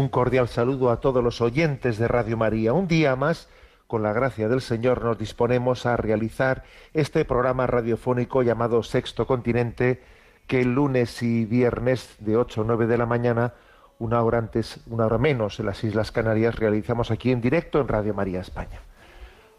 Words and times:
Un 0.00 0.08
cordial 0.08 0.48
saludo 0.48 0.90
a 0.90 0.98
todos 0.98 1.22
los 1.22 1.42
oyentes 1.42 1.98
de 1.98 2.08
Radio 2.08 2.38
María. 2.38 2.72
Un 2.72 2.88
día 2.88 3.16
más, 3.16 3.50
con 3.86 4.02
la 4.02 4.14
gracia 4.14 4.48
del 4.48 4.62
Señor, 4.62 5.04
nos 5.04 5.18
disponemos 5.18 5.84
a 5.84 5.98
realizar 5.98 6.64
este 6.94 7.26
programa 7.26 7.66
radiofónico 7.66 8.42
llamado 8.42 8.82
Sexto 8.82 9.26
Continente, 9.26 10.02
que 10.46 10.64
lunes 10.64 11.22
y 11.22 11.44
viernes 11.44 12.16
de 12.18 12.38
8 12.38 12.62
a 12.62 12.64
9 12.64 12.86
de 12.86 12.96
la 12.96 13.04
mañana, 13.04 13.52
una 13.98 14.22
hora 14.22 14.38
antes, 14.38 14.80
una 14.86 15.04
hora 15.04 15.18
menos 15.18 15.60
en 15.60 15.66
las 15.66 15.84
Islas 15.84 16.12
Canarias, 16.12 16.56
realizamos 16.56 17.10
aquí 17.10 17.30
en 17.30 17.42
directo 17.42 17.78
en 17.78 17.88
Radio 17.88 18.14
María 18.14 18.40
España. 18.40 18.80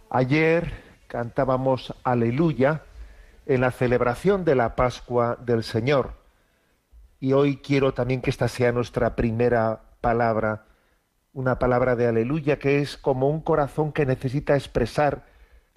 Ayer 0.10 0.74
cantábamos 1.06 1.94
Aleluya 2.04 2.82
en 3.46 3.62
la 3.62 3.70
celebración 3.70 4.44
de 4.44 4.56
la 4.56 4.76
Pascua 4.76 5.38
del 5.40 5.64
Señor. 5.64 6.14
Y 7.20 7.34
hoy 7.34 7.58
quiero 7.58 7.94
también 7.94 8.22
que 8.22 8.32
esta 8.32 8.48
sea 8.48 8.72
nuestra 8.72 9.16
primera 9.16 9.82
palabra, 10.02 10.66
una 11.34 11.60
palabra 11.60 11.96
de 11.96 12.08
aleluya 12.08 12.60
que 12.60 12.80
es 12.80 12.98
como 12.98 13.30
un 13.30 13.42
corazón 13.42 13.94
que 13.94 14.06
necesita 14.06 14.56
expresar 14.56 15.26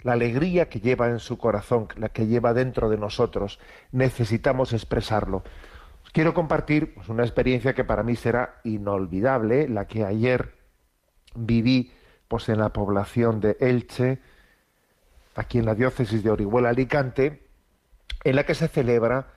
la 0.01 0.13
alegría 0.13 0.67
que 0.69 0.81
lleva 0.81 1.09
en 1.09 1.19
su 1.19 1.37
corazón, 1.37 1.87
la 1.95 2.09
que 2.09 2.27
lleva 2.27 2.53
dentro 2.53 2.89
de 2.89 2.97
nosotros. 2.97 3.59
Necesitamos 3.91 4.73
expresarlo. 4.73 5.43
quiero 6.11 6.33
compartir 6.33 6.93
pues, 6.93 7.09
una 7.09 7.23
experiencia 7.23 7.73
que 7.73 7.83
para 7.83 8.03
mí 8.03 8.15
será 8.15 8.59
inolvidable, 8.63 9.67
la 9.67 9.87
que 9.87 10.05
ayer 10.05 10.55
viví 11.35 11.93
pues, 12.27 12.49
en 12.49 12.59
la 12.59 12.69
población 12.69 13.39
de 13.39 13.57
Elche, 13.59 14.19
aquí 15.35 15.59
en 15.59 15.65
la 15.65 15.75
diócesis 15.75 16.23
de 16.23 16.29
Orihuela 16.29 16.69
Alicante, 16.69 17.47
en 18.23 18.35
la 18.35 18.45
que 18.45 18.55
se 18.55 18.67
celebra 18.67 19.27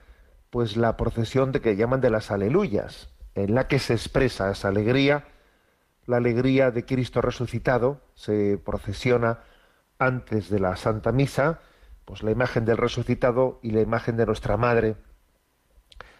pues 0.49 0.77
la 0.77 0.97
procesión 0.97 1.51
de 1.51 1.61
que 1.61 1.75
llaman 1.75 2.01
de 2.01 2.09
las 2.09 2.31
aleluyas 2.31 3.09
en 3.35 3.55
la 3.55 3.67
que 3.67 3.79
se 3.79 3.93
expresa 3.93 4.51
esa 4.51 4.67
alegría, 4.69 5.25
la 6.05 6.17
alegría 6.17 6.71
de 6.71 6.85
Cristo 6.85 7.21
resucitado, 7.21 8.01
se 8.15 8.57
procesiona 8.57 9.39
antes 9.99 10.49
de 10.49 10.59
la 10.59 10.75
Santa 10.75 11.11
Misa, 11.11 11.59
pues 12.05 12.23
la 12.23 12.31
imagen 12.31 12.65
del 12.65 12.77
resucitado 12.77 13.59
y 13.61 13.71
la 13.71 13.81
imagen 13.81 14.17
de 14.17 14.25
nuestra 14.25 14.57
Madre, 14.57 14.95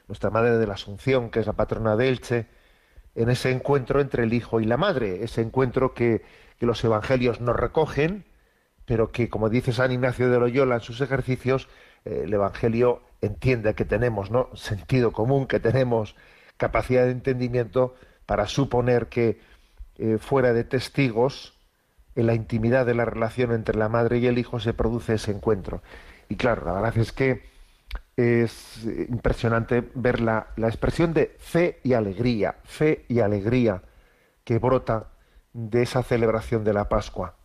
nuestra 0.07 0.29
Madre 0.29 0.57
de 0.57 0.67
la 0.67 0.73
Asunción, 0.75 1.31
que 1.31 1.39
es 1.39 1.47
la 1.47 1.53
patrona 1.53 1.95
de 1.95 2.09
Elche, 2.09 2.47
en 3.15 3.29
ese 3.29 3.51
encuentro 3.51 4.01
entre 4.01 4.23
el 4.23 4.33
Hijo 4.33 4.59
y 4.59 4.65
la 4.65 4.77
Madre, 4.77 5.23
ese 5.23 5.41
encuentro 5.41 5.93
que, 5.93 6.21
los 6.59 6.83
Evangelios 6.83 7.39
nos 7.39 7.55
recogen, 7.55 8.25
pero 8.85 9.13
que, 9.13 9.29
como 9.29 9.47
dice 9.47 9.71
San 9.71 9.93
Ignacio 9.93 10.29
de 10.29 10.39
Loyola 10.39 10.75
en 10.75 10.81
sus 10.81 10.99
ejercicios, 10.99 11.69
eh, 12.03 12.23
el 12.25 12.33
Evangelio 12.33 13.01
entiende 13.21 13.75
que 13.75 13.85
tenemos, 13.85 14.29
¿no? 14.29 14.49
Sentido 14.55 15.13
común 15.13 15.47
que 15.47 15.61
tenemos 15.61 16.15
capacidad 16.59 17.05
de 17.05 17.11
entendimiento 17.11 17.95
para 18.27 18.45
suponer 18.45 19.07
que 19.07 19.39
eh, 19.97 20.19
fuera 20.19 20.53
de 20.53 20.63
testigos, 20.63 21.55
en 22.15 22.27
la 22.27 22.33
intimidad 22.35 22.85
de 22.85 22.95
la 22.95 23.05
relación 23.05 23.53
entre 23.53 23.77
la 23.77 23.87
madre 23.87 24.17
y 24.17 24.27
el 24.27 24.37
hijo 24.37 24.59
se 24.59 24.73
produce 24.73 25.13
ese 25.15 25.31
encuentro. 25.31 25.81
Y 26.27 26.35
claro, 26.35 26.65
la 26.65 26.73
verdad 26.73 26.97
es 26.97 27.11
que 27.11 27.43
es 28.17 28.83
impresionante 29.07 29.89
ver 29.95 30.19
la, 30.19 30.47
la 30.57 30.67
expresión 30.67 31.13
de 31.13 31.35
fe 31.39 31.79
y 31.83 31.93
alegría, 31.93 32.57
fe 32.63 33.05
y 33.07 33.21
alegría 33.21 33.81
que 34.43 34.59
brota 34.59 35.07
de 35.53 35.81
esa 35.81 36.03
celebración 36.03 36.63
de 36.63 36.73
la 36.73 36.89
Pascua. 36.89 37.35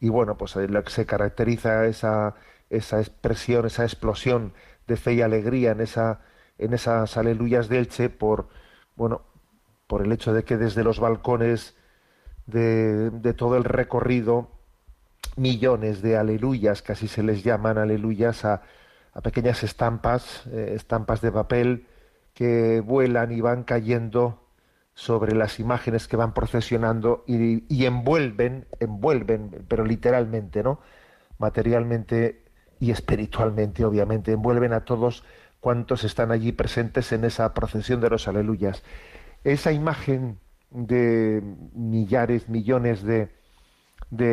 Y 0.00 0.08
bueno, 0.08 0.36
pues 0.36 0.56
lo 0.56 0.82
que 0.82 0.90
se 0.90 1.06
caracteriza 1.06 1.86
esa, 1.86 2.34
esa 2.70 2.98
expresión, 2.98 3.66
esa 3.66 3.84
explosión 3.84 4.52
de 4.88 4.96
fe 4.96 5.14
y 5.14 5.22
alegría 5.22 5.70
en, 5.72 5.80
esa, 5.80 6.20
en 6.58 6.74
esas 6.74 7.16
aleluyas 7.16 7.68
de 7.68 7.78
Elche 7.78 8.10
por, 8.10 8.48
bueno, 8.96 9.22
por 9.86 10.02
el 10.02 10.12
hecho 10.12 10.32
de 10.32 10.44
que 10.44 10.56
desde 10.56 10.84
los 10.84 11.00
balcones 11.00 11.76
de, 12.46 13.10
todo 13.36 13.56
el 13.56 13.64
recorrido, 13.64 14.50
millones 15.36 16.02
de 16.02 16.16
aleluyas, 16.16 16.84
así 16.88 17.08
se 17.08 17.22
les 17.22 17.42
llaman 17.42 17.78
aleluyas, 17.78 18.44
a, 18.44 18.62
pequeñas 19.22 19.62
estampas, 19.62 20.46
eh, 20.48 20.72
estampas 20.74 21.20
de 21.20 21.32
papel 21.32 21.86
que 22.34 22.80
vuelan 22.80 23.32
y 23.32 23.40
van 23.40 23.62
cayendo 23.62 24.40
sobre 24.94 25.34
las 25.34 25.58
imágenes 25.58 26.06
que 26.06 26.16
van 26.16 26.34
procesionando 26.34 27.24
y, 27.26 27.84
envuelven, 27.84 28.66
envuelven, 28.78 29.64
pero 29.68 29.84
literalmente, 29.84 30.62
¿no? 30.62 30.80
Materialmente 31.38 32.44
y 32.78 32.92
espiritualmente, 32.92 33.84
obviamente, 33.84 34.32
envuelven 34.32 34.72
a 34.72 34.84
todos 34.84 35.24
cuántos 35.64 36.04
están 36.04 36.30
allí 36.30 36.52
presentes 36.52 37.10
en 37.12 37.24
esa 37.24 37.54
procesión 37.54 38.02
de 38.02 38.10
los 38.10 38.28
aleluyas. 38.28 38.82
Esa 39.44 39.72
imagen 39.72 40.38
de 40.68 41.42
millares, 41.72 42.50
millones 42.50 43.02
de, 43.02 43.30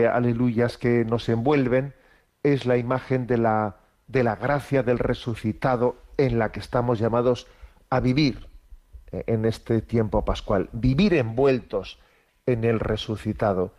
aleluyas 0.09 0.77
que 0.77 1.05
nos 1.05 1.29
envuelven 1.29 1.93
es 2.43 2.65
la 2.65 2.75
imagen 2.75 3.27
de 3.27 3.37
la, 3.37 3.77
de 4.07 4.25
la 4.25 4.35
gracia 4.35 4.83
del 4.83 4.99
resucitado 4.99 5.95
en 6.17 6.37
la 6.37 6.51
que 6.51 6.59
estamos 6.59 6.99
llamados 6.99 7.47
a 7.89 8.01
vivir 8.01 8.49
eh, 9.13 9.23
en 9.27 9.45
este 9.45 9.81
tiempo 9.81 10.25
pascual, 10.25 10.67
vivir 10.73 11.13
envueltos 11.13 11.97
en 12.45 12.65
el 12.65 12.81
resucitado, 12.81 13.73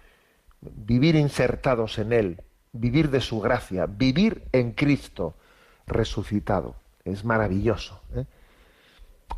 vivir 0.63 1.17
insertados 1.17 1.99
en 1.99 2.15
él, 2.15 2.41
vivir 2.73 3.11
de 3.11 3.21
su 3.21 3.41
gracia, 3.41 3.85
vivir 3.85 4.45
en 4.53 4.73
Cristo 4.73 5.35
resucitado 5.87 6.82
es 7.05 7.25
maravilloso. 7.25 8.01
¿eh? 8.15 8.25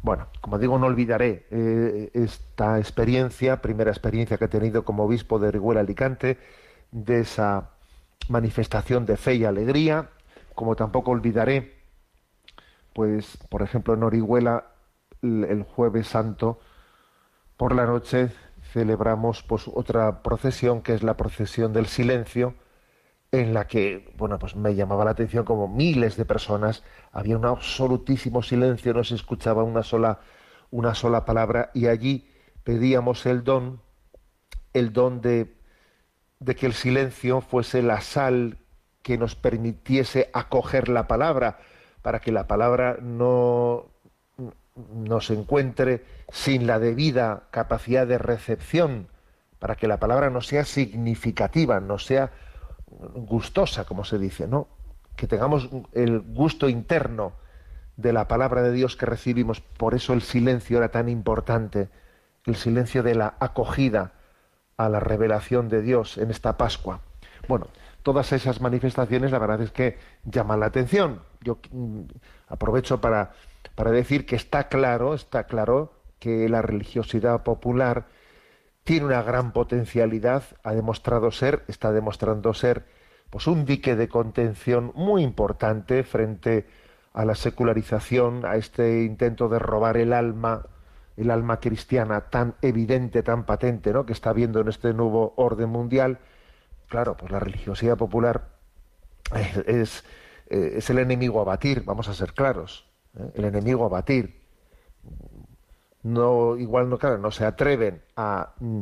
Bueno, 0.02 0.28
como 0.41 0.58
digo, 0.58 0.78
no 0.78 0.86
olvidaré 0.86 1.47
eh, 1.50 2.10
esta 2.14 2.78
experiencia, 2.78 3.62
primera 3.62 3.91
experiencia 3.91 4.36
que 4.36 4.47
he 4.47 4.48
tenido 4.48 4.84
como 4.84 5.04
obispo 5.04 5.38
de 5.38 5.48
Orihuela 5.48 5.80
Alicante, 5.80 6.38
de 6.91 7.20
esa 7.20 7.70
manifestación 8.28 9.06
de 9.06 9.16
fe 9.16 9.34
y 9.34 9.44
alegría, 9.44 10.10
como 10.54 10.76
tampoco 10.76 11.10
olvidaré, 11.10 11.75
pues, 12.92 13.36
por 13.48 13.62
ejemplo, 13.62 13.94
en 13.94 14.02
Orihuela, 14.02 14.66
el 15.22 15.62
jueves 15.62 16.08
santo, 16.08 16.60
por 17.56 17.75
la 17.75 17.86
noche 17.86 18.31
celebramos 18.72 19.42
pues 19.42 19.69
otra 19.72 20.22
procesión 20.22 20.82
que 20.82 20.94
es 20.94 21.02
la 21.02 21.16
procesión 21.16 21.72
del 21.72 21.86
silencio, 21.86 22.54
en 23.41 23.55
la 23.55 23.67
que, 23.67 24.12
bueno, 24.17 24.39
pues 24.39 24.56
me 24.56 24.75
llamaba 24.75 25.05
la 25.05 25.12
atención 25.12 25.44
como 25.44 25.69
miles 25.69 26.17
de 26.17 26.25
personas, 26.25 26.82
había 27.12 27.37
un 27.37 27.44
absolutísimo 27.44 28.43
silencio, 28.43 28.94
no 28.94 29.05
se 29.05 29.14
escuchaba 29.14 29.62
una 29.62 29.82
sola, 29.82 30.20
una 30.70 30.94
sola 30.94 31.25
palabra, 31.25 31.70
y 31.75 31.87
allí 31.87 32.31
pedíamos 32.62 33.26
el 33.26 33.44
don, 33.44 33.81
el 34.73 34.93
don 34.93 35.20
de, 35.20 35.55
de 36.41 36.55
que 36.55 36.67
el 36.67 36.73
silencio 36.73 37.41
fuese 37.41 37.82
la 37.82 38.00
sal 38.00 38.58
que 39.03 39.19
nos 39.19 39.35
permitiese 39.35 40.31
acoger 40.32 40.88
la 40.88 41.06
palabra, 41.06 41.58
para 42.03 42.20
que 42.20 42.32
la 42.32 42.47
palabra 42.47 42.99
no 43.00 43.87
nos 44.93 45.31
encuentre 45.31 46.05
sin 46.31 46.67
la 46.67 46.79
debida 46.79 47.44
capacidad 47.50 48.06
de 48.06 48.19
recepción, 48.19 49.08
para 49.58 49.76
que 49.76 49.88
la 49.88 49.99
palabra 49.99 50.31
no 50.31 50.41
sea 50.41 50.64
significativa, 50.64 51.81
no 51.81 51.99
sea 51.99 52.32
gustosa, 52.86 53.84
como 53.84 54.04
se 54.04 54.19
dice, 54.19 54.46
¿no? 54.46 54.69
Que 55.16 55.26
tengamos 55.26 55.69
el 55.92 56.20
gusto 56.20 56.69
interno 56.69 57.32
de 57.96 58.12
la 58.12 58.28
palabra 58.28 58.62
de 58.62 58.72
Dios 58.72 58.96
que 58.96 59.06
recibimos. 59.06 59.60
Por 59.60 59.94
eso 59.94 60.12
el 60.12 60.22
silencio 60.22 60.78
era 60.78 60.90
tan 60.90 61.08
importante, 61.08 61.88
el 62.44 62.56
silencio 62.56 63.02
de 63.02 63.14
la 63.14 63.34
acogida 63.40 64.12
a 64.76 64.88
la 64.88 65.00
revelación 65.00 65.69
de 65.69 65.82
Dios 65.82 66.19
en 66.19 66.31
esta 66.31 66.56
Pascua. 66.56 67.00
Bueno, 67.48 67.69
todas 68.02 68.32
esas 68.32 68.60
manifestaciones, 68.60 69.31
la 69.31 69.38
verdad 69.38 69.60
es 69.62 69.70
que 69.70 69.98
llaman 70.25 70.60
la 70.60 70.66
atención. 70.66 71.20
Yo 71.40 71.58
mm, 71.70 72.02
aprovecho 72.48 73.00
para, 73.00 73.32
para 73.75 73.90
decir 73.90 74.26
que 74.26 74.36
está 74.36 74.69
claro, 74.69 75.14
está 75.14 75.44
claro 75.44 75.92
que 76.19 76.48
la 76.48 76.62
religiosidad 76.62 77.42
popular 77.42 78.06
tiene 78.84 79.06
una 79.06 79.22
gran 79.22 79.52
potencialidad, 79.52 80.44
ha 80.62 80.75
demostrado 80.75 81.31
ser, 81.31 81.64
está 81.69 81.90
demostrando 81.90 82.52
ser, 82.52 82.84
pues 83.31 83.46
un 83.46 83.64
dique 83.64 83.96
de 83.96 84.08
contención 84.08 84.92
muy 84.94 85.22
importante 85.22 86.04
frente 86.04 86.66
a 87.14 87.25
la 87.25 87.34
secularización, 87.34 88.44
a 88.44 88.56
este 88.56 89.02
intento 89.02 89.48
de 89.48 89.58
robar 89.58 89.96
el 89.96 90.12
alma, 90.12 90.66
el 91.16 91.31
alma 91.31 91.60
cristiana 91.60 92.28
tan 92.28 92.54
evidente, 92.60 93.22
tan 93.22 93.46
patente, 93.46 93.92
¿no? 93.92 94.04
que 94.04 94.12
está 94.12 94.31
habiendo 94.31 94.60
en 94.60 94.69
este 94.69 94.92
nuevo 94.92 95.32
orden 95.36 95.70
mundial. 95.70 96.19
Claro, 96.88 97.16
pues 97.16 97.32
la 97.32 97.40
religiosidad 97.40 97.96
popular 97.96 98.48
es, 99.66 100.04
eh, 100.50 100.78
el 100.86 100.98
enemigo 100.98 101.40
a 101.40 101.44
batir, 101.44 101.84
vamos 101.84 102.08
a 102.08 102.14
ser 102.14 102.34
claros, 102.34 102.86
¿eh? 103.19 103.31
el 103.34 103.44
enemigo 103.46 103.86
a 103.86 103.88
batir 103.88 104.44
no 106.05 106.56
igual 106.56 106.89
no 106.89 106.99
claro 106.99 107.19
no 107.19 107.31
se 107.31 107.45
atreven 107.45 108.03
a 108.15 108.55
mm, 108.61 108.81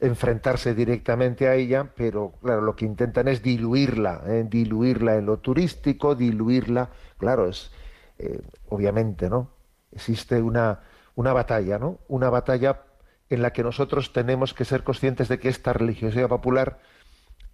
enfrentarse 0.00 0.74
directamente 0.74 1.48
a 1.48 1.54
ella 1.54 1.92
pero 1.96 2.34
claro 2.42 2.60
lo 2.60 2.76
que 2.76 2.84
intentan 2.84 3.28
es 3.28 3.42
diluirla 3.42 4.22
¿eh? 4.26 4.44
diluirla 4.48 5.16
en 5.16 5.26
lo 5.26 5.38
turístico 5.38 6.14
diluirla 6.14 6.90
claro 7.16 7.48
es 7.48 7.70
eh, 8.18 8.42
obviamente 8.68 9.30
no 9.30 9.50
existe 9.92 10.42
una 10.42 10.80
una 11.14 11.32
batalla 11.32 11.78
no 11.78 12.00
una 12.08 12.28
batalla 12.28 12.82
en 13.30 13.40
la 13.40 13.52
que 13.52 13.62
nosotros 13.62 14.12
tenemos 14.12 14.52
que 14.52 14.64
ser 14.64 14.82
conscientes 14.82 15.28
de 15.28 15.38
que 15.38 15.48
esta 15.48 15.72
religiosidad 15.72 16.28
popular 16.28 16.80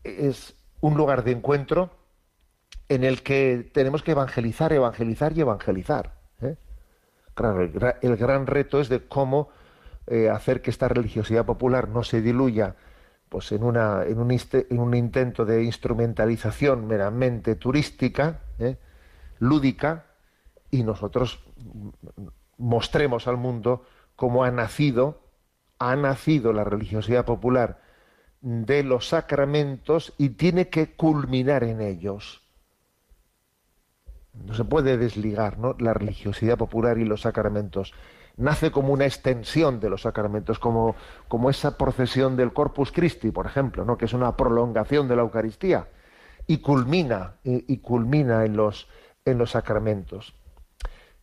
es 0.02 0.54
un 0.80 0.96
lugar 0.96 1.24
de 1.24 1.32
encuentro 1.32 1.90
en 2.88 3.04
el 3.04 3.22
que 3.22 3.70
tenemos 3.72 4.02
que 4.02 4.12
evangelizar 4.12 4.72
evangelizar 4.72 5.36
y 5.36 5.42
evangelizar. 5.42 6.19
El, 7.40 8.16
gran 8.16 8.46
reto 8.46 8.80
es 8.80 8.88
de 8.88 9.06
cómo 9.06 9.48
eh, 10.06 10.28
hacer 10.28 10.60
que 10.62 10.70
esta 10.70 10.88
religiosidad 10.88 11.46
popular 11.46 11.88
no 11.88 12.02
se 12.02 12.20
diluya 12.20 12.76
pues 13.28 13.52
en 13.52 13.62
un 13.62 14.94
intento 14.94 15.44
de 15.44 15.62
instrumentalización 15.62 16.88
meramente 16.88 17.54
turística, 17.54 18.40
¿eh? 18.58 18.76
lúdica, 19.38 20.06
y 20.68 20.82
nosotros 20.82 21.44
mostremos 22.58 23.28
al 23.28 23.36
mundo 23.36 23.84
cómo 24.16 24.42
ha 24.42 24.50
nacido, 24.50 25.22
ha 25.78 25.94
nacido 25.94 26.52
la 26.52 26.64
religiosidad 26.64 27.24
popular 27.24 27.80
de 28.40 28.82
los 28.82 29.08
sacramentos 29.08 30.12
y 30.18 30.30
tiene 30.30 30.68
que 30.68 30.94
culminar 30.96 31.62
en 31.62 31.80
ellos 31.80 32.39
no 34.34 34.54
se 34.54 34.64
puede 34.64 34.96
desligar 34.96 35.58
¿no? 35.58 35.74
la 35.78 35.94
religiosidad 35.94 36.56
popular 36.56 36.98
y 36.98 37.04
los 37.04 37.22
sacramentos. 37.22 37.94
Nace 38.36 38.70
como 38.70 38.92
una 38.92 39.04
extensión 39.04 39.80
de 39.80 39.90
los 39.90 40.02
sacramentos, 40.02 40.58
como, 40.58 40.94
como 41.28 41.50
esa 41.50 41.76
procesión 41.76 42.36
del 42.36 42.52
Corpus 42.52 42.92
Christi, 42.92 43.30
por 43.30 43.46
ejemplo, 43.46 43.84
¿no? 43.84 43.98
que 43.98 44.06
es 44.06 44.12
una 44.12 44.36
prolongación 44.36 45.08
de 45.08 45.16
la 45.16 45.22
Eucaristía, 45.22 45.88
y 46.46 46.58
culmina, 46.58 47.34
y, 47.44 47.78
culmina 47.78 48.44
en 48.44 48.56
los, 48.56 48.88
en 49.24 49.38
los 49.38 49.50
sacramentos. 49.50 50.34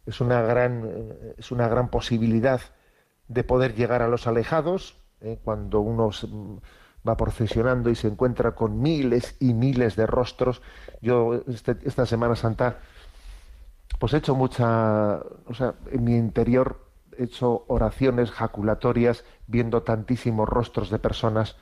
Es 0.06 0.22
una, 0.22 0.42
gran, 0.42 0.86
eh, 0.86 1.36
es 1.38 1.52
una 1.52 1.68
gran 1.68 1.90
posibilidad 1.90 2.62
de 3.28 3.44
poder 3.44 3.76
llegar 3.76 4.02
a 4.02 4.08
los 4.08 4.28
alejados, 4.28 5.02
¿eh? 5.22 5.40
cuando 5.44 5.82
uno 5.82 6.12
va 7.08 7.18
procesionando 7.18 7.90
y 7.90 7.96
se 7.96 8.08
encuentra 8.08 8.54
con 8.54 8.82
miles 8.82 9.36
y 9.40 9.54
miles 9.54 9.96
de 9.96 10.06
rostros. 10.06 10.62
Yo 11.02 11.42
este, 11.48 11.78
esta 11.84 12.06
Semana 12.06 12.36
Santa 12.36 12.80
pues 14.00 14.14
he 14.14 14.18
hecho 14.18 14.36
mucha, 14.36 15.20
o 15.46 15.54
sea, 15.54 15.76
en 15.92 16.04
mi 16.04 16.16
interior 16.16 16.86
he 17.18 17.24
hecho 17.24 17.66
oraciones 17.68 18.32
jaculatorias 18.32 19.24
viendo 19.48 19.84
tantísimos 19.84 20.48
rostros 20.48 20.90
de 20.90 21.00
personas 21.00 21.58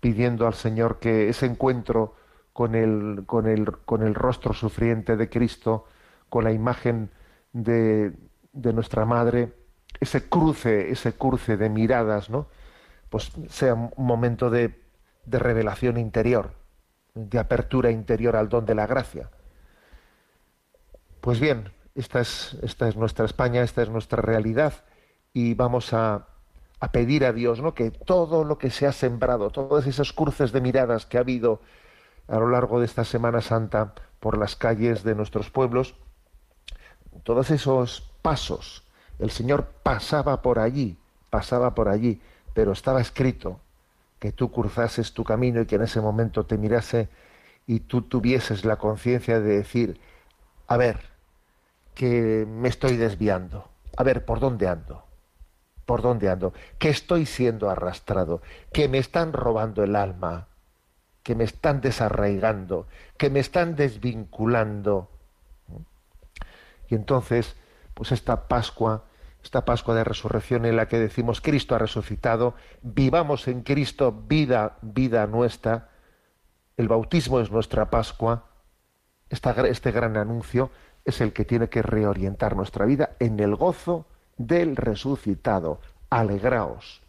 pidiendo 0.00 0.46
al 0.46 0.54
Señor 0.54 0.98
que 0.98 1.28
ese 1.28 1.46
encuentro 1.46 2.14
con 2.52 2.74
el, 2.74 3.24
con 3.26 3.46
el, 3.46 3.70
con 3.78 4.02
el 4.02 4.14
rostro 4.14 4.52
sufriente 4.52 5.16
de 5.16 5.28
Cristo, 5.28 5.84
con 6.28 6.44
la 6.44 6.52
imagen 6.52 7.10
de, 7.52 8.12
de 8.52 8.72
nuestra 8.72 9.04
Madre, 9.04 9.52
ese 10.00 10.28
cruce, 10.28 10.90
ese 10.90 11.12
cruce 11.14 11.56
de 11.56 11.68
miradas, 11.68 12.30
¿no? 12.30 12.48
Pues 13.10 13.30
sea 13.48 13.74
un 13.74 14.06
momento 14.06 14.50
de, 14.50 14.82
de 15.24 15.38
revelación 15.38 15.96
interior, 15.98 16.52
de 17.14 17.38
apertura 17.38 17.90
interior 17.90 18.36
al 18.36 18.48
don 18.48 18.66
de 18.66 18.74
la 18.74 18.86
gracia. 18.86 19.30
Pues 21.20 21.40
bien, 21.40 21.70
esta 21.96 22.20
es, 22.20 22.96
nuestra 22.96 23.24
España, 23.24 23.62
esta 23.62 23.82
es 23.82 23.88
nuestra 23.88 24.20
realidad 24.20 24.84
y 25.32 25.54
vamos 25.54 25.92
a, 25.92 26.28
pedir 26.92 27.24
a 27.24 27.32
Dios 27.32 27.60
¿no? 27.60 27.74
que 27.74 27.90
todo 27.90 28.44
lo 28.44 28.58
que 28.58 28.70
se 28.70 28.86
ha 28.86 28.92
sembrado, 28.92 29.50
todos 29.50 29.86
esos 29.86 30.12
cruces 30.12 30.52
de 30.52 30.60
miradas 30.60 31.06
que 31.06 31.16
ha 31.16 31.20
habido 31.20 31.60
a 32.28 32.38
lo 32.38 32.48
largo 32.50 32.78
de 32.78 32.86
esta 32.86 33.04
Semana 33.04 33.40
Santa 33.40 33.94
por 34.20 34.38
las 34.38 34.56
calles 34.56 35.02
de 35.02 35.14
nuestros 35.14 35.50
pueblos, 35.50 35.94
todos 37.24 37.50
esos 37.50 38.12
pasos, 38.22 38.84
el 39.18 39.30
Señor 39.30 39.66
pasaba 39.82 40.42
por 40.42 40.58
allí, 40.58 40.98
pasaba 41.30 41.74
por 41.74 41.88
allí, 41.88 42.20
pero 42.54 42.72
estaba 42.72 43.00
escrito 43.00 43.58
que 44.18 44.32
tú 44.32 44.52
cruzases 44.52 45.12
tu 45.12 45.24
camino 45.24 45.60
y 45.62 45.66
que 45.66 45.76
en 45.76 45.82
ese 45.82 46.00
momento 46.00 46.44
te 46.44 46.58
mirase 46.58 47.08
y 47.66 47.80
tú 47.80 48.02
tuvieses 48.02 48.64
la 48.64 48.76
conciencia 48.76 49.40
de 49.40 49.56
decir, 49.56 50.00
a 50.68 50.76
ver, 50.76 51.15
que 51.96 52.46
me 52.46 52.68
estoy 52.68 52.96
desviando. 52.96 53.68
A 53.96 54.04
ver, 54.04 54.24
¿por 54.24 54.38
dónde 54.38 54.68
ando? 54.68 55.02
¿Por 55.86 56.02
dónde 56.02 56.28
ando? 56.28 56.52
Que 56.78 56.90
estoy 56.90 57.26
siendo 57.26 57.70
arrastrado, 57.70 58.42
que 58.72 58.86
me 58.86 58.98
están 58.98 59.32
robando 59.32 59.82
el 59.82 59.96
alma, 59.96 60.46
que 61.22 61.34
me 61.34 61.44
están 61.44 61.80
desarraigando, 61.80 62.86
que 63.16 63.30
me 63.30 63.40
están 63.40 63.76
desvinculando. 63.76 65.10
Y 66.88 66.94
entonces, 66.94 67.56
pues 67.94 68.12
esta 68.12 68.46
Pascua, 68.46 69.04
esta 69.42 69.64
Pascua 69.64 69.94
de 69.94 70.04
resurrección 70.04 70.66
en 70.66 70.76
la 70.76 70.88
que 70.88 70.98
decimos 70.98 71.40
Cristo 71.40 71.74
ha 71.74 71.78
resucitado, 71.78 72.54
vivamos 72.82 73.48
en 73.48 73.62
Cristo 73.62 74.12
vida, 74.12 74.76
vida 74.82 75.26
nuestra, 75.26 75.88
el 76.76 76.88
bautismo 76.88 77.40
es 77.40 77.50
nuestra 77.50 77.88
Pascua, 77.88 78.44
este 79.30 79.92
gran 79.92 80.16
anuncio 80.18 80.70
es 81.06 81.20
el 81.20 81.32
que 81.32 81.44
tiene 81.44 81.68
que 81.68 81.82
reorientar 81.82 82.56
nuestra 82.56 82.84
vida 82.84 83.16
en 83.20 83.40
el 83.40 83.54
gozo 83.54 84.06
del 84.36 84.76
resucitado. 84.76 85.80
Alegraos. 86.10 87.00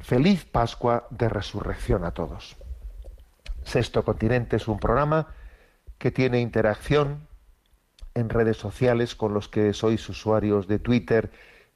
Feliz 0.00 0.44
Pascua 0.44 1.06
de 1.10 1.28
Resurrección 1.28 2.04
a 2.04 2.12
todos. 2.12 2.56
Sexto 3.64 4.04
Continente 4.04 4.56
es 4.56 4.68
un 4.68 4.78
programa 4.78 5.26
que 5.98 6.10
tiene 6.10 6.40
interacción 6.40 7.26
en 8.14 8.28
redes 8.28 8.56
sociales 8.56 9.14
con 9.14 9.34
los 9.34 9.48
que 9.48 9.72
sois 9.72 10.08
usuarios 10.08 10.68
de 10.68 10.78
Twitter 10.78 11.30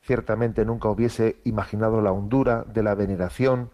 Ciertamente 0.00 0.64
nunca 0.64 0.88
hubiese 0.88 1.36
imaginado 1.44 2.00
la 2.00 2.12
hondura 2.12 2.64
de 2.64 2.82
la 2.82 2.94
veneración 2.94 3.70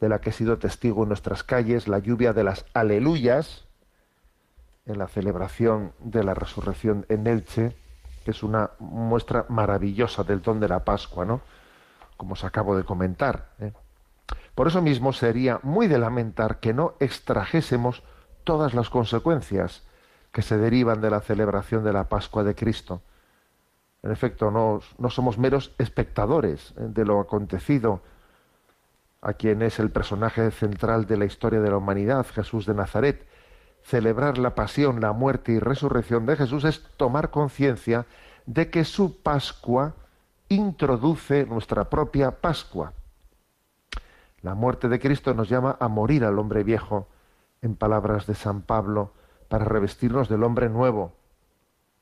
de 0.00 0.08
la 0.08 0.22
que 0.22 0.30
he 0.30 0.32
sido 0.32 0.56
testigo 0.56 1.02
en 1.02 1.10
nuestras 1.10 1.42
calles, 1.42 1.88
la 1.88 1.98
lluvia 1.98 2.32
de 2.32 2.42
las 2.42 2.64
aleluyas 2.72 3.66
en 4.86 4.96
la 4.96 5.08
celebración 5.08 5.92
de 5.98 6.24
la 6.24 6.32
resurrección 6.32 7.04
en 7.10 7.26
Elche, 7.26 7.76
que 8.26 8.32
es 8.32 8.42
una 8.42 8.70
muestra 8.80 9.46
maravillosa 9.48 10.24
del 10.24 10.42
don 10.42 10.58
de 10.58 10.66
la 10.66 10.84
Pascua, 10.84 11.24
¿no? 11.24 11.42
Como 12.16 12.32
os 12.32 12.42
acabo 12.42 12.76
de 12.76 12.82
comentar. 12.82 13.50
¿eh? 13.60 13.72
Por 14.52 14.66
eso 14.66 14.82
mismo 14.82 15.12
sería 15.12 15.60
muy 15.62 15.86
de 15.86 15.96
lamentar 15.96 16.58
que 16.58 16.74
no 16.74 16.94
extrajésemos 16.98 18.02
todas 18.42 18.74
las 18.74 18.90
consecuencias 18.90 19.84
que 20.32 20.42
se 20.42 20.58
derivan 20.58 21.00
de 21.00 21.10
la 21.10 21.20
celebración 21.20 21.84
de 21.84 21.92
la 21.92 22.08
Pascua 22.08 22.42
de 22.42 22.56
Cristo. 22.56 23.00
En 24.02 24.10
efecto, 24.10 24.50
no, 24.50 24.80
no 24.98 25.08
somos 25.08 25.38
meros 25.38 25.72
espectadores 25.78 26.74
¿eh? 26.78 26.88
de 26.88 27.04
lo 27.04 27.20
acontecido 27.20 28.00
a 29.22 29.34
quien 29.34 29.62
es 29.62 29.78
el 29.78 29.90
personaje 29.90 30.50
central 30.50 31.06
de 31.06 31.16
la 31.16 31.26
historia 31.26 31.60
de 31.60 31.70
la 31.70 31.76
humanidad, 31.76 32.26
Jesús 32.26 32.66
de 32.66 32.74
Nazaret. 32.74 33.24
Celebrar 33.86 34.36
la 34.36 34.56
pasión, 34.56 35.00
la 35.00 35.12
muerte 35.12 35.52
y 35.52 35.60
resurrección 35.60 36.26
de 36.26 36.34
Jesús 36.34 36.64
es 36.64 36.82
tomar 36.96 37.30
conciencia 37.30 38.04
de 38.44 38.68
que 38.68 38.82
su 38.82 39.22
Pascua 39.22 39.94
introduce 40.48 41.46
nuestra 41.46 41.88
propia 41.88 42.32
Pascua. 42.40 42.94
La 44.42 44.56
muerte 44.56 44.88
de 44.88 44.98
Cristo 44.98 45.34
nos 45.34 45.48
llama 45.48 45.76
a 45.78 45.86
morir 45.86 46.24
al 46.24 46.40
hombre 46.40 46.64
viejo, 46.64 47.06
en 47.62 47.76
palabras 47.76 48.26
de 48.26 48.34
San 48.34 48.62
Pablo, 48.62 49.12
para 49.48 49.64
revestirnos 49.64 50.28
del 50.28 50.42
hombre 50.42 50.68
nuevo. 50.68 51.12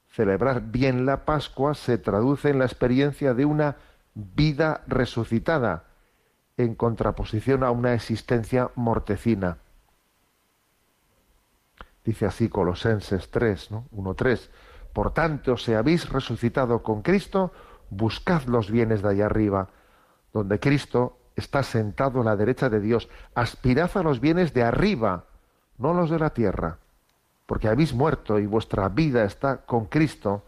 Celebrar 0.08 0.62
bien 0.62 1.04
la 1.04 1.26
Pascua 1.26 1.74
se 1.74 1.98
traduce 1.98 2.48
en 2.48 2.60
la 2.60 2.64
experiencia 2.64 3.34
de 3.34 3.44
una 3.44 3.76
vida 4.14 4.84
resucitada, 4.86 5.84
en 6.56 6.76
contraposición 6.76 7.62
a 7.62 7.70
una 7.70 7.92
existencia 7.92 8.70
mortecina. 8.74 9.58
Dice 12.04 12.26
así 12.26 12.48
Colosenses 12.48 13.30
3, 13.30 13.70
¿no? 13.70 13.86
1.3. 13.92 14.50
Por 14.92 15.12
tanto, 15.12 15.56
si 15.56 15.72
habéis 15.72 16.08
resucitado 16.08 16.82
con 16.82 17.02
Cristo, 17.02 17.52
buscad 17.90 18.44
los 18.44 18.70
bienes 18.70 19.02
de 19.02 19.08
allá 19.08 19.26
arriba, 19.26 19.68
donde 20.32 20.60
Cristo 20.60 21.18
está 21.36 21.62
sentado 21.62 22.20
a 22.20 22.24
la 22.24 22.36
derecha 22.36 22.68
de 22.68 22.80
Dios. 22.80 23.08
Aspirad 23.34 23.90
a 23.96 24.02
los 24.02 24.20
bienes 24.20 24.52
de 24.54 24.62
arriba, 24.62 25.24
no 25.78 25.94
los 25.94 26.10
de 26.10 26.18
la 26.18 26.30
tierra, 26.30 26.78
porque 27.46 27.68
habéis 27.68 27.94
muerto 27.94 28.38
y 28.38 28.46
vuestra 28.46 28.88
vida 28.88 29.24
está 29.24 29.58
con 29.58 29.86
Cristo 29.86 30.44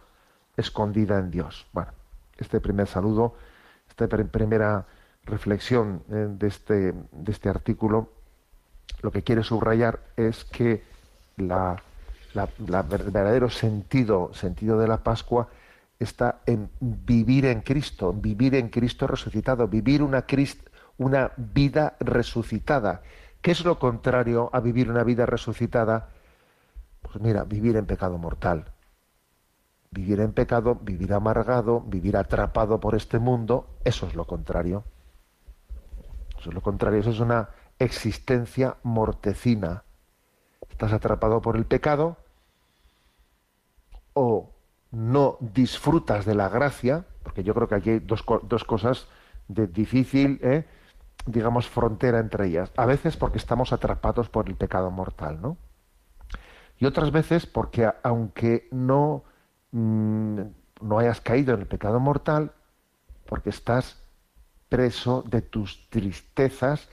escondida 0.57 1.19
en 1.19 1.31
Dios. 1.31 1.67
Bueno, 1.73 1.93
este 2.37 2.61
primer 2.61 2.87
saludo, 2.87 3.35
esta 3.89 4.07
primera 4.09 4.87
reflexión 5.25 6.03
eh, 6.11 6.29
de, 6.31 6.47
este, 6.47 6.93
de 6.93 7.33
este 7.33 7.49
artículo, 7.49 8.13
lo 9.03 9.11
que 9.11 9.23
quiere 9.23 9.43
subrayar 9.43 10.01
es 10.17 10.45
que 10.45 10.85
la, 11.37 11.83
verdadero 12.83 13.51
sentido, 13.51 14.33
sentido 14.35 14.79
de 14.79 14.89
la 14.89 14.99
Pascua 14.99 15.49
está 15.99 16.41
en 16.47 16.71
vivir 16.81 17.47
en 17.47 17.63
Cristo, 17.63 18.13
vivir 18.13 18.55
en 18.55 18.69
Cristo 18.69 19.07
resucitado, 19.07 19.69
vivir 19.69 20.03
una, 20.03 20.25
una 20.99 21.33
vida 21.37 21.97
resucitada. 22.01 23.03
¿Qué 23.41 23.53
es 23.53 23.65
lo 23.65 23.79
contrario 23.79 24.51
a 24.53 24.61
vivir 24.61 24.91
una 24.91 25.05
vida 25.05 25.25
resucitada? 25.27 26.09
Pues 27.03 27.21
mira, 27.21 27.45
vivir 27.45 27.77
en 27.77 27.87
pecado 27.87 28.19
mortal. 28.19 28.73
Vivir 29.91 30.21
en 30.21 30.33
pecado, 30.33 30.75
vivir 30.75 31.13
amargado, 31.15 31.81
vivir 31.81 32.17
atrapado 32.17 32.81
por 32.81 32.95
este 32.95 33.19
mundo, 33.19 33.69
eso 33.85 34.07
es 34.07 34.15
lo 34.15 34.27
contrario 34.27 34.85
es 36.49 36.55
lo 36.55 36.61
contrario, 36.61 37.01
eso 37.01 37.11
es 37.11 37.21
una 37.21 37.51
existencia 37.79 38.77
mortecina. 38.83 39.83
Estás 40.77 40.93
atrapado 40.93 41.41
por 41.41 41.57
el 41.57 41.65
pecado 41.65 42.19
o 44.13 44.51
no 44.91 45.39
disfrutas 45.41 46.27
de 46.27 46.35
la 46.35 46.51
gracia, 46.51 47.07
porque 47.23 47.43
yo 47.43 47.55
creo 47.55 47.67
que 47.67 47.77
aquí 47.77 47.91
hay 47.93 47.99
dos, 48.01 48.23
cosas 48.23 49.09
de 49.49 49.69
difícil, 49.69 50.39
¿eh? 50.43 50.67
digamos, 51.25 51.67
frontera 51.67 52.19
entre 52.19 52.49
ellas. 52.49 52.73
A 52.77 52.85
veces 52.85 53.17
porque 53.17 53.39
estamos 53.39 53.73
atrapados 53.73 54.29
por 54.29 54.51
el 54.51 54.55
pecado 54.55 54.91
mortal, 54.91 55.41
¿no? 55.41 55.57
Y 56.79 56.85
otras 56.85 57.11
veces 57.11 57.47
porque 57.47 57.91
aunque 58.03 58.69
no, 58.71 59.25
mm, 59.71 60.41
no 60.83 60.99
hayas 60.99 61.23
caído 61.23 61.55
en 61.55 61.61
el 61.61 61.67
pecado 61.67 62.01
mortal, 62.01 62.53
porque 63.25 63.49
estás 63.49 64.03
preso 64.69 65.25
de 65.27 65.41
tus 65.41 65.89
tristezas 65.89 66.91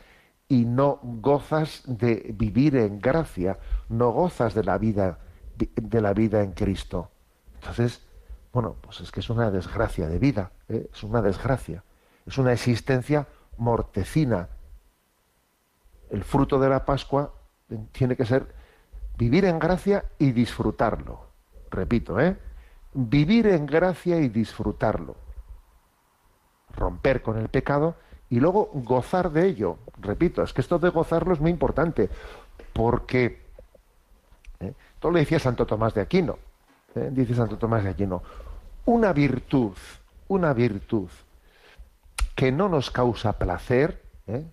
y 0.53 0.65
no 0.65 0.99
gozas 1.01 1.81
de 1.87 2.31
vivir 2.37 2.75
en 2.75 2.99
gracia, 2.99 3.57
no 3.89 4.11
gozas 4.11 4.53
de 4.53 4.63
la 4.63 4.77
vida 4.77 5.17
de 5.55 6.01
la 6.01 6.13
vida 6.13 6.43
en 6.43 6.51
Cristo. 6.51 7.09
Entonces, 7.55 8.05
bueno, 8.51 8.75
pues 8.81 9.01
es 9.01 9.11
que 9.11 9.19
es 9.21 9.29
una 9.31 9.49
desgracia 9.49 10.07
de 10.07 10.19
vida, 10.19 10.51
¿eh? 10.69 10.89
es 10.93 11.03
una 11.03 11.23
desgracia, 11.23 11.83
es 12.27 12.37
una 12.37 12.53
existencia 12.53 13.27
mortecina. 13.57 14.49
El 16.11 16.23
fruto 16.23 16.59
de 16.59 16.69
la 16.69 16.85
Pascua 16.85 17.33
tiene 17.91 18.15
que 18.15 18.25
ser 18.25 18.53
vivir 19.17 19.45
en 19.45 19.57
gracia 19.57 20.05
y 20.19 20.33
disfrutarlo. 20.33 21.27
Repito, 21.71 22.19
¿eh? 22.19 22.37
Vivir 22.93 23.47
en 23.47 23.65
gracia 23.65 24.19
y 24.19 24.29
disfrutarlo 24.29 25.15
romper 26.75 27.21
con 27.21 27.37
el 27.37 27.49
pecado 27.49 27.95
y 28.33 28.39
luego 28.39 28.71
gozar 28.73 29.29
de 29.29 29.45
ello. 29.45 29.77
Repito, 30.01 30.41
es 30.41 30.53
que 30.53 30.61
esto 30.61 30.79
de 30.79 30.89
gozarlo 30.89 31.33
es 31.35 31.39
muy 31.39 31.51
importante, 31.51 32.09
porque, 32.73 33.43
¿eh? 34.59 34.73
todo 34.99 35.11
lo 35.11 35.19
decía 35.19 35.37
Santo 35.37 35.67
Tomás 35.67 35.93
de 35.93 36.01
Aquino, 36.01 36.39
¿eh? 36.95 37.09
dice 37.11 37.35
Santo 37.35 37.59
Tomás 37.59 37.83
de 37.83 37.91
Aquino, 37.91 38.23
una 38.85 39.13
virtud, 39.13 39.73
una 40.29 40.51
virtud 40.51 41.09
que 42.33 42.51
no 42.51 42.69
nos 42.69 42.89
causa 42.89 43.37
placer, 43.37 44.01
¿eh? 44.25 44.43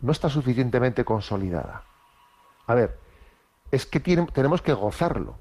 no 0.00 0.10
está 0.10 0.28
suficientemente 0.28 1.04
consolidada. 1.04 1.84
A 2.66 2.74
ver, 2.74 2.98
es 3.70 3.86
que 3.86 4.00
tenemos 4.00 4.62
que 4.62 4.72
gozarlo, 4.72 5.36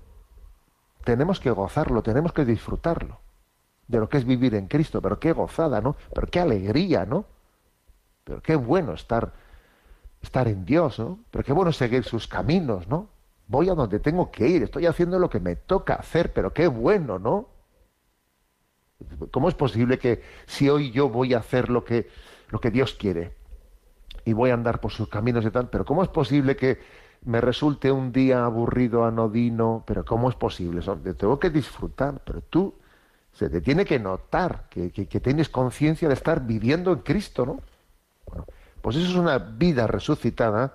tenemos 1.03 1.39
que 1.39 1.49
gozarlo, 1.49 2.03
tenemos 2.03 2.31
que 2.31 2.45
disfrutarlo 2.45 3.17
de 3.87 3.99
lo 3.99 4.09
que 4.09 4.17
es 4.17 4.25
vivir 4.25 4.55
en 4.55 4.67
Cristo, 4.67 5.01
pero 5.01 5.19
qué 5.19 5.31
gozada, 5.31 5.81
¿no? 5.81 5.95
Pero 6.13 6.27
qué 6.27 6.39
alegría, 6.39 7.05
¿no? 7.05 7.25
Pero 8.23 8.41
qué 8.41 8.55
bueno 8.55 8.93
estar, 8.93 9.33
estar 10.21 10.47
en 10.47 10.65
Dios, 10.65 10.99
¿no? 10.99 11.19
Pero 11.31 11.43
qué 11.43 11.53
bueno 11.53 11.71
seguir 11.71 12.03
sus 12.03 12.27
caminos, 12.27 12.87
¿no? 12.87 13.07
Voy 13.47 13.69
a 13.69 13.75
donde 13.75 13.99
tengo 13.99 14.29
que 14.29 14.47
ir, 14.47 14.63
estoy 14.63 14.85
haciendo 14.85 15.19
lo 15.19 15.29
que 15.29 15.39
me 15.39 15.55
toca 15.55 15.93
hacer, 15.95 16.33
pero 16.33 16.53
qué 16.53 16.67
bueno, 16.67 17.17
¿no? 17.17 17.47
¿Cómo 19.31 19.47
es 19.47 19.55
posible 19.55 19.99
que 19.99 20.21
si 20.47 20.69
hoy 20.69 20.91
yo 20.91 21.07
voy 21.09 21.33
a 21.33 21.37
hacer 21.37 21.69
lo 21.69 21.85
que, 21.85 22.09
lo 22.49 22.59
que 22.59 22.71
Dios 22.71 22.93
quiere 22.93 23.31
y 24.25 24.33
voy 24.33 24.49
a 24.49 24.55
andar 24.55 24.81
por 24.81 24.91
sus 24.91 25.07
caminos 25.07 25.45
y 25.45 25.51
tal, 25.51 25.69
pero 25.69 25.85
cómo 25.85 26.03
es 26.03 26.09
posible 26.09 26.57
que 26.57 26.79
me 27.23 27.39
resulte 27.39 27.91
un 27.91 28.11
día 28.11 28.43
aburrido, 28.43 29.05
anodino, 29.05 29.83
pero 29.87 30.03
cómo 30.03 30.29
es 30.29 30.35
posible? 30.35 30.81
tengo 31.13 31.39
que 31.39 31.49
disfrutar, 31.49 32.21
pero 32.25 32.41
tú 32.41 32.73
se 33.37 33.49
te 33.49 33.61
tiene 33.61 33.85
que 33.85 33.99
notar 33.99 34.67
que, 34.69 34.89
tienes 34.89 35.47
conciencia 35.47 36.07
de 36.07 36.15
estar 36.15 36.41
viviendo 36.47 36.91
en 36.91 36.99
Cristo, 36.99 37.45
¿no? 37.45 37.61
pues 38.81 38.95
eso 38.95 39.09
es 39.09 39.15
una 39.15 39.37
vida 39.37 39.85
resucitada 39.85 40.73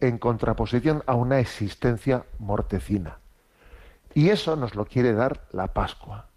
en 0.00 0.16
contraposición 0.16 1.02
a 1.06 1.14
una 1.14 1.40
existencia 1.40 2.24
mortecina. 2.38 3.18
Y 4.14 4.30
eso 4.30 4.56
nos 4.56 4.74
lo 4.74 4.86
quiere 4.86 5.12
dar 5.12 5.46
la 5.52 5.74
Pascua. 5.74 6.30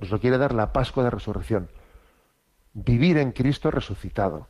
Nos 0.00 0.10
lo 0.10 0.18
quiere 0.18 0.38
dar 0.38 0.52
la 0.52 0.72
Pascua 0.72 1.04
de 1.04 1.10
resurrección. 1.10 1.70
Vivir 2.74 3.16
en 3.18 3.30
Cristo 3.30 3.70
resucitado. 3.70 4.48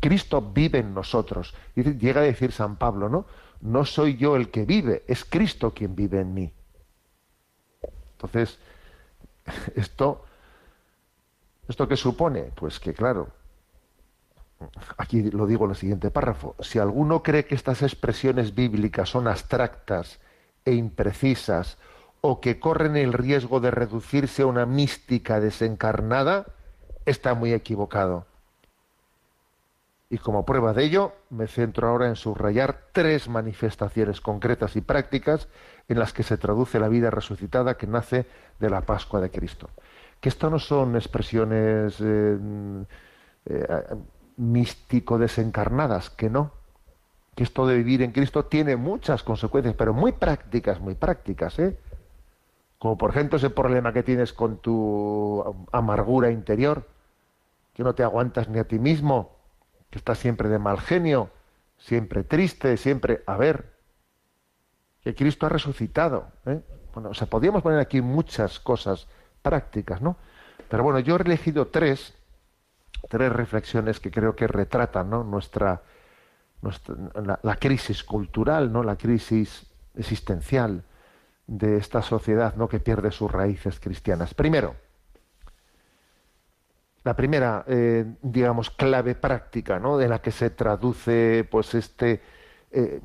Cristo 0.00 0.40
vive 0.40 0.78
en 0.78 0.94
nosotros. 0.94 1.54
Y 1.74 1.82
llega 1.98 2.22
a 2.22 2.24
decir 2.24 2.52
San 2.52 2.76
Pablo, 2.76 3.10
¿no? 3.10 3.26
No 3.60 3.84
soy 3.84 4.16
yo 4.16 4.34
el 4.34 4.50
que 4.50 4.64
vive, 4.64 5.04
es 5.06 5.26
Cristo 5.26 5.74
quien 5.74 5.94
vive 5.94 6.20
en 6.20 6.32
mí. 6.32 6.52
Entonces, 8.12 8.58
esto, 9.74 10.24
¿esto 11.68 11.88
qué 11.88 11.96
supone? 11.96 12.50
Pues 12.54 12.80
que 12.80 12.94
claro, 12.94 13.28
aquí 14.96 15.30
lo 15.30 15.46
digo 15.46 15.64
en 15.64 15.72
el 15.72 15.76
siguiente 15.76 16.10
párrafo, 16.10 16.54
si 16.60 16.78
alguno 16.78 17.22
cree 17.22 17.44
que 17.44 17.54
estas 17.54 17.82
expresiones 17.82 18.54
bíblicas 18.54 19.08
son 19.08 19.28
abstractas 19.28 20.20
e 20.64 20.72
imprecisas 20.72 21.78
o 22.20 22.40
que 22.40 22.58
corren 22.58 22.96
el 22.96 23.12
riesgo 23.12 23.60
de 23.60 23.70
reducirse 23.70 24.42
a 24.42 24.46
una 24.46 24.66
mística 24.66 25.38
desencarnada, 25.40 26.46
está 27.04 27.34
muy 27.34 27.52
equivocado. 27.52 28.26
Y 30.08 30.18
como 30.18 30.44
prueba 30.44 30.72
de 30.72 30.84
ello, 30.84 31.12
me 31.30 31.48
centro 31.48 31.88
ahora 31.88 32.06
en 32.06 32.16
subrayar 32.16 32.80
tres 32.92 33.28
manifestaciones 33.28 34.20
concretas 34.20 34.76
y 34.76 34.80
prácticas 34.80 35.48
en 35.88 35.98
las 35.98 36.12
que 36.12 36.22
se 36.22 36.36
traduce 36.36 36.80
la 36.80 36.88
vida 36.88 37.10
resucitada 37.10 37.76
que 37.76 37.86
nace 37.86 38.26
de 38.58 38.70
la 38.70 38.80
Pascua 38.82 39.20
de 39.20 39.30
Cristo. 39.30 39.70
Que 40.20 40.28
esto 40.28 40.50
no 40.50 40.58
son 40.58 40.96
expresiones 40.96 42.00
eh, 42.00 42.38
eh, 43.46 43.84
místico 44.36 45.18
desencarnadas, 45.18 46.10
que 46.10 46.28
no. 46.30 46.52
Que 47.34 47.44
esto 47.44 47.66
de 47.66 47.76
vivir 47.76 48.02
en 48.02 48.12
Cristo 48.12 48.46
tiene 48.46 48.76
muchas 48.76 49.22
consecuencias, 49.22 49.74
pero 49.76 49.92
muy 49.92 50.12
prácticas, 50.12 50.80
muy 50.80 50.94
prácticas, 50.94 51.58
¿eh? 51.58 51.78
Como 52.78 52.98
por 52.98 53.10
ejemplo 53.10 53.36
ese 53.36 53.50
problema 53.50 53.92
que 53.92 54.02
tienes 54.02 54.32
con 54.32 54.58
tu 54.58 55.66
amargura 55.72 56.30
interior, 56.30 56.86
que 57.74 57.82
no 57.82 57.94
te 57.94 58.02
aguantas 58.02 58.48
ni 58.48 58.58
a 58.58 58.64
ti 58.64 58.78
mismo, 58.78 59.36
que 59.90 59.98
estás 59.98 60.18
siempre 60.18 60.48
de 60.48 60.58
mal 60.58 60.80
genio, 60.80 61.30
siempre 61.78 62.24
triste, 62.24 62.76
siempre... 62.76 63.22
A 63.26 63.36
ver, 63.36 63.75
que 65.06 65.14
Cristo 65.14 65.46
ha 65.46 65.48
resucitado. 65.48 66.26
¿eh? 66.46 66.60
Bueno, 66.92 67.10
o 67.10 67.14
sea, 67.14 67.28
podríamos 67.28 67.62
poner 67.62 67.78
aquí 67.78 68.00
muchas 68.00 68.58
cosas 68.58 69.06
prácticas, 69.40 70.02
¿no? 70.02 70.16
Pero 70.68 70.82
bueno, 70.82 70.98
yo 70.98 71.16
he 71.16 71.22
elegido 71.22 71.68
tres, 71.68 72.12
tres 73.08 73.32
reflexiones 73.32 74.00
que 74.00 74.10
creo 74.10 74.34
que 74.34 74.48
retratan 74.48 75.08
¿no? 75.08 75.22
nuestra, 75.22 75.80
nuestra 76.60 76.96
la, 77.22 77.38
la, 77.40 77.54
crisis 77.54 78.02
cultural, 78.02 78.72
¿no? 78.72 78.82
la 78.82 78.96
crisis 78.96 79.70
existencial 79.94 80.82
de 81.46 81.76
esta 81.76 82.02
sociedad 82.02 82.56
¿no? 82.56 82.68
que 82.68 82.80
pierde 82.80 83.12
sus 83.12 83.30
raíces 83.30 83.78
cristianas. 83.78 84.34
Primero, 84.34 84.74
la 87.04 87.14
primera, 87.14 87.64
eh, 87.68 88.04
digamos, 88.22 88.70
clave 88.70 89.14
práctica, 89.14 89.78
¿no? 89.78 89.98
De 89.98 90.08
la 90.08 90.20
que 90.20 90.32
se 90.32 90.50
traduce, 90.50 91.46
pues, 91.48 91.76
este, 91.76 92.20
eh, 92.72 93.00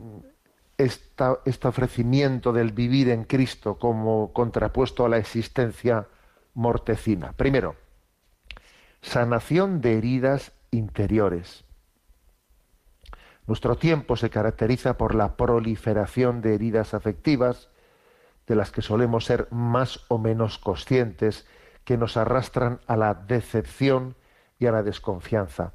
este 0.83 1.67
ofrecimiento 1.67 2.53
del 2.53 2.71
vivir 2.71 3.09
en 3.09 3.23
Cristo 3.23 3.77
como 3.77 4.33
contrapuesto 4.33 5.05
a 5.05 5.09
la 5.09 5.17
existencia 5.17 6.07
mortecina. 6.53 7.33
Primero, 7.33 7.75
sanación 9.01 9.81
de 9.81 9.97
heridas 9.97 10.51
interiores. 10.71 11.63
Nuestro 13.47 13.75
tiempo 13.77 14.15
se 14.15 14.29
caracteriza 14.29 14.97
por 14.97 15.15
la 15.15 15.35
proliferación 15.35 16.41
de 16.41 16.55
heridas 16.55 16.93
afectivas, 16.93 17.69
de 18.47 18.55
las 18.55 18.71
que 18.71 18.81
solemos 18.81 19.25
ser 19.25 19.47
más 19.51 20.05
o 20.07 20.17
menos 20.17 20.57
conscientes 20.57 21.45
que 21.83 21.97
nos 21.97 22.17
arrastran 22.17 22.79
a 22.87 22.95
la 22.95 23.13
decepción 23.13 24.15
y 24.59 24.67
a 24.67 24.71
la 24.71 24.83
desconfianza. 24.83 25.73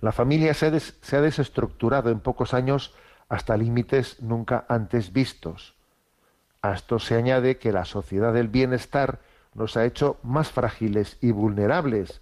La 0.00 0.12
familia 0.12 0.54
se, 0.54 0.66
ha 0.66 1.20
desestructurado 1.20 2.10
en 2.10 2.20
pocos 2.20 2.54
años 2.54 2.94
hasta 3.28 3.56
límites 3.56 4.20
nunca 4.22 4.64
antes 4.68 5.12
vistos. 5.12 5.74
A 6.62 6.72
esto 6.72 6.98
se 6.98 7.14
añade 7.14 7.58
que 7.58 7.72
la 7.72 7.84
sociedad 7.84 8.32
del 8.32 8.48
bienestar 8.48 9.20
nos 9.54 9.76
ha 9.76 9.84
hecho 9.84 10.18
más 10.22 10.50
frágiles 10.50 11.18
y 11.20 11.30
vulnerables, 11.30 12.20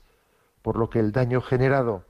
por 0.62 0.76
lo 0.76 0.90
que 0.90 1.00
el 1.00 1.12
daño 1.12 1.40
generado 1.40 2.04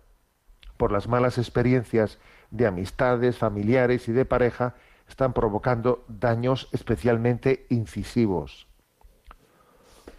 por 0.76 0.92
las 0.92 1.08
malas 1.08 1.38
experiencias 1.38 2.18
de 2.50 2.66
amistades, 2.66 3.38
familiares 3.38 4.08
y 4.08 4.12
de 4.12 4.24
pareja 4.24 4.74
están 5.08 5.32
provocando 5.32 6.04
daños 6.08 6.68
especialmente 6.72 7.66
incisivos. 7.70 8.66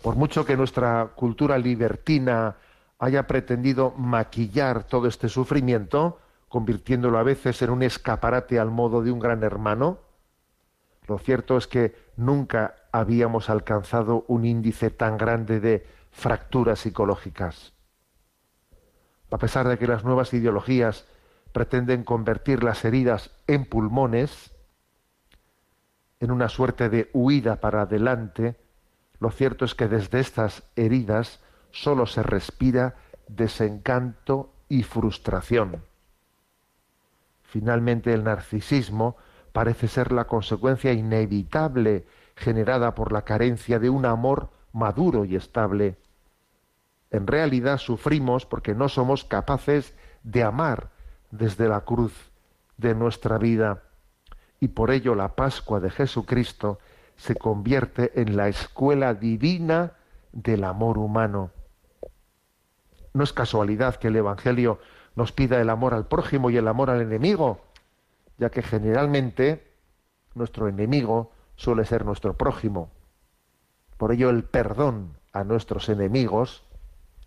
Por 0.02 0.16
mucho 0.16 0.46
que 0.46 0.58
nuestra 0.58 1.12
cultura 1.16 1.58
libertina 1.58 2.56
haya 3.00 3.28
pretendido 3.28 3.92
maquillar 3.92 4.84
todo 4.84 5.08
este 5.08 5.30
sufrimiento, 5.30 6.20
convirtiéndolo 6.50 7.18
a 7.18 7.24
veces 7.24 7.62
en 7.62 7.70
un 7.70 7.84
escaparate 7.84 8.60
al 8.60 8.72
modo 8.72 9.02
de 9.02 9.12
un 9.12 9.20
gran 9.20 9.44
hermano, 9.44 10.00
lo 11.08 11.18
cierto 11.18 11.58
es 11.58 11.68
que 11.68 11.96
nunca 12.18 12.76
habíamos 12.92 13.50
alcanzado 13.50 14.26
un 14.28 14.46
índice 14.46 14.90
tan 14.90 15.18
grande 15.18 15.60
de 15.60 15.86
fracturas 16.12 16.80
psicológicas. 16.80 17.74
A 19.32 19.38
pesar 19.38 19.68
de 19.68 19.78
que 19.78 19.88
las 19.88 20.04
nuevas 20.04 20.34
ideologías 20.34 21.06
pretenden 21.52 22.04
convertir 22.04 22.64
las 22.64 22.84
heridas 22.86 23.32
en 23.48 23.66
pulmones, 23.66 24.54
en 26.20 26.32
una 26.32 26.50
suerte 26.50 26.90
de 26.90 27.10
huida 27.14 27.58
para 27.58 27.84
adelante, 27.84 28.60
lo 29.20 29.32
cierto 29.32 29.66
es 29.66 29.76
que 29.76 29.88
desde 29.88 30.20
estas 30.20 30.64
heridas 30.76 31.40
solo 31.72 32.06
se 32.06 32.24
respira 32.24 32.96
desencanto 33.28 34.54
y 34.70 34.84
frustración. 34.84 35.87
Finalmente, 37.48 38.14
el 38.14 38.26
narcisismo 38.26 39.16
parece 39.54 39.88
ser 39.88 40.12
la 40.12 40.26
consecuencia 40.28 40.92
inevitable 40.92 42.06
generada 42.36 42.94
por 42.94 43.12
la 43.12 43.24
carencia 43.24 43.80
de 43.80 43.90
un 43.90 44.06
amor 44.06 44.52
maduro 44.74 45.26
y 45.26 45.36
estable. 45.36 45.98
En 47.10 47.26
realidad 47.26 47.78
sufrimos 47.78 48.46
porque 48.46 48.76
no 48.76 48.90
somos 48.90 49.24
capaces 49.24 49.96
de 50.24 50.44
amar 50.44 50.90
desde 51.32 51.70
la 51.70 51.82
cruz 51.82 52.14
de 52.76 52.94
nuestra 52.94 53.38
vida 53.38 53.82
y 54.60 54.68
por 54.68 54.92
ello 54.92 55.16
la 55.16 55.36
Pascua 55.36 55.80
de 55.80 55.90
Jesucristo 55.90 56.80
se 57.16 57.36
convierte 57.36 58.22
en 58.22 58.36
la 58.36 58.50
escuela 58.50 59.14
divina 59.14 59.94
del 60.34 60.66
amor 60.66 60.98
humano. 60.98 61.52
No 63.14 63.24
es 63.24 63.32
casualidad 63.32 63.96
que 63.96 64.10
el 64.10 64.18
Evangelio 64.18 64.80
nos 65.18 65.32
pida 65.32 65.60
el 65.60 65.72
amor 65.72 65.96
al 65.96 66.06
prójimo 66.06 66.52
y 66.52 66.58
el 66.58 66.68
amor 66.68 66.92
al 66.92 67.02
enemigo, 67.02 67.60
ya 68.38 68.52
que 68.52 68.62
generalmente 68.62 69.68
nuestro 70.36 70.68
enemigo 70.68 71.32
suele 71.56 71.86
ser 71.86 72.06
nuestro 72.06 72.38
prójimo. 72.38 72.92
Por 73.98 74.12
ello 74.12 74.30
el 74.30 74.44
perdón 74.44 75.18
a 75.34 75.44
nuestros 75.44 75.90
enemigos 75.90 76.64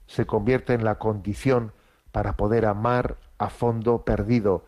se 0.06 0.24
convierte 0.24 0.72
en 0.72 0.84
la 0.84 1.00
condición 1.00 1.72
para 2.12 2.36
poder 2.36 2.64
amar 2.64 3.16
a 3.38 3.50
fondo 3.50 4.04
perdido, 4.04 4.64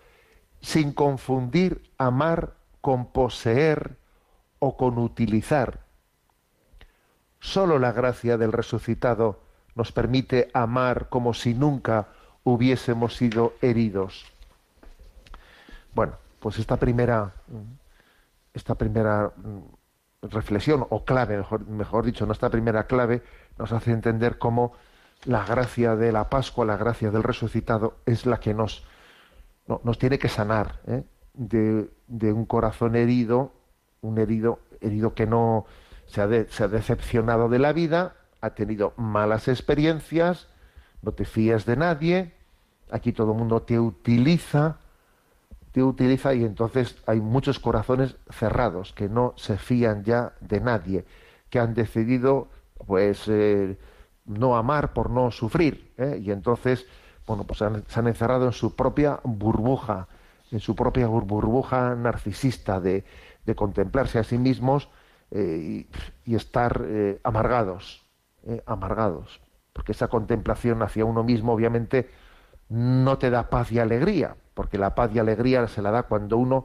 sin 0.60 0.92
confundir 0.92 1.92
amar 1.98 2.54
con 2.80 3.06
poseer 3.12 3.98
o 4.58 4.76
con 4.76 4.98
utilizar. 4.98 5.78
Solo 7.38 7.78
la 7.78 7.92
gracia 7.92 8.36
del 8.36 8.50
resucitado 8.50 9.42
nos 9.76 9.92
permite 9.92 10.50
amar 10.54 11.08
como 11.08 11.34
si 11.34 11.54
nunca 11.54 12.08
hubiésemos 12.44 13.16
sido 13.16 13.54
heridos. 13.60 14.24
Bueno, 15.94 16.14
pues 16.40 16.58
esta 16.58 16.76
primera, 16.76 17.32
esta 18.54 18.74
primera 18.74 19.32
mm, 19.36 20.26
reflexión 20.28 20.86
o 20.88 21.04
clave, 21.04 21.36
mejor, 21.36 21.66
mejor 21.66 22.04
dicho, 22.04 22.26
nuestra 22.26 22.50
primera 22.50 22.86
clave 22.86 23.22
nos 23.58 23.72
hace 23.72 23.92
entender 23.92 24.38
cómo 24.38 24.72
la 25.24 25.44
gracia 25.44 25.94
de 25.96 26.10
la 26.12 26.28
Pascua, 26.28 26.64
la 26.64 26.76
gracia 26.76 27.10
del 27.10 27.22
resucitado, 27.22 27.98
es 28.06 28.26
la 28.26 28.40
que 28.40 28.54
nos, 28.54 28.84
nos 29.84 29.98
tiene 29.98 30.18
que 30.18 30.28
sanar 30.28 30.80
¿eh? 30.86 31.04
de, 31.34 31.90
de, 32.08 32.32
un 32.32 32.44
corazón 32.46 32.96
herido 32.96 33.52
un 34.02 34.18
herido, 34.18 34.58
herido 34.80 35.14
que 35.14 35.26
no 35.26 35.64
se 36.06 36.20
ha, 36.20 36.28
se 36.48 36.64
ha 36.64 36.68
decepcionado 36.68 37.48
de 37.48 37.58
la 37.58 37.72
vida, 37.72 38.16
ha 38.40 38.50
tenido 38.50 38.92
malas 38.96 39.48
experiencias, 39.48 40.48
no 41.02 41.12
te 41.12 41.24
fías 41.24 41.66
de 41.66 41.76
nadie, 41.76 42.32
aquí 42.90 43.12
todo 43.12 43.32
el 43.32 43.38
mundo 43.38 43.62
te 43.62 43.78
utiliza, 43.78 44.78
te 45.72 45.82
utiliza 45.82 46.34
y 46.34 46.44
entonces 46.44 46.96
hay 47.06 47.20
muchos 47.20 47.58
corazones 47.58 48.16
cerrados 48.30 48.92
que 48.92 49.08
no 49.08 49.34
se 49.36 49.58
fían 49.58 50.04
ya 50.04 50.32
de 50.40 50.60
nadie, 50.60 51.04
que 51.50 51.58
han 51.58 51.74
decidido 51.74 52.48
pues 52.86 53.24
eh, 53.28 53.76
no 54.26 54.56
amar 54.56 54.92
por 54.92 55.10
no 55.10 55.30
sufrir 55.30 55.92
¿eh? 55.98 56.20
y 56.22 56.30
entonces 56.30 56.86
bueno 57.26 57.44
pues 57.44 57.58
se 57.58 58.00
han 58.00 58.06
encerrado 58.06 58.46
en 58.46 58.52
su 58.52 58.74
propia 58.74 59.20
burbuja, 59.24 60.08
en 60.50 60.60
su 60.60 60.74
propia 60.74 61.06
burbuja 61.06 61.94
narcisista 61.94 62.80
de 62.80 63.04
contemplarse 63.54 64.18
a 64.18 64.24
sí 64.24 64.38
mismos 64.38 64.88
eh, 65.34 65.86
y, 66.26 66.34
estar 66.34 66.82
eh, 66.84 67.18
amargados, 67.24 68.04
amargados, 68.66 69.40
porque 69.72 69.92
esa 69.92 70.08
contemplación 70.08 70.82
hacia 70.82 71.04
uno 71.04 71.24
mismo 71.24 71.52
obviamente 71.52 72.10
no 72.68 73.18
te 73.18 73.30
da 73.30 73.50
paz 73.50 73.72
y 73.72 73.78
alegría, 73.78 74.36
porque 74.54 74.78
la 74.78 74.94
paz 74.94 75.10
y 75.14 75.18
alegría 75.18 75.66
se 75.68 75.82
la 75.82 75.90
da 75.90 76.04
cuando 76.04 76.38
uno 76.38 76.64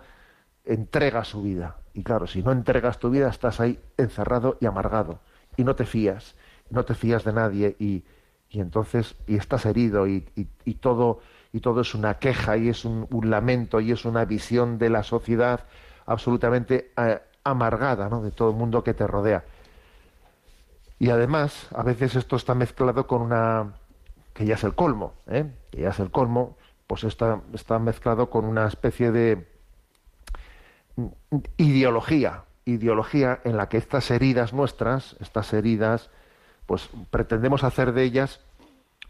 entrega 0.64 1.24
su 1.24 1.42
vida. 1.42 1.78
Y 1.94 2.04
claro, 2.04 2.28
si 2.28 2.44
no 2.44 2.52
entregas 2.52 3.00
tu 3.00 3.10
vida, 3.10 3.30
estás 3.30 3.60
ahí 3.60 3.80
encerrado 3.98 4.58
y 4.60 4.66
amargado, 4.66 5.20
y 5.56 5.64
no 5.64 5.76
te 5.76 5.86
fías, 5.86 6.36
no 6.70 6.86
te 6.86 6.94
fías 6.94 7.24
de 7.24 7.34
nadie, 7.34 7.76
y, 7.80 8.04
entonces, 8.52 9.16
y 9.28 9.36
estás 9.36 9.66
herido, 9.66 10.08
y, 10.08 10.26
y, 10.36 10.74
todo, 10.76 11.20
y 11.52 11.60
todo 11.60 11.82
es 11.82 11.94
una 11.94 12.16
queja, 12.20 12.58
y 12.58 12.70
es 12.70 12.86
un, 12.86 13.08
un 13.10 13.30
lamento, 13.30 13.80
y 13.80 13.92
es 13.92 14.06
una 14.06 14.26
visión 14.26 14.78
de 14.78 14.90
la 14.90 15.04
sociedad 15.04 15.66
absolutamente 16.06 16.92
eh, 16.98 17.20
amargada 17.44 18.10
¿no? 18.10 18.22
de 18.22 18.32
todo 18.32 18.52
el 18.52 18.56
mundo 18.56 18.84
que 18.84 18.94
te 18.94 19.08
rodea. 19.08 19.44
Y 21.00 21.10
además, 21.10 21.68
a 21.76 21.84
veces 21.84 22.16
esto 22.16 22.36
está 22.36 22.56
mezclado 22.56 23.08
con 23.08 23.22
una, 23.22 23.74
que 24.34 24.46
ya 24.46 24.56
es 24.56 24.64
el 24.64 24.74
colmo, 24.74 25.14
¿eh? 25.28 25.46
que 25.72 25.82
ya 25.82 25.90
es 25.90 26.00
el 26.00 26.12
colmo, 26.12 26.58
pues 26.88 27.04
está, 27.04 27.42
está 27.54 27.80
mezclado 27.80 28.30
con 28.30 28.46
una 28.46 28.68
especie 28.68 29.12
de 29.12 29.48
ideología, 31.58 32.44
ideología 32.66 33.40
en 33.44 33.58
la 33.58 33.70
que 33.70 33.78
estas 33.78 34.10
heridas 34.10 34.54
nuestras, 34.54 35.16
estas 35.20 35.54
heridas, 35.54 36.10
pues 36.66 36.90
pretendemos 37.12 37.64
hacer 37.64 37.94
de 37.94 38.04
ellas, 38.04 38.42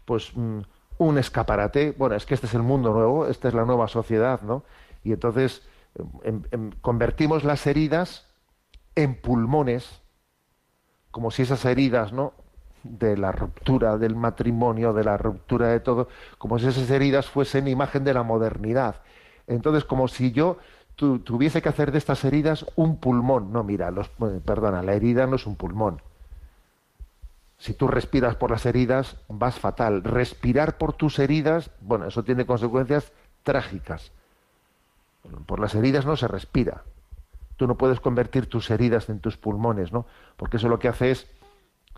pues 0.04 0.32
mm, 0.34 0.60
un 0.98 1.18
escaparate. 1.18 1.94
Bueno, 1.96 2.16
es 2.16 2.26
que 2.26 2.34
este 2.34 2.46
es 2.46 2.54
el 2.54 2.62
mundo 2.62 2.92
nuevo, 2.92 3.26
esta 3.26 3.48
es 3.48 3.54
la 3.54 3.64
nueva 3.64 3.88
sociedad, 3.88 4.42
¿no? 4.42 4.64
Y 5.04 5.12
entonces 5.12 5.62
em, 6.22 6.42
em, 6.50 6.70
convertimos 6.80 7.44
las 7.44 7.66
heridas 7.66 8.26
en 8.94 9.14
pulmones, 9.14 10.02
como 11.10 11.30
si 11.30 11.42
esas 11.42 11.64
heridas, 11.64 12.12
¿no? 12.12 12.32
de 12.82 13.16
la 13.16 13.32
ruptura 13.32 13.98
del 13.98 14.14
matrimonio, 14.14 14.92
de 14.92 15.04
la 15.04 15.16
ruptura 15.16 15.68
de 15.68 15.80
todo, 15.80 16.08
como 16.38 16.58
si 16.58 16.66
esas 16.66 16.90
heridas 16.90 17.26
fuesen 17.26 17.68
imagen 17.68 18.04
de 18.04 18.14
la 18.14 18.22
modernidad. 18.22 18.96
Entonces, 19.46 19.84
como 19.84 20.08
si 20.08 20.32
yo 20.32 20.58
tuviese 20.96 21.62
que 21.62 21.68
hacer 21.68 21.92
de 21.92 21.98
estas 21.98 22.24
heridas 22.24 22.66
un 22.74 22.96
pulmón. 22.96 23.52
No, 23.52 23.62
mira, 23.62 23.90
los, 23.90 24.08
eh, 24.08 24.40
perdona, 24.44 24.82
la 24.82 24.94
herida 24.94 25.26
no 25.26 25.36
es 25.36 25.46
un 25.46 25.56
pulmón. 25.56 26.02
Si 27.56 27.72
tú 27.72 27.88
respiras 27.88 28.36
por 28.36 28.50
las 28.50 28.66
heridas, 28.66 29.16
vas 29.28 29.58
fatal. 29.58 30.02
Respirar 30.02 30.76
por 30.76 30.92
tus 30.92 31.18
heridas, 31.18 31.70
bueno, 31.80 32.06
eso 32.06 32.24
tiene 32.24 32.46
consecuencias 32.46 33.12
trágicas. 33.42 34.12
Por 35.46 35.60
las 35.60 35.74
heridas 35.74 36.04
no 36.06 36.16
se 36.16 36.28
respira. 36.28 36.82
Tú 37.58 37.66
no 37.66 37.76
puedes 37.76 38.00
convertir 38.00 38.46
tus 38.46 38.70
heridas 38.70 39.10
en 39.10 39.20
tus 39.20 39.36
pulmones, 39.36 39.92
¿no? 39.92 40.06
Porque 40.38 40.56
eso 40.56 40.70
lo 40.70 40.78
que 40.78 40.88
hace 40.88 41.10
es 41.10 41.28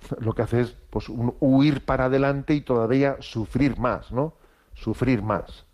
lo 0.18 0.32
que 0.32 0.42
hace 0.42 0.62
es 0.62 0.70
pues, 0.90 1.06
huir 1.08 1.84
para 1.84 2.06
adelante 2.06 2.54
y 2.54 2.60
todavía 2.60 3.16
sufrir 3.20 3.78
más, 3.78 4.10
¿no? 4.10 4.34
Sufrir 4.74 5.22
más. 5.22 5.66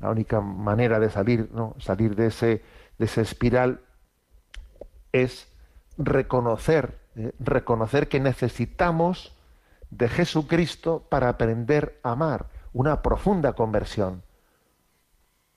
La 0.00 0.10
única 0.10 0.40
manera 0.40 0.98
de 0.98 1.08
salir, 1.10 1.48
¿no? 1.54 1.74
salir 1.78 2.14
de 2.14 2.26
ese, 2.26 2.62
de 2.98 3.04
esa 3.04 3.20
espiral 3.20 3.80
es 5.12 5.48
reconocer, 5.96 6.98
¿eh? 7.16 7.32
reconocer 7.38 8.08
que 8.08 8.20
necesitamos 8.20 9.34
de 9.90 10.08
Jesucristo 10.08 11.06
para 11.08 11.28
aprender 11.28 12.00
a 12.02 12.12
amar, 12.12 12.48
una 12.72 13.00
profunda 13.02 13.52
conversión, 13.52 14.22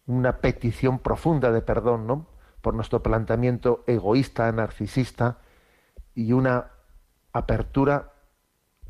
una 0.05 0.37
petición 0.37 0.99
profunda 0.99 1.51
de 1.51 1.61
perdón, 1.61 2.05
¿no? 2.05 2.27
Por 2.67 2.73
nuestro 2.73 3.01
planteamiento 3.01 3.86
egoísta, 3.88 4.51
narcisista, 4.51 5.38
y 6.13 6.34
una 6.34 6.65
apertura 7.32 8.12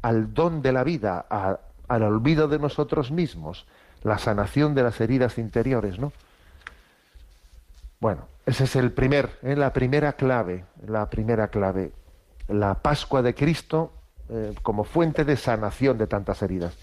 al 0.02 0.34
don 0.34 0.63
de 0.63 0.72
la 0.72 0.84
vida, 0.84 1.20
al 1.20 2.02
olvido 2.02 2.48
de 2.48 2.58
nosotros 2.58 3.12
mismos, 3.12 3.68
la 4.02 4.18
sanación 4.18 4.74
de 4.74 4.82
las 4.82 5.00
heridas 5.00 5.38
interiores, 5.38 6.00
¿no? 6.00 6.12
Bueno, 8.00 8.24
ese 8.48 8.63
es 8.63 8.76
el 8.76 8.94
primer, 8.94 9.38
¿eh? 9.44 9.56
la 9.56 9.72
primera 9.74 10.13
clave, 10.13 10.66
la 10.88 11.08
primera 11.08 11.50
clave, 11.50 11.92
la 12.48 12.82
Pascua 12.82 13.22
de 13.22 13.36
Cristo 13.36 13.94
eh, 14.28 14.56
como 14.63 14.86
fuente 14.86 15.24
de 15.24 15.38
sanación 15.38 16.00
de 16.00 16.08
tantas 16.08 16.42
heridas. 16.42 16.76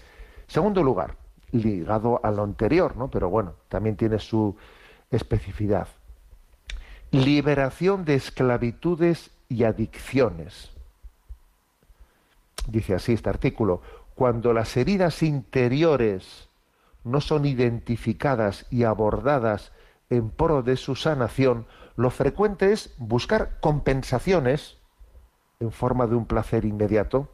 Segundo 0.47 0.81
lugar, 0.81 1.17
ligado 1.51 2.21
a 2.23 2.31
lo 2.31 2.43
anterior, 2.43 2.95
¿no? 2.95 3.09
Pero 3.09 3.29
bueno, 3.29 3.55
también 3.67 3.97
tiene 3.97 4.17
su 4.17 4.55
especificidad. 5.11 5.89
Liberación 7.11 8.05
de 8.05 8.15
esclavitudes 8.15 9.31
y 9.47 9.63
adicciones. 9.63 10.71
Dice 12.67 12.95
así 12.95 13.13
este 13.13 13.29
artículo, 13.29 13.81
cuando 14.15 14.53
las 14.53 14.75
heridas 14.75 15.23
interiores 15.23 16.49
no 17.03 17.21
son 17.21 17.45
identificadas 17.45 18.65
y 18.71 18.83
abordadas 18.83 19.71
en 20.09 20.29
pro 20.29 20.63
de 20.63 20.77
su 20.77 20.95
sanación, 20.95 21.67
lo 21.95 22.09
frecuente 22.09 22.71
es 22.71 22.93
buscar 22.97 23.59
compensaciones 23.59 24.77
en 25.59 25.71
forma 25.71 26.07
de 26.07 26.15
un 26.15 26.25
placer 26.25 26.65
inmediato. 26.65 27.29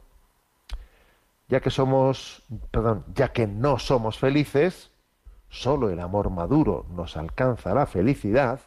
Ya 1.48 1.60
que 1.60 1.70
somos, 1.70 2.44
perdón, 2.70 3.04
ya 3.14 3.32
que 3.32 3.46
no 3.46 3.78
somos 3.78 4.18
felices, 4.18 4.90
solo 5.48 5.90
el 5.90 6.00
amor 6.00 6.30
maduro 6.30 6.86
nos 6.90 7.16
alcanza 7.16 7.74
la 7.74 7.86
felicidad, 7.86 8.60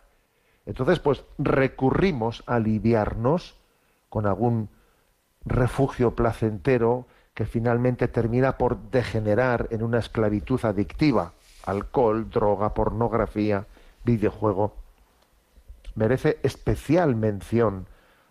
entonces 0.66 1.00
pues 1.00 1.24
recurrimos 1.38 2.44
a 2.48 2.56
aliviarnos 2.56 3.56
con 4.10 4.26
algún 4.26 4.70
refugio 5.46 6.16
placentero 6.16 7.06
que 7.34 7.46
finalmente 7.46 8.08
termina 8.08 8.58
por 8.58 8.78
degenerar 8.90 9.68
en 9.70 9.84
una 9.84 10.00
esclavitud 10.00 10.64
adictiva, 10.64 11.34
alcohol, 11.66 12.30
droga, 12.30 12.74
pornografía, 12.74 13.68
videojuego. 14.06 14.74
Merece 15.96 16.40
especial 16.44 17.16
mención 17.16 17.88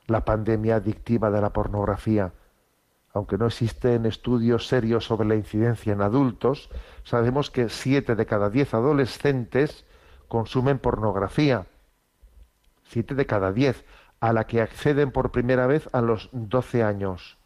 la 0.07 0.25
pandemia 0.25 0.77
adictiva 0.77 1.31
de 1.31 1.41
la 1.41 1.51
pornografía. 1.51 2.33
Aunque 3.13 3.39
no 3.39 3.47
existen 3.47 4.07
estudios 4.07 4.67
serios 4.67 5.05
sobre 5.05 5.29
la 5.29 5.37
incidencia 5.37 5.93
en 5.93 6.01
adultos, 6.01 6.69
sabemos 7.05 7.51
que 7.51 7.69
siete 7.69 8.17
de 8.17 8.27
cada 8.27 8.51
diez 8.51 8.75
adolescentes 8.75 9.85
consumen 10.29 10.79
pornografía. 10.79 11.67
Siete 12.85 13.15
de 13.15 13.27
cada 13.27 13.53
diez, 13.53 13.85
a 14.21 14.33
la 14.33 14.47
que 14.47 14.61
acceden 14.61 15.11
por 15.11 15.31
primera 15.31 15.67
vez 15.67 15.89
a 15.93 16.01
los 16.01 16.29
doce 16.33 16.83
años 16.83 17.39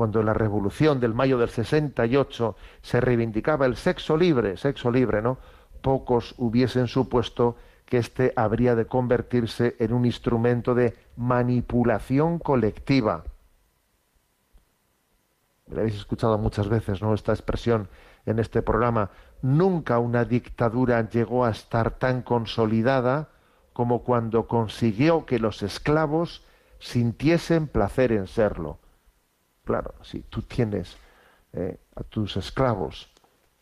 cuando 0.00 0.20
en 0.20 0.26
la 0.26 0.32
revolución 0.32 0.98
del 0.98 1.12
mayo 1.12 1.36
del 1.36 1.50
68 1.50 2.56
se 2.80 3.00
reivindicaba 3.02 3.66
el 3.66 3.76
sexo 3.76 4.16
libre, 4.16 4.56
sexo 4.56 4.90
libre, 4.90 5.20
¿no? 5.20 5.36
Pocos 5.82 6.34
hubiesen 6.38 6.86
supuesto 6.86 7.56
que 7.84 7.98
éste 7.98 8.32
habría 8.34 8.74
de 8.74 8.86
convertirse 8.86 9.76
en 9.78 9.92
un 9.92 10.06
instrumento 10.06 10.74
de 10.74 10.96
manipulación 11.16 12.38
colectiva. 12.38 13.24
Me 15.66 15.80
habéis 15.80 15.96
escuchado 15.96 16.38
muchas 16.38 16.68
veces, 16.68 17.02
¿no? 17.02 17.12
Esta 17.12 17.32
expresión 17.32 17.88
en 18.26 18.38
este 18.38 18.62
programa. 18.62 19.10
Nunca 19.42 19.98
una 19.98 20.24
dictadura 20.24 21.10
llegó 21.10 21.44
a 21.44 21.50
estar 21.50 21.90
tan 21.98 22.22
consolidada 22.22 23.28
como 23.72 24.02
cuando 24.02 24.46
consiguió 24.46 25.26
que 25.26 25.38
los 25.38 25.62
esclavos 25.62 26.44
sintiesen 26.78 27.66
placer 27.66 28.12
en 28.12 28.26
serlo 28.26 28.78
Claro, 29.70 29.94
si 30.02 30.22
tú 30.22 30.42
tienes 30.42 30.96
eh, 31.52 31.78
a 31.94 32.02
tus 32.02 32.36
esclavos, 32.36 33.08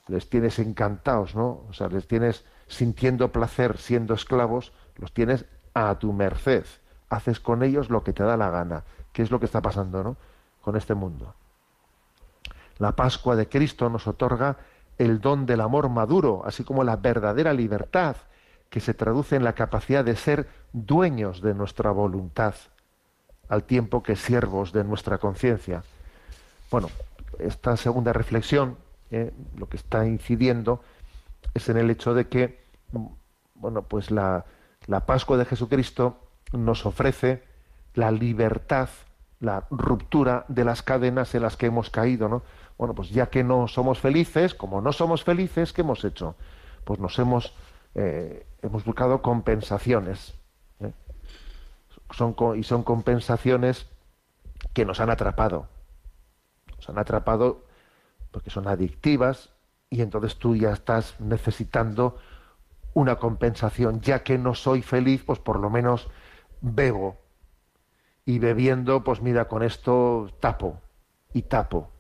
les 0.07 0.31
tienes 0.31 0.59
encantados, 0.59 1.35
¿no? 1.35 1.67
O 1.69 1.73
sea, 1.73 1.89
les 1.89 2.09
tienes 2.09 2.47
sintiendo 2.67 3.31
placer 3.31 3.77
siendo 3.77 4.15
esclavos, 4.15 4.73
los 4.97 5.13
tienes 5.13 5.45
a 5.75 5.99
tu 5.99 6.15
merced. 6.15 6.65
Haces 7.11 7.41
con 7.41 7.63
ellos 7.63 7.91
lo 7.91 8.05
que 8.05 8.15
te 8.15 8.23
da 8.23 8.39
la 8.39 8.49
gana. 8.49 8.85
¿Qué 9.13 9.21
es 9.21 9.31
lo 9.31 9.39
que 9.39 9.45
está 9.45 9.61
pasando, 9.61 10.03
¿no? 10.03 10.17
Con 10.63 10.77
este 10.77 10.95
mundo. 10.95 11.35
La 12.79 12.93
Pascua 12.93 13.37
de 13.37 13.49
Cristo 13.49 13.91
nos 13.91 14.07
otorga 14.07 14.57
el 14.97 15.21
don 15.21 15.45
del 15.45 15.61
amor 15.61 15.91
maduro, 15.91 16.43
así 16.47 16.65
como 16.65 16.85
la 16.85 16.97
verdadera 16.97 17.53
libertad, 17.53 18.17
que 18.71 18.81
se 18.81 18.95
traduce 18.95 19.37
en 19.37 19.45
la 19.45 19.55
capacidad 19.55 20.05
de 20.05 20.17
ser 20.17 20.49
dueños 20.73 21.41
de 21.41 21.55
nuestra 21.55 21.91
voluntad, 21.91 22.55
al 23.49 23.65
tiempo 23.65 24.03
que 24.03 24.17
siervos 24.17 24.73
de 24.73 24.85
nuestra 24.85 25.19
conciencia. 25.19 25.83
Bueno, 26.71 26.91
esta 27.39 27.77
segunda 27.77 28.13
reflexión, 28.13 28.77
eh, 29.11 29.33
lo 29.57 29.69
que 29.69 29.79
está 29.79 30.07
incidiendo 30.07 30.83
es 31.55 31.69
en 31.69 31.79
el 31.79 31.91
hecho 31.91 32.13
de 32.13 32.29
que, 32.29 32.63
bueno, 33.55 33.83
pues 33.83 34.11
la, 34.11 34.45
la 34.87 35.07
Pascua 35.07 35.39
de 35.39 35.47
Jesucristo 35.47 36.19
nos 36.53 36.85
ofrece 36.85 37.43
la 37.95 38.11
libertad, 38.11 38.89
la 39.41 39.67
ruptura 39.71 40.45
de 40.49 40.65
las 40.65 40.83
cadenas 40.83 41.35
en 41.35 41.43
las 41.43 41.57
que 41.57 41.67
hemos 41.67 41.91
caído, 41.91 42.29
¿no? 42.29 42.43
Bueno, 42.77 42.95
pues 42.95 43.11
ya 43.11 43.27
que 43.27 43.43
no 43.43 43.67
somos 43.67 43.99
felices, 43.99 44.55
como 44.55 44.81
no 44.81 44.93
somos 44.93 45.25
felices, 45.25 45.73
¿qué 45.73 45.81
hemos 45.81 46.05
hecho? 46.05 46.37
Pues 46.85 47.01
nos 47.01 47.19
hemos, 47.19 47.53
eh, 47.95 48.47
hemos 48.63 48.85
buscado 48.85 49.23
compensaciones. 49.23 50.35
¿eh? 50.81 50.93
Y 52.57 52.63
son 52.63 52.83
compensaciones 52.83 53.87
que 54.73 54.85
nos 54.85 55.01
han 55.01 55.11
atrapado 55.11 55.69
se 56.79 56.93
han 56.93 56.99
atrapado 56.99 57.65
porque 58.31 58.51
son 58.51 58.69
adictivas 58.69 59.51
y 59.91 60.03
entonces 60.03 60.37
tú 60.37 60.55
ya 60.55 60.73
estás 60.73 61.19
necesitando 61.21 62.19
una 62.95 63.17
compensación. 63.17 64.01
Ya 64.01 64.23
que 64.23 64.39
no 64.39 64.55
soy 64.55 64.83
feliz, 64.83 65.23
pues 65.25 65.39
por 65.39 65.59
lo 65.59 65.71
menos 65.71 66.09
bebo. 66.61 67.17
Y 68.25 68.39
bebiendo, 68.39 69.03
pues 69.03 69.23
mira, 69.23 69.49
con 69.49 69.63
esto 69.63 70.31
tapo 70.41 70.79
y 71.33 71.43
tapo 71.43 71.91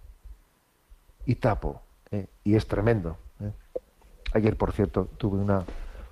y 1.24 1.36
tapo. 1.36 1.80
¿eh? 2.10 2.26
Y 2.44 2.56
es 2.56 2.66
tremendo. 2.66 3.16
Ayer, 4.34 4.56
por 4.56 4.72
cierto, 4.72 5.06
tuve 5.16 5.38
una, 5.38 5.64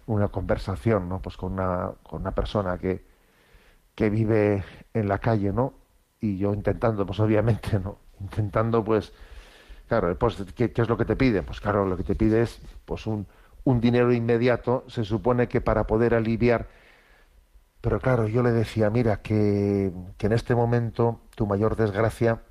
una 0.06 0.28
conversación 0.28 1.08
¿no? 1.08 1.20
pues 1.20 1.36
con, 1.36 1.52
una, 1.54 1.92
con 2.02 2.22
una 2.22 2.32
persona 2.32 2.78
que, 2.78 3.04
que 3.94 4.10
vive 4.10 4.64
en 4.94 5.08
la 5.08 5.18
calle, 5.18 5.52
¿no? 5.52 5.74
y 6.20 6.38
yo 6.38 6.54
intentando, 6.54 7.06
pues 7.06 7.20
obviamente, 7.20 7.78
¿no? 7.78 7.98
Intentando, 8.20 8.84
pues, 8.84 9.12
claro, 9.88 10.16
pues, 10.18 10.36
¿qué, 10.54 10.72
es 10.74 10.88
lo 10.88 10.96
que 10.96 11.04
te 11.04 11.16
pide? 11.16 11.42
Pues 11.42 11.60
claro, 11.60 11.86
lo 11.86 11.96
que 11.96 12.04
te 12.04 12.14
pide 12.14 12.42
es, 12.42 12.60
pues, 12.84 13.06
un, 13.06 13.26
un 13.64 13.80
dinero 13.80 14.12
inmediato, 14.12 14.84
se 14.88 15.04
supone 15.04 15.48
que 15.48 15.60
para 15.60 15.86
poder 15.86 16.14
aliviar, 16.14 16.68
pero 17.80 18.00
claro, 18.00 18.26
yo 18.26 18.42
le 18.42 18.52
decía, 18.52 18.90
mira, 18.90 19.22
que, 19.22 19.92
que 20.18 20.26
en 20.26 20.32
este 20.32 20.54
momento 20.54 21.20
tu 21.34 21.46
mayor 21.46 21.76
desgracia 21.76 22.42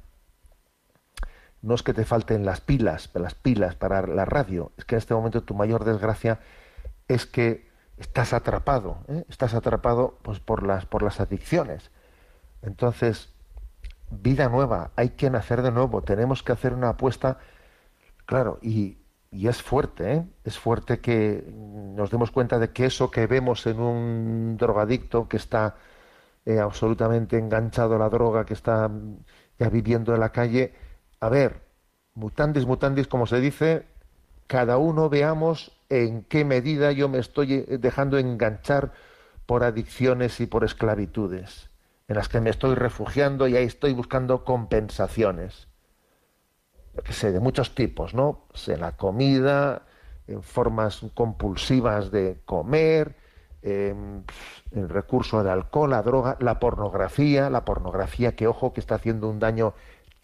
no 1.65 1.73
es 1.73 1.81
que 1.81 1.93
te 1.95 2.05
falten 2.05 2.45
las 2.45 2.61
pilas, 2.61 3.09
las 3.15 3.33
pilas 3.33 3.75
para 3.75 4.05
la 4.05 4.23
radio, 4.23 4.71
es 4.77 4.85
que 4.85 4.95
en 4.95 4.99
este 4.99 5.15
momento 5.15 5.41
tu 5.41 5.55
mayor 5.55 5.83
desgracia 5.83 6.39
es 7.07 7.25
que 7.25 7.67
estás 7.97 8.33
atrapado, 8.33 8.99
¿eh? 9.07 9.25
estás 9.29 9.55
atrapado 9.55 10.19
pues 10.21 10.39
por 10.39 10.61
las 10.61 10.85
por 10.85 11.01
las 11.01 11.19
adicciones. 11.19 11.89
Entonces, 12.61 13.33
vida 14.11 14.47
nueva, 14.47 14.91
hay 14.95 15.09
que 15.09 15.31
nacer 15.31 15.63
de 15.63 15.71
nuevo, 15.71 16.03
tenemos 16.03 16.43
que 16.43 16.51
hacer 16.51 16.71
una 16.71 16.89
apuesta, 16.89 17.39
claro, 18.27 18.59
y, 18.61 18.99
y 19.31 19.47
es 19.47 19.63
fuerte, 19.63 20.13
¿eh? 20.13 20.25
es 20.43 20.59
fuerte 20.59 20.99
que 20.99 21.43
nos 21.51 22.11
demos 22.11 22.29
cuenta 22.29 22.59
de 22.59 22.69
que 22.69 22.85
eso 22.85 23.09
que 23.09 23.25
vemos 23.25 23.65
en 23.65 23.79
un 23.79 24.57
drogadicto 24.57 25.27
que 25.27 25.37
está 25.37 25.77
eh, 26.45 26.59
absolutamente 26.59 27.39
enganchado 27.39 27.95
a 27.95 27.99
la 27.99 28.09
droga, 28.09 28.45
que 28.45 28.53
está 28.53 28.91
ya 29.57 29.69
viviendo 29.69 30.13
en 30.13 30.19
la 30.19 30.31
calle, 30.31 30.84
a 31.19 31.29
ver, 31.29 31.61
mutandis, 32.13 32.65
mutandis, 32.65 33.07
como 33.07 33.27
se 33.27 33.39
dice, 33.39 33.85
cada 34.47 34.77
uno 34.77 35.09
veamos 35.09 35.71
en 35.89 36.23
qué 36.23 36.45
medida 36.45 36.91
yo 36.91 37.09
me 37.09 37.19
estoy 37.19 37.53
eh, 37.53 37.77
dejando 37.79 38.17
enganchar 38.17 38.93
por 39.45 39.63
adicciones 39.63 40.39
y 40.39 40.47
por 40.47 40.63
esclavitudes, 40.63 41.69
en 42.07 42.15
las 42.15 42.29
que 42.29 42.41
me 42.41 42.49
estoy 42.49 42.75
refugiando 42.75 43.47
y 43.47 43.55
ahí 43.55 43.65
estoy 43.65 43.93
buscando 43.93 44.43
compensaciones. 44.43 45.67
Que 47.03 47.13
sé, 47.13 47.31
de 47.31 47.39
muchos 47.39 47.75
tipos, 47.75 48.13
¿no? 48.13 48.45
Pues 48.49 48.69
en 48.69 48.79
la 48.79 48.93
comida, 48.93 49.83
en 50.27 50.41
formas 50.41 51.01
compulsivas 51.13 52.09
de 52.09 52.39
comer, 52.45 53.15
en 53.61 54.23
el 54.71 54.89
recurso 54.89 55.43
de 55.43 55.49
alcohol, 55.49 55.89
la 55.89 56.03
droga, 56.03 56.37
la 56.39 56.59
pornografía, 56.59 57.49
la 57.49 57.65
pornografía 57.65 58.35
que, 58.35 58.47
ojo, 58.47 58.73
que 58.73 58.79
está 58.79 58.95
haciendo 58.95 59.27
un 59.27 59.39
daño 59.39 59.73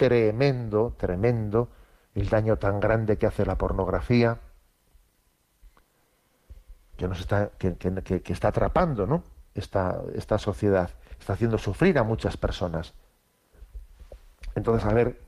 tremendo, 0.02 0.96
tremendo, 0.98 1.70
el 2.16 2.28
daño 2.28 2.58
tan 2.58 2.80
grande 2.80 3.20
que 3.20 3.28
hace 3.28 3.46
la 3.46 3.60
pornografía, 3.60 4.40
que 6.98 7.08
nos 7.08 7.20
está, 7.20 7.52
que, 7.60 8.24
está 8.26 8.48
atrapando, 8.48 9.06
¿no? 9.06 9.24
Esta, 9.54 10.02
esta 10.16 10.40
sociedad, 10.40 10.90
está 11.20 11.34
haciendo 11.34 11.60
sufrir 11.60 12.00
a 12.00 12.04
muchas 12.04 12.36
personas. 12.36 12.96
Entonces, 14.56 14.90
a 14.90 14.94
ver, 14.96 15.22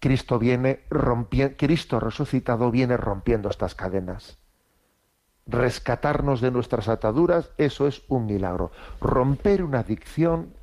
Cristo 0.00 0.38
viene 0.38 0.84
rompiendo, 0.88 1.54
Cristo 1.58 2.00
resucitado 2.00 2.70
viene 2.70 2.96
rompiendo 2.96 3.50
estas 3.50 3.74
cadenas. 3.74 4.38
Rescatarnos 5.46 6.40
de 6.40 6.50
nuestras 6.50 6.88
ataduras, 6.88 7.50
eso 7.58 7.86
es 7.86 8.04
un 8.08 8.24
milagro. 8.24 8.70
Romper 9.02 9.62
una 9.62 9.80
adicción 9.80 10.54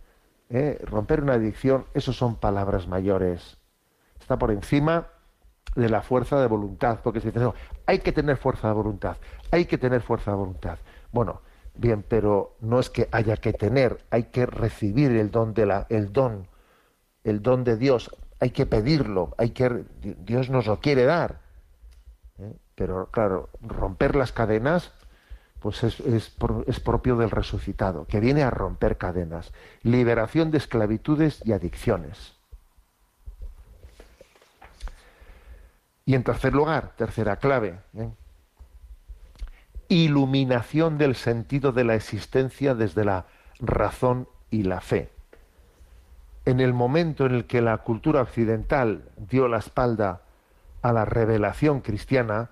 ¿eh? 0.51 0.79
romper 0.83 1.21
una 1.21 1.33
adicción, 1.33 1.85
eso 1.93 2.13
son 2.13 2.35
palabras 2.35 2.87
mayores. 2.87 3.57
Está 4.19 4.37
por 4.37 4.51
encima 4.51 5.07
de 5.75 5.89
la 5.89 6.01
fuerza 6.01 6.39
de 6.39 6.47
voluntad, 6.47 6.99
porque 7.03 7.21
se 7.21 7.31
dice, 7.31 7.51
hay 7.85 7.99
que 7.99 8.11
tener 8.11 8.37
fuerza 8.37 8.67
de 8.67 8.73
voluntad, 8.73 9.17
hay 9.51 9.65
que 9.65 9.77
tener 9.77 10.01
fuerza 10.01 10.31
de 10.31 10.37
voluntad. 10.37 10.77
Bueno, 11.11 11.41
bien, 11.75 12.03
pero 12.07 12.55
no 12.59 12.79
es 12.79 12.89
que 12.89 13.07
haya 13.11 13.37
que 13.37 13.53
tener, 13.53 14.03
hay 14.09 14.23
que 14.25 14.45
recibir 14.45 15.11
el 15.11 15.31
don 15.31 15.53
de 15.53 15.65
la, 15.65 15.87
el 15.89 16.11
don, 16.11 16.47
el 17.23 17.41
don 17.41 17.63
de 17.63 17.77
Dios, 17.77 18.11
hay 18.39 18.51
que 18.51 18.65
pedirlo, 18.65 19.33
hay 19.37 19.51
que, 19.51 19.85
Dios 20.01 20.49
nos 20.49 20.67
lo 20.67 20.79
quiere 20.79 21.05
dar. 21.05 21.39
¿eh? 22.39 22.53
Pero 22.75 23.07
claro, 23.11 23.49
romper 23.61 24.15
las 24.15 24.31
cadenas 24.31 24.91
pues 25.61 25.83
es, 25.83 25.99
es, 25.99 26.79
propio 26.79 27.15
del 27.17 27.29
resucitado, 27.29 28.05
que 28.07 28.19
viene 28.19 28.41
a 28.41 28.49
romper 28.49 28.97
cadenas, 28.97 29.53
liberación 29.83 30.49
de 30.49 30.57
esclavitudes 30.57 31.39
y 31.45 31.53
adicciones. 31.53 32.35
Y 36.03 36.15
en 36.15 36.23
tercer 36.23 36.53
lugar, 36.53 36.93
tercera 36.97 37.35
clave, 37.35 37.79
¿eh? 37.95 38.09
iluminación 39.87 40.97
del 40.97 41.15
sentido 41.15 41.71
de 41.71 41.83
la 41.83 41.93
existencia 41.93 42.73
desde 42.73 43.05
la 43.05 43.27
razón 43.59 44.27
y 44.49 44.63
la 44.63 44.81
fe. 44.81 45.11
En 46.45 46.59
el 46.59 46.73
momento 46.73 47.27
en 47.27 47.35
el 47.35 47.45
que 47.45 47.61
la 47.61 47.77
cultura 47.77 48.21
occidental 48.21 49.03
dio 49.15 49.47
la 49.47 49.59
espalda 49.59 50.21
a 50.81 50.91
la 50.91 51.05
revelación 51.05 51.81
cristiana, 51.81 52.49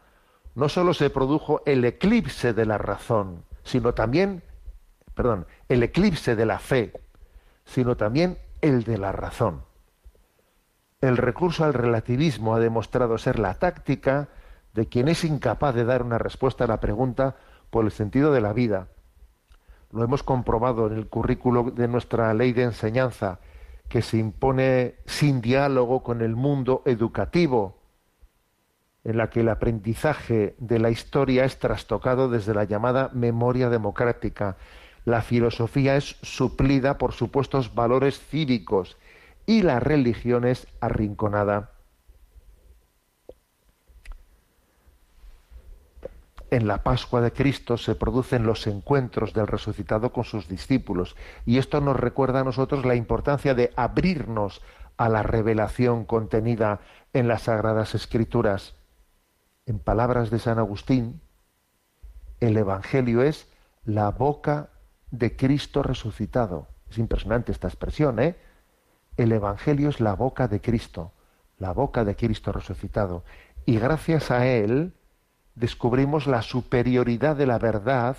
no 0.59 0.67
solo 0.67 0.93
se 0.93 1.09
produjo 1.09 1.61
el 1.65 1.85
eclipse 1.85 2.53
de 2.53 2.65
la 2.65 2.77
razón, 2.77 3.45
sino 3.63 3.93
también, 3.93 4.43
perdón, 5.15 5.47
el 5.69 5.83
eclipse 5.83 6.35
de 6.35 6.45
la 6.45 6.59
fe, 6.59 6.91
sino 7.63 7.95
también 7.95 8.37
el 8.59 8.83
de 8.83 8.97
la 8.97 9.13
razón. 9.13 9.61
El 10.99 11.15
recurso 11.15 11.63
al 11.63 11.73
relativismo 11.73 12.55
ha 12.55 12.59
demostrado 12.59 13.17
ser 13.17 13.39
la 13.39 13.53
táctica 13.53 14.27
de 14.73 14.89
quien 14.89 15.07
es 15.07 15.23
incapaz 15.23 15.73
de 15.75 15.85
dar 15.85 16.03
una 16.03 16.17
respuesta 16.17 16.65
a 16.65 16.67
la 16.67 16.81
pregunta 16.81 17.37
por 17.69 17.85
el 17.85 17.91
sentido 17.91 18.33
de 18.33 18.41
la 18.41 18.51
vida. 18.51 18.89
Lo 19.93 20.03
hemos 20.03 20.23
comprobado 20.23 20.87
en 20.87 20.97
el 20.97 21.07
currículo 21.07 21.71
de 21.71 21.87
nuestra 21.87 22.33
ley 22.33 22.51
de 22.51 22.63
enseñanza, 22.63 23.39
que 23.87 24.01
se 24.01 24.17
impone 24.17 24.95
sin 25.05 25.39
diálogo 25.39 26.03
con 26.03 26.21
el 26.21 26.35
mundo 26.35 26.83
educativo, 26.85 27.78
en 29.03 29.17
la 29.17 29.29
que 29.29 29.41
el 29.41 29.49
aprendizaje 29.49 30.55
de 30.57 30.79
la 30.79 30.89
historia 30.89 31.45
es 31.45 31.59
trastocado 31.59 32.29
desde 32.29 32.53
la 32.53 32.65
llamada 32.65 33.09
memoria 33.13 33.69
democrática. 33.69 34.57
La 35.05 35.21
filosofía 35.21 35.95
es 35.95 36.17
suplida 36.21 36.97
por 36.97 37.13
supuestos 37.13 37.73
valores 37.73 38.19
cívicos 38.19 38.97
y 39.45 39.61
la 39.61 39.79
religión 39.79 40.45
es 40.45 40.67
arrinconada. 40.81 41.71
En 46.51 46.67
la 46.67 46.83
Pascua 46.83 47.21
de 47.21 47.31
Cristo 47.31 47.77
se 47.77 47.93
producen 47.93 48.43
los 48.45 48.65
encuentros 48.65 49.33
del 49.33 49.47
resucitado 49.47 50.11
con 50.11 50.23
sus 50.23 50.47
discípulos 50.47 51.15
y 51.45 51.59
esto 51.59 51.79
nos 51.79 51.95
recuerda 51.95 52.39
a 52.39 52.43
nosotros 52.43 52.85
la 52.85 52.95
importancia 52.95 53.53
de 53.53 53.71
abrirnos 53.75 54.61
a 54.97 55.09
la 55.09 55.23
revelación 55.23 56.05
contenida 56.05 56.81
en 57.13 57.27
las 57.27 57.43
Sagradas 57.43 57.93
Escrituras 57.93 58.78
en 59.69 59.77
palabras 59.77 60.31
de 60.31 60.39
San 60.39 60.57
Agustín, 60.57 61.21
el 62.39 62.57
Evangelio 62.57 63.21
es 63.21 63.47
la 63.85 64.09
boca 64.09 64.69
de 65.11 65.35
Cristo 65.35 65.83
resucitado. 65.83 66.67
Es 66.89 66.97
impresionante 66.97 67.51
esta 67.51 67.67
expresión, 67.67 68.19
¿eh? 68.19 68.35
El 69.15 69.31
Evangelio 69.31 69.89
es 69.89 69.99
la 69.99 70.15
boca 70.15 70.47
de 70.47 70.59
Cristo, 70.59 71.11
la 71.59 71.71
boca 71.71 72.03
de 72.03 72.15
Cristo 72.15 72.51
resucitado. 72.51 73.23
Y 73.67 73.77
gracias 73.77 74.31
a 74.31 74.47
él 74.47 74.93
descubrimos 75.53 76.25
la 76.25 76.41
superioridad 76.41 77.35
de 77.35 77.45
la 77.45 77.59
verdad 77.59 78.17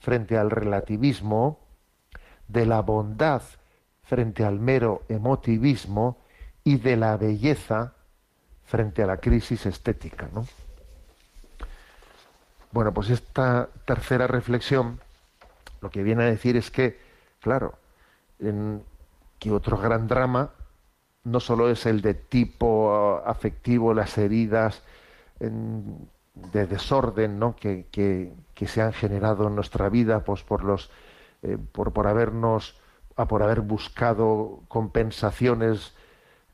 frente 0.00 0.36
al 0.36 0.50
relativismo, 0.50 1.60
de 2.46 2.66
la 2.66 2.82
bondad 2.82 3.40
frente 4.02 4.44
al 4.44 4.60
mero 4.60 5.04
emotivismo 5.08 6.18
y 6.62 6.76
de 6.76 6.98
la 6.98 7.16
belleza 7.16 7.94
frente 8.64 9.02
a 9.02 9.06
la 9.06 9.16
crisis 9.16 9.64
estética. 9.64 10.28
¿no? 10.34 10.44
Bueno, 12.72 12.92
pues 12.92 13.10
esta 13.10 13.68
tercera 13.84 14.26
reflexión 14.26 15.00
lo 15.80 15.90
que 15.90 16.02
viene 16.02 16.24
a 16.24 16.26
decir 16.26 16.56
es 16.56 16.70
que, 16.70 16.98
claro, 17.40 17.74
en, 18.38 18.82
que 19.38 19.50
otro 19.50 19.76
gran 19.78 20.06
drama 20.06 20.50
no 21.24 21.40
solo 21.40 21.70
es 21.70 21.86
el 21.86 22.00
de 22.00 22.14
tipo 22.14 23.22
afectivo, 23.24 23.94
las 23.94 24.16
heridas 24.18 24.82
de 25.40 26.66
desorden 26.66 27.38
¿no? 27.38 27.56
que, 27.56 27.86
que, 27.90 28.66
se 28.66 28.82
han 28.82 28.92
generado 28.92 29.48
en 29.48 29.54
nuestra 29.54 29.88
vida 29.88 30.22
pues, 30.22 30.42
por, 30.42 30.64
los, 30.64 30.90
eh, 31.42 31.56
por, 31.72 31.92
por 31.92 32.06
habernos 32.06 32.78
por 33.26 33.42
haber 33.42 33.60
buscado 33.60 34.60
compensaciones 34.68 35.94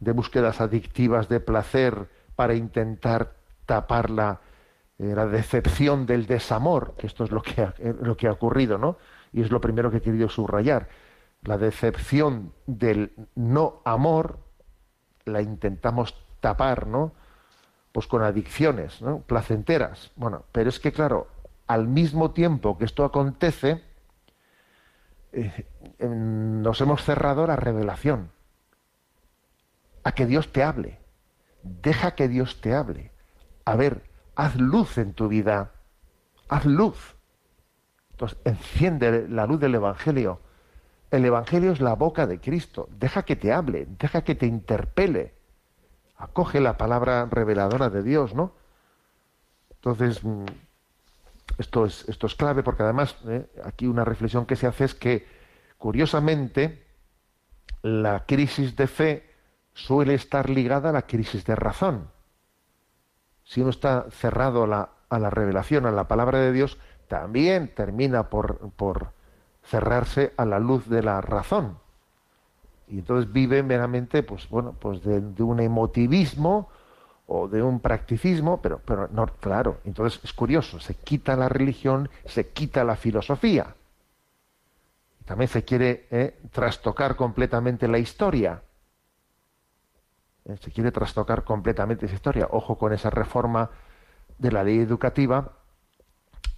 de 0.01 0.13
búsquedas 0.13 0.61
adictivas 0.61 1.29
de 1.29 1.41
placer 1.41 2.09
para 2.35 2.55
intentar 2.55 3.35
taparla 3.67 4.41
eh, 4.41 4.56
la 4.99 5.27
decepción 5.27 6.07
del 6.07 6.27
desamor, 6.27 6.95
que 6.97 7.07
esto 7.07 7.25
es 7.25 7.31
lo 7.31 7.43
que, 7.43 7.63
ha, 7.63 7.75
eh, 7.79 7.95
lo 8.01 8.17
que 8.17 8.29
ha 8.29 8.33
ocurrido, 8.33 8.79
¿no? 8.79 8.97
Y 9.33 9.43
es 9.43 9.51
lo 9.51 9.61
primero 9.61 9.91
que 9.91 9.99
he 9.99 10.03
querido 10.03 10.29
subrayar. 10.29 10.89
La 11.43 11.59
decepción 11.59 12.53
del 12.67 13.13
no 13.35 13.83
amor 13.85 14.39
la 15.25 15.43
intentamos 15.43 16.15
tapar, 16.41 16.87
¿no? 16.87 17.13
Pues 17.93 18.07
con 18.07 18.23
adicciones, 18.23 19.03
¿no? 19.03 19.21
Placenteras. 19.21 20.13
Bueno, 20.17 20.45
pero 20.53 20.71
es 20.71 20.81
que, 20.81 20.93
claro, 20.93 21.29
al 21.67 21.89
mismo 21.89 22.31
tiempo 22.31 22.79
que 22.79 22.85
esto 22.85 23.05
acontece, 23.05 23.83
eh, 25.33 25.67
nos 25.99 26.81
hemos 26.81 27.03
cerrado 27.05 27.47
la 27.47 27.57
revelación. 27.57 28.31
a 30.05 30.13
que 30.13 30.25
Dios 30.25 30.53
te 30.53 30.63
hable. 30.63 31.01
Deja 31.65 32.15
que 32.15 32.29
Dios 32.29 32.61
te 32.61 32.75
hable. 32.75 33.11
A 33.65 33.75
ver, 33.75 34.05
haz 34.37 34.57
luz 34.57 34.99
en 34.99 35.15
tu 35.15 35.29
vida. 35.29 35.73
Haz 36.49 36.65
luz. 36.65 37.17
Entonces, 38.13 38.39
enciende 38.45 39.27
la 39.29 39.47
luz 39.47 39.59
del 39.59 39.75
Evangelio. 39.75 40.41
El 41.11 41.25
Evangelio 41.25 41.73
es 41.73 41.81
la 41.81 41.95
boca 41.95 42.27
de 42.27 42.39
Cristo. 42.39 42.89
Deja 42.99 43.25
que 43.25 43.37
te 43.37 43.53
hable, 43.53 43.87
deja 43.99 44.23
que 44.23 44.35
te 44.35 44.47
interpele. 44.47 45.35
Acoge 46.17 46.61
la 46.61 46.77
palabra 46.77 47.27
reveladora 47.27 47.91
de 47.91 48.03
Dios, 48.03 48.35
¿no? 48.35 48.53
Entonces, 49.71 50.23
mm, 50.25 50.45
esto 51.59 51.87
es, 51.87 52.09
esto 52.09 52.27
es 52.27 52.35
clave 52.35 52.63
porque 52.63 52.83
además 52.83 53.17
eh, 53.27 53.47
aquí 53.65 53.87
una 53.87 54.05
reflexión 54.05 54.47
que 54.47 54.57
se 54.57 54.67
hace 54.67 54.85
es 54.85 54.95
que, 54.95 55.27
curiosamente, 55.79 56.87
la 57.83 58.25
crisis 58.27 58.77
de 58.77 58.87
fe 58.87 59.31
suele 59.75 60.15
estar 60.15 60.49
ligada 60.49 60.91
a 60.91 60.93
la 60.93 61.03
crisis 61.03 61.45
de 61.45 61.55
razón. 61.55 62.16
Si 63.47 63.63
uno 63.63 63.71
está 63.71 64.07
cerrado 64.11 64.65
a 64.65 64.67
la, 64.67 64.89
a 65.09 65.19
la 65.19 65.31
revelación, 65.31 65.87
a 65.87 65.93
la 65.93 66.09
palabra 66.09 66.41
de 66.41 66.53
Dios, 66.53 66.79
también 67.09 67.73
termina 67.75 68.29
por, 68.29 68.59
por 68.73 69.13
cerrarse 69.65 70.33
a 70.37 70.45
la 70.45 70.59
luz 70.59 70.89
de 70.89 71.03
la 71.03 71.21
razón. 71.21 71.79
Y 72.89 72.99
entonces 72.99 73.33
vive 73.33 73.63
meramente, 73.63 74.23
pues 74.23 74.49
bueno, 74.49 74.75
pues 74.79 75.03
de, 75.03 75.43
un 75.43 75.61
emotivismo 75.61 76.69
o 77.27 77.49
de 77.49 77.63
un 77.63 77.81
practicismo, 77.81 78.61
pero, 78.61 78.81
pero 78.85 79.09
no, 79.13 79.27
claro, 79.27 79.79
entonces 79.85 80.21
es 80.23 80.33
curioso, 80.33 80.79
se 80.79 80.95
quita 80.95 81.35
la 81.37 81.49
religión, 81.49 82.09
se 82.25 82.49
quita 82.49 82.85
la 82.85 82.97
filosofía. 82.97 83.75
También 85.25 85.49
se 85.49 85.65
quiere 85.65 86.07
eh, 86.11 86.39
trastocar 86.53 87.17
completamente 87.17 87.89
la 87.89 87.99
historia. 87.99 88.63
Eh, 90.49 90.57
se 90.61 90.71
quiere 90.71 90.93
trastocar 90.93 91.45
completamente 91.45 92.07
esa 92.07 92.15
historia. 92.15 92.49
Ojo 92.51 92.79
con 92.79 92.93
esa 92.93 93.11
reforma 93.11 93.71
de 94.39 94.53
la 94.53 94.63
ley 94.63 94.79
educativa 94.79 95.53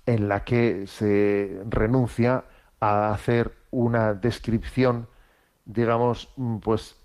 en 0.07 0.29
la 0.29 0.44
que 0.44 0.87
se 0.87 1.61
renuncia 1.68 2.44
a 2.81 3.12
hacer 3.12 3.53
una 3.70 4.14
descripción, 4.14 5.09
digamos, 5.64 6.33
mm, 6.37 6.59
pues 6.59 6.96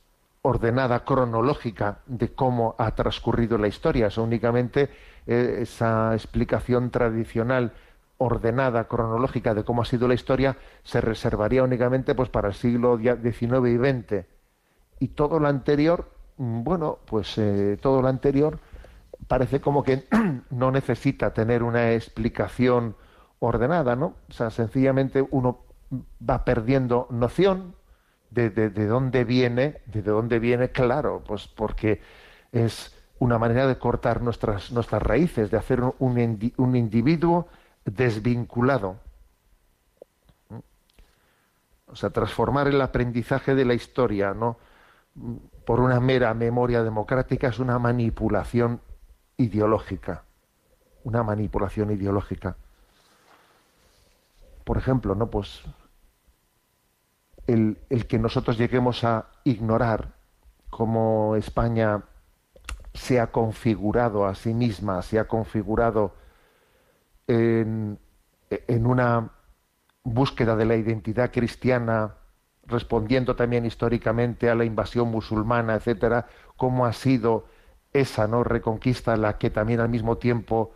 ordenada, 0.42 1.06
cronológica 1.06 2.00
de 2.06 2.34
cómo 2.34 2.76
ha 2.78 2.96
transcurrido 2.96 3.58
la 3.58 3.68
historia. 3.68 4.08
Es 4.08 4.18
únicamente 4.18 4.90
eh, 5.26 5.60
esa 5.62 6.14
explicación 6.14 6.92
tradicional 6.92 7.74
ordenada, 8.18 8.86
cronológica 8.88 9.54
de 9.54 9.64
cómo 9.64 9.82
ha 9.82 9.86
sido 9.86 10.08
la 10.08 10.14
historia, 10.14 10.58
se 10.84 11.02
reservaría 11.02 11.64
únicamente 11.64 12.16
pues 12.16 12.30
para 12.30 12.50
el 12.50 12.54
siglo 12.54 12.98
XIX 12.98 13.68
y 13.68 13.78
XX. 13.78 14.26
Y 15.00 15.08
todo 15.10 15.40
lo 15.40 15.48
anterior, 15.48 16.10
bueno, 16.38 17.00
pues 17.06 17.38
eh, 17.38 17.78
todo 17.82 18.02
lo 18.02 18.08
anterior 18.08 18.60
parece 19.28 19.62
como 19.62 19.84
que 19.84 20.06
no 20.50 20.72
necesita 20.72 21.34
tener 21.34 21.64
una 21.64 21.94
explicación 21.94 22.96
ordenada, 23.40 23.96
¿no? 23.96 24.16
O 24.30 24.34
sea, 24.34 24.50
sencillamente 24.50 25.26
uno 25.32 25.60
va 26.28 26.46
perdiendo 26.46 27.08
noción 27.10 27.76
de, 28.32 28.50
de, 28.50 28.88
dónde 28.88 29.24
viene, 29.26 29.82
de 29.86 30.02
dónde 30.02 30.40
viene, 30.40 30.70
claro, 30.70 31.24
pues 31.26 31.48
porque 31.48 32.02
es 32.52 32.96
una 33.20 33.38
manera 33.38 33.68
de 33.68 33.78
cortar 33.78 34.22
nuestras, 34.22 34.72
nuestras 34.72 35.02
raíces, 35.02 35.52
de 35.52 35.58
hacer 35.58 35.82
un, 35.82 36.54
un 36.58 36.76
individuo 36.76 37.48
desvinculado. 37.86 38.98
O 41.88 41.96
sea, 41.96 42.10
transformar 42.10 42.68
el 42.68 42.82
aprendizaje 42.82 43.54
de 43.54 43.66
la 43.66 43.76
historia, 43.76 44.34
¿no? 44.34 44.58
Por 45.66 45.80
una 45.80 46.00
mera 46.00 46.34
memoria 46.34 46.84
democrática 46.84 47.48
es 47.48 47.60
una 47.60 47.80
manipulación 47.80 48.82
ideológica. 49.38 50.24
Una 51.04 51.24
manipulación 51.24 51.92
ideológica 51.92 52.56
por 54.64 54.78
ejemplo, 54.78 55.16
¿no? 55.16 55.30
Pues 55.30 55.62
el, 57.48 57.78
que 58.08 58.20
nosotros 58.20 58.58
lleguemos 58.58 59.04
a 59.04 59.28
ignorar 59.44 60.14
cómo 60.70 61.36
España 61.36 62.04
se 62.94 63.20
ha 63.20 63.32
configurado 63.32 64.26
a 64.26 64.36
sí 64.36 64.54
misma, 64.54 65.02
se 65.02 65.20
ha 65.20 65.28
configurado 65.28 66.16
en, 67.28 68.00
en 68.50 68.86
una 68.86 69.32
búsqueda 70.04 70.56
de 70.56 70.66
la 70.66 70.76
identidad 70.76 71.32
cristiana, 71.32 72.16
respondiendo 72.66 73.36
también 73.36 73.66
históricamente 73.66 74.50
a 74.50 74.56
la 74.56 74.66
invasión 74.66 75.10
musulmana, 75.10 75.76
etcétera, 75.76 76.28
cómo 76.58 76.86
ha 76.86 76.94
sido 76.94 77.46
esa 77.92 78.28
no 78.28 78.44
reconquista 78.44 79.16
la 79.18 79.38
que 79.38 79.50
también 79.50 79.80
al 79.80 79.90
mismo 79.90 80.18
tiempo 80.18 80.72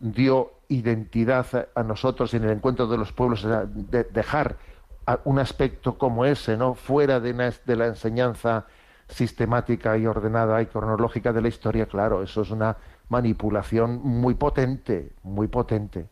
dio 0.00 0.52
identidad 0.68 1.68
a 1.74 1.82
nosotros 1.82 2.34
en 2.34 2.44
el 2.44 2.50
encuentro 2.50 2.86
de 2.86 2.98
los 2.98 3.12
pueblos, 3.12 3.46
de 3.46 4.04
dejar 4.04 4.56
un 5.24 5.38
aspecto 5.38 5.96
como 5.96 6.24
ese, 6.24 6.56
¿no? 6.56 6.74
fuera 6.74 7.20
de, 7.20 7.32
la 7.32 7.86
enseñanza 7.86 8.66
sistemática 9.08 9.96
y 9.96 10.06
ordenada 10.06 10.60
y 10.60 10.66
cronológica 10.66 11.32
de 11.32 11.42
la 11.42 11.48
historia, 11.48 11.86
claro, 11.86 12.22
eso 12.22 12.42
es 12.42 12.50
una 12.50 12.76
manipulación 13.08 14.00
muy 14.02 14.34
potente, 14.34 15.12
muy 15.22 15.46
potente. 15.46 16.08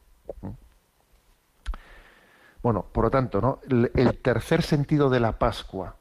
Bueno, 2.64 2.85
por 2.90 3.05
lo 3.05 3.11
tanto, 3.11 3.40
¿no? 3.40 3.61
el 3.68 4.18
tercer 4.18 4.62
sentido 4.62 5.09
de 5.11 5.20
la 5.20 5.38
Pascua 5.38 5.94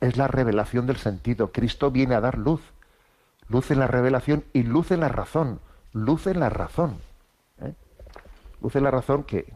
es 0.00 0.16
la 0.16 0.28
revelación 0.28 0.86
del 0.86 0.98
sentido. 0.98 1.50
Cristo 1.50 1.90
viene 1.90 2.14
a 2.14 2.20
dar 2.20 2.38
luz, 2.38 2.60
luz 3.48 3.72
en 3.72 3.80
la 3.80 3.88
revelación 3.88 4.44
y 4.52 4.62
luz 4.62 4.92
en 4.92 5.00
la 5.00 5.08
razón, 5.08 5.58
luz 5.92 6.28
en 6.28 6.38
la 6.38 6.50
razón 6.50 6.98
luce 8.62 8.80
la 8.80 8.90
razón 8.90 9.24
que, 9.24 9.46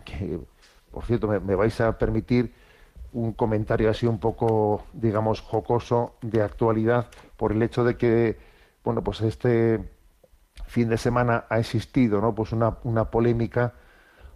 por 0.90 1.04
cierto, 1.04 1.28
me, 1.28 1.54
vais 1.54 1.80
a 1.80 1.98
permitir 1.98 2.54
un 3.12 3.32
comentario 3.32 3.90
así 3.90 4.06
un 4.06 4.18
poco, 4.18 4.84
digamos, 4.92 5.40
jocoso 5.40 6.16
de 6.22 6.42
actualidad 6.42 7.06
por 7.36 7.52
el 7.52 7.62
hecho 7.62 7.84
de 7.84 7.96
que, 7.96 8.38
bueno, 8.82 9.02
pues 9.02 9.20
este 9.20 9.88
fin 10.66 10.88
de 10.88 10.98
semana 10.98 11.44
ha 11.48 11.58
existido, 11.58 12.20
¿no? 12.20 12.34
Pues 12.34 12.52
una, 12.52 12.78
una 12.84 13.10
polémica 13.10 13.74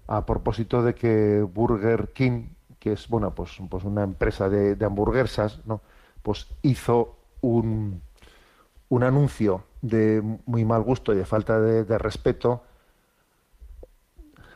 a 0.09 0.27
propósito 0.27 0.83
de 0.83 0.95
que 0.95 1.43
Burger 1.43 2.13
King, 2.13 2.49
que 2.81 2.93
es, 2.93 3.09
bueno, 3.09 3.35
pues, 3.35 3.59
pues 3.71 3.85
una 3.85 4.03
empresa 4.03 4.49
de, 4.49 4.85
hamburguesas, 4.85 5.61
¿no? 5.67 5.81
Pues 6.23 6.49
hizo 6.63 7.17
un, 7.41 8.03
un 8.89 9.03
anuncio 9.05 9.63
de 9.83 10.21
muy 10.47 10.65
mal 10.65 10.83
gusto 10.83 11.13
y 11.13 11.17
de 11.17 11.25
falta 11.25 11.61
de 11.61 11.99
respeto 11.99 12.63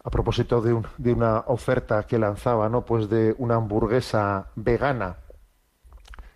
a 0.05 0.11
propósito 0.11 0.61
de, 0.61 0.83
de, 0.99 1.12
una 1.12 1.45
oferta 1.47 2.03
que 2.05 2.19
lanzaba, 2.19 2.69
¿no? 2.69 2.85
Pues 2.85 3.09
de 3.09 3.35
una 3.38 3.57
hamburguesa 3.57 4.49
vegana. 4.57 5.19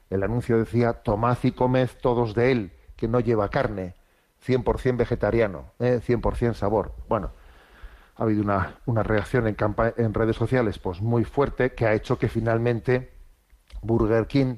El 0.08 0.22
anuncio 0.22 0.58
decía, 0.58 0.92
tomad 0.92 1.38
y 1.42 1.50
comed 1.52 1.90
todos 2.00 2.34
de 2.34 2.52
él, 2.52 2.72
que 2.96 3.08
no 3.08 3.18
lleva 3.18 3.48
carne, 3.48 3.94
100% 4.46 4.96
vegetariano, 4.96 5.64
¿eh? 5.80 6.00
100% 6.06 6.54
sabor. 6.54 6.92
Bueno, 7.08 7.32
ha 8.16 8.22
habido 8.22 8.42
una, 8.42 8.78
una 8.86 9.02
reacción 9.02 9.46
en, 9.46 10.14
redes 10.14 10.36
sociales 10.36 10.78
pues 10.78 11.00
muy 11.00 11.24
fuerte 11.24 11.72
que 11.72 11.86
ha 11.86 11.94
hecho 11.94 12.18
que 12.18 12.28
finalmente 12.28 13.12
Burger 13.82 14.26
King 14.26 14.56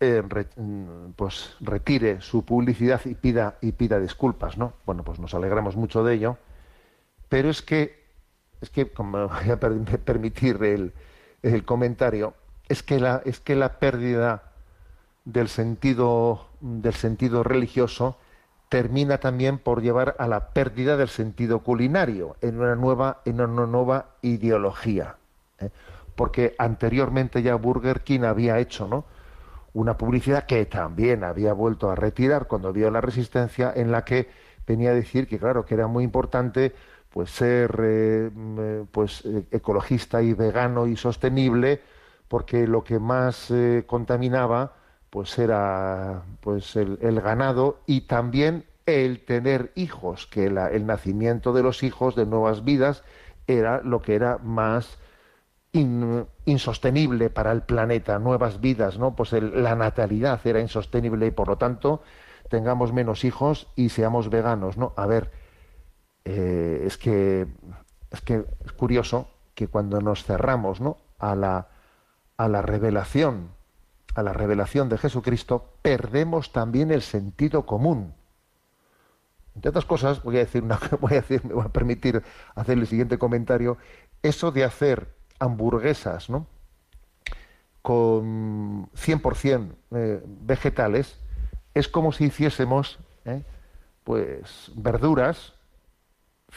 eh, 0.00 0.22
mm, 0.56 1.12
pues 1.16 1.56
retire 1.60 2.20
su 2.20 2.44
publicidad 2.44 3.00
y 3.04 3.14
pida 3.14 3.56
y 3.60 3.72
pida 3.72 3.98
disculpas, 3.98 4.58
¿no? 4.58 4.74
Bueno, 4.86 5.02
pues 5.02 5.18
nos 5.18 5.34
alegramos 5.34 5.76
mucho 5.76 6.04
de 6.04 6.14
ello, 6.14 6.38
pero 7.28 7.50
es 7.50 7.62
que 7.62 7.98
es 8.60 8.70
que, 8.70 8.90
como 8.90 9.28
voy 9.28 9.50
a 9.50 9.58
permitir 9.58 10.62
el, 10.62 10.92
el 11.42 11.64
comentario, 11.64 12.34
es 12.68 12.82
que 12.82 13.00
la, 13.00 13.22
es 13.24 13.40
que 13.40 13.56
la 13.56 13.78
pérdida 13.78 14.52
del 15.24 15.48
sentido, 15.48 16.46
del 16.60 16.94
sentido 16.94 17.42
religioso 17.42 18.18
termina 18.68 19.18
también 19.18 19.58
por 19.58 19.82
llevar 19.82 20.14
a 20.18 20.26
la 20.26 20.50
pérdida 20.50 20.96
del 20.96 21.08
sentido 21.08 21.60
culinario 21.60 22.36
en 22.40 22.60
una 22.60 22.74
nueva, 22.74 23.22
en 23.24 23.40
una 23.40 23.66
nueva 23.66 24.06
ideología. 24.22 25.16
¿eh? 25.58 25.70
Porque 26.14 26.54
anteriormente 26.58 27.42
ya 27.42 27.54
Burger 27.54 28.02
King 28.02 28.20
había 28.20 28.58
hecho 28.58 28.86
¿no? 28.86 29.04
una 29.72 29.96
publicidad 29.96 30.44
que 30.44 30.66
también 30.66 31.24
había 31.24 31.52
vuelto 31.52 31.90
a 31.90 31.94
retirar 31.94 32.46
cuando 32.46 32.72
vio 32.72 32.90
la 32.90 33.00
resistencia, 33.00 33.72
en 33.74 33.90
la 33.90 34.04
que 34.04 34.28
venía 34.66 34.90
a 34.90 34.94
decir 34.94 35.26
que, 35.26 35.38
claro, 35.38 35.64
que 35.64 35.74
era 35.74 35.86
muy 35.86 36.04
importante 36.04 36.74
pues 37.08 37.30
ser 37.30 37.74
eh, 37.82 38.30
mm, 38.34 38.88
pues 38.92 39.24
eh, 39.24 39.44
ecologista 39.50 40.20
y 40.20 40.34
vegano 40.34 40.86
y 40.86 40.96
sostenible 40.96 41.80
porque 42.28 42.66
lo 42.66 42.84
que 42.84 42.98
más 42.98 43.50
contaminaba 43.86 44.74
pues 45.10 45.38
era 45.38 46.22
pues 46.40 46.76
el, 46.76 47.20
ganado 47.20 47.80
y 47.86 48.02
también 48.02 48.64
el 48.86 49.24
tener 49.24 49.72
hijos 49.74 50.26
que 50.26 50.46
el 50.46 50.86
nacimiento 50.86 51.52
de 51.52 51.62
los 51.62 51.82
hijos 51.82 52.14
de 52.14 52.26
nuevas 52.26 52.64
vidas 52.64 53.02
era 53.46 53.82
lo 53.82 54.02
que 54.02 54.14
era 54.14 54.38
más 54.38 54.98
insostenible 56.44 57.30
para 57.30 57.52
el 57.52 57.62
planeta, 57.62 58.18
nuevas 58.18 58.60
vidas, 58.60 58.98
¿no? 58.98 59.14
Pues 59.14 59.32
la 59.32 59.74
natalidad 59.74 60.40
era 60.44 60.60
insostenible 60.60 61.26
y 61.26 61.30
por 61.30 61.48
lo 61.48 61.58
tanto 61.58 62.02
tengamos 62.48 62.92
menos 62.92 63.24
hijos 63.24 63.68
y 63.76 63.90
seamos 63.90 64.30
veganos, 64.30 64.78
¿no? 64.78 64.94
A 64.96 65.06
ver, 65.06 65.30
eh, 66.24 66.82
es 66.86 66.96
que 66.96 67.46
es 68.10 68.20
que 68.22 68.44
es 68.64 68.72
curioso 68.72 69.28
que 69.54 69.68
cuando 69.68 70.00
nos 70.00 70.24
cerramos, 70.24 70.80
¿no? 70.80 70.96
A 71.18 71.34
la 71.34 71.68
a 72.38 72.48
la 72.48 72.62
revelación, 72.62 73.50
a 74.14 74.22
la 74.22 74.32
revelación 74.32 74.88
de 74.88 74.98
Jesucristo, 74.98 75.72
perdemos 75.82 76.52
también 76.52 76.90
el 76.90 77.02
sentido 77.02 77.66
común. 77.66 78.14
Entre 79.54 79.70
otras 79.70 79.84
cosas, 79.84 80.22
voy 80.22 80.36
a 80.36 80.40
decir 80.40 80.62
una, 80.62 80.78
voy 81.00 81.12
a 81.12 81.20
decir, 81.20 81.44
me 81.44 81.54
voy 81.54 81.64
a 81.64 81.68
permitir 81.68 82.22
hacer 82.54 82.78
el 82.78 82.86
siguiente 82.86 83.18
comentario, 83.18 83.78
eso 84.22 84.50
de 84.50 84.64
hacer 84.64 85.14
hamburguesas, 85.38 86.30
¿no? 86.30 86.46
con 87.82 88.90
100% 88.92 89.72
eh, 89.92 90.22
vegetales, 90.42 91.18
es 91.72 91.88
como 91.88 92.12
si 92.12 92.26
hiciésemos 92.26 92.98
¿eh? 93.24 93.44
pues 94.04 94.70
verduras 94.74 95.54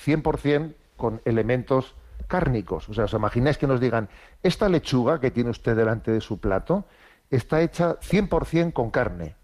100% 0.05 0.75
con 0.97 1.21
elementos 1.25 1.95
cárnicos. 2.27 2.89
O 2.89 2.93
sea, 2.93 3.05
¿os 3.05 3.13
imagináis 3.13 3.57
que 3.57 3.67
nos 3.67 3.79
digan, 3.79 4.09
esta 4.43 4.67
lechuga 4.67 5.19
que 5.19 5.31
tiene 5.31 5.51
usted 5.51 5.75
delante 5.75 6.11
de 6.11 6.21
su 6.21 6.39
plato 6.39 6.85
está 7.31 7.61
hecha 7.61 7.99
100% 7.99 8.73
con 8.73 8.91
carne? 8.91 9.35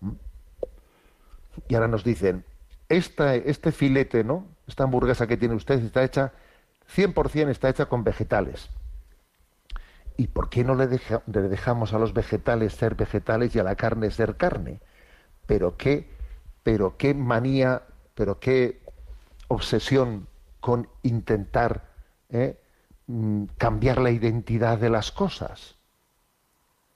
¿Mm? 0.00 0.12
Y 1.68 1.74
ahora 1.74 1.88
nos 1.88 2.04
dicen, 2.04 2.44
esta, 2.88 3.34
este 3.34 3.72
filete, 3.72 4.24
¿no? 4.24 4.46
Esta 4.66 4.84
hamburguesa 4.84 5.26
que 5.26 5.36
tiene 5.36 5.54
usted 5.54 5.84
está 5.84 6.02
hecha 6.02 6.32
100% 6.94 7.50
está 7.50 7.68
hecha 7.68 7.86
con 7.86 8.04
vegetales. 8.04 8.68
¿Y 10.16 10.28
por 10.28 10.48
qué 10.48 10.64
no 10.64 10.74
le, 10.74 10.88
dejamos 10.88 11.92
a 11.92 11.98
los 11.98 12.12
vegetales 12.12 12.72
ser 12.72 12.94
vegetales 12.96 13.54
y 13.54 13.58
a 13.58 13.62
la 13.62 13.76
carne 13.76 14.10
ser 14.10 14.36
carne? 14.36 14.80
Pero 15.46 15.76
qué, 15.76 16.10
pero 16.62 16.96
qué 16.96 17.14
manía, 17.14 17.82
pero 18.14 18.40
qué 18.40 18.80
obsesión 19.48 20.26
con 20.60 20.88
intentar 21.02 21.88
¿eh? 22.30 22.58
mm, 23.06 23.44
cambiar 23.58 23.98
la 23.98 24.10
identidad 24.10 24.78
de 24.78 24.90
las 24.90 25.12
cosas. 25.12 25.76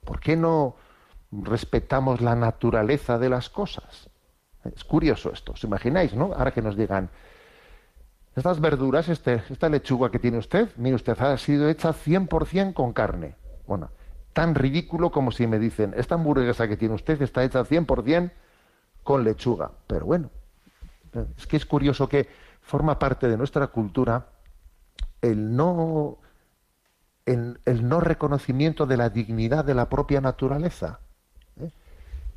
¿Por 0.05 0.21
qué 0.21 0.37
no 0.37 0.77
respetamos 1.31 2.21
la 2.21 2.35
naturaleza 2.35 3.19
de 3.19 3.29
las 3.29 3.49
cosas? 3.49 4.11
Es 4.65 4.85
curioso 4.85 5.33
esto, 5.33 5.53
¿os 5.53 5.65
imagináis, 5.65 6.15
no? 6.15 6.33
Ahora 6.35 6.53
que 6.53 6.63
nos 6.63 6.77
digan, 6.77 7.11
estas 8.37 8.61
verduras, 8.61 9.09
este, 9.09 9.43
esta 9.51 9.69
lechuga 9.69 10.11
que 10.11 10.19
tiene 10.19 10.39
usted, 10.39 10.71
mire 10.77 10.97
usted, 10.97 11.21
ha 11.21 11.37
sido 11.37 11.69
hecha 11.69 11.93
100% 11.93 12.73
con 12.73 12.93
carne. 12.93 13.35
Bueno, 13.67 13.91
tan 14.33 14.55
ridículo 14.55 15.11
como 15.11 15.33
si 15.33 15.47
me 15.47 15.59
dicen, 15.59 15.93
esta 15.97 16.15
hamburguesa 16.15 16.69
que 16.69 16.77
tiene 16.77 16.95
usted 16.95 17.21
está 17.21 17.45
hecha 17.45 17.65
100% 17.65 18.31
con 19.03 19.25
lechuga. 19.25 19.73
Pero 19.87 20.07
bueno, 20.07 20.31
es 21.37 21.47
que 21.47 21.57
es 21.57 21.67
curioso 21.67 22.09
que 22.09 22.29
forma 22.63 22.99
parte 22.99 23.29
de 23.29 23.37
nuestra 23.37 23.67
cultura 23.67 24.27
el 25.21 25.55
no, 25.55 26.19
el, 27.27 27.59
no 27.89 28.01
reconocimiento 28.01 28.87
de 28.87 28.97
la 28.97 29.11
dignidad 29.11 29.65
de 29.65 29.75
la 29.75 29.89
propia 29.89 30.21
naturaleza. 30.21 31.01
¿eh? 31.61 31.71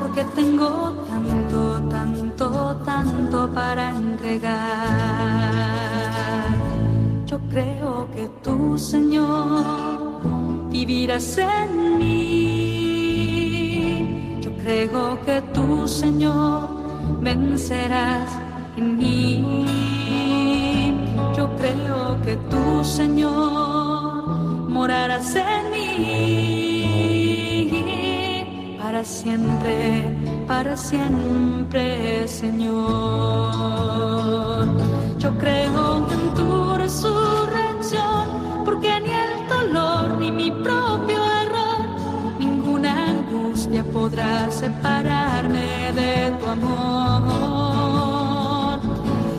porque 0.00 0.24
tengo 0.34 0.92
tanto, 1.08 1.80
tanto 1.88 2.76
tanto, 2.84 3.48
para 3.54 3.90
entregar. 3.90 4.58
Yo 7.26 7.38
creo 7.48 8.08
que 8.12 8.28
tú, 8.42 8.76
Señor, 8.76 9.91
vivirás 10.84 11.38
en 11.38 11.98
mí. 11.98 13.28
Yo 14.40 14.50
creo 14.62 15.20
que 15.24 15.40
tú, 15.54 15.86
Señor, 15.86 16.68
vencerás 17.20 18.28
en 18.76 18.96
mí. 18.98 19.26
Yo 21.36 21.48
creo 21.56 22.20
que 22.24 22.36
tú, 22.50 22.84
Señor, 22.84 24.24
morarás 24.68 25.36
en 25.36 25.70
mí 25.70 25.88
para 28.80 29.04
siempre 29.04 30.12
para 30.46 30.76
siempre, 30.76 32.28
Señor. 32.28 32.72
Yo 35.18 35.30
creo 35.38 36.06
en 36.10 36.34
tu 36.34 36.74
resurrección, 36.74 37.21
podrá 44.02 44.50
separarme 44.50 45.92
de 45.94 46.32
tu 46.38 46.46
amor. 46.56 47.70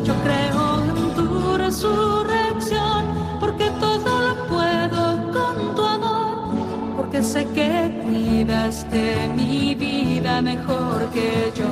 Yo 0.06 0.14
creo 0.26 0.62
en 0.90 0.98
tu 1.18 1.58
resurrección, 1.58 3.00
porque 3.42 3.70
todo 3.82 4.12
lo 4.28 4.34
puedo 4.54 5.02
con 5.36 5.56
tu 5.76 5.84
amor, 5.84 6.56
porque 6.96 7.22
sé 7.22 7.42
que 7.58 7.72
cuidas 8.04 8.90
de 8.90 9.28
mi 9.36 9.76
vida 9.76 10.42
mejor 10.42 11.10
que 11.16 11.52
yo. 11.60 11.70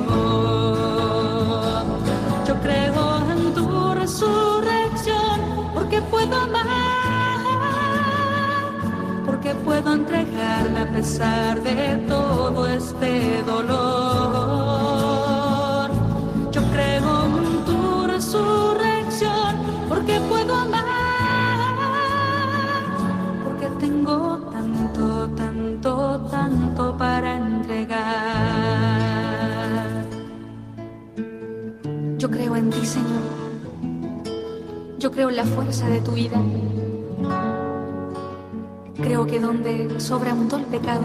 Yo 2.46 2.54
creo 2.60 3.04
en 3.34 3.54
tu 3.54 3.94
resurrección 3.94 5.40
porque 5.72 6.02
puedo 6.02 6.36
amar, 6.42 7.01
que 9.42 9.54
puedo 9.56 9.92
entregarme 9.94 10.80
a 10.80 10.90
pesar 10.92 11.60
de 11.62 11.96
todo 12.06 12.66
este 12.68 13.42
dolor. 13.42 14.70
Yo 16.52 16.62
creo 16.70 17.24
en 17.26 17.64
tu 17.64 18.06
resurrección 18.06 19.56
porque 19.88 20.20
puedo 20.20 20.54
amar, 20.54 20.84
porque 23.42 23.66
tengo 23.80 24.38
tanto, 24.52 25.28
tanto, 25.30 26.20
tanto 26.30 26.96
para 26.96 27.36
entregar. 27.36 28.02
Yo 32.16 32.30
creo 32.30 32.54
en 32.56 32.70
ti, 32.70 32.86
Señor. 32.86 33.22
Yo 34.98 35.10
creo 35.10 35.30
en 35.30 35.36
la 35.36 35.44
fuerza 35.44 35.88
de 35.88 36.00
tu 36.00 36.12
vida. 36.12 36.40
Donde 39.42 39.98
sobreabundó 39.98 40.56
el 40.56 40.64
pecado, 40.66 41.02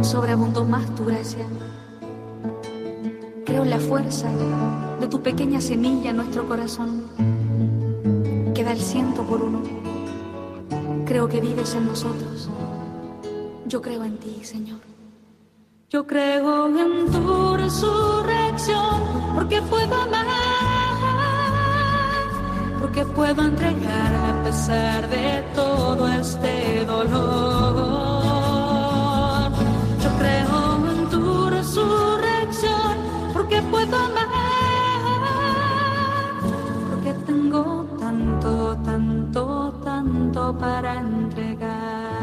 sobreabundó 0.00 0.64
más 0.64 0.92
tu 0.94 1.04
gracia. 1.04 1.44
Creo 3.44 3.64
en 3.64 3.70
la 3.70 3.78
fuerza 3.78 4.30
de 4.98 5.06
tu 5.06 5.20
pequeña 5.20 5.60
semilla 5.60 6.08
en 6.10 6.16
nuestro 6.16 6.48
corazón, 6.48 7.04
que 8.54 8.64
da 8.64 8.72
el 8.72 8.80
ciento 8.80 9.22
por 9.24 9.42
uno. 9.42 9.60
Creo 11.04 11.28
que 11.28 11.42
vives 11.42 11.74
en 11.74 11.84
nosotros. 11.86 12.48
Yo 13.66 13.82
creo 13.82 14.02
en 14.02 14.16
ti, 14.16 14.40
Señor. 14.42 14.80
Yo 15.90 16.06
creo 16.06 16.66
en 16.66 17.10
tu 17.12 17.56
resurrección, 17.58 19.02
porque 19.34 19.60
puedo 19.60 19.94
amar, 19.94 20.26
porque 22.80 23.04
puedo 23.04 23.42
entregarme 23.42 24.30
a 24.30 24.42
pesar 24.44 25.08
de 25.10 25.44
todo 25.54 26.08
este 26.08 26.59
tanto, 38.40 38.76
tanto, 38.82 39.80
tanto 39.84 40.58
para 40.58 40.94
entregar. 40.94 42.20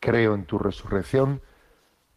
Creo 0.00 0.34
en 0.34 0.44
tu 0.44 0.58
resurrección 0.58 1.40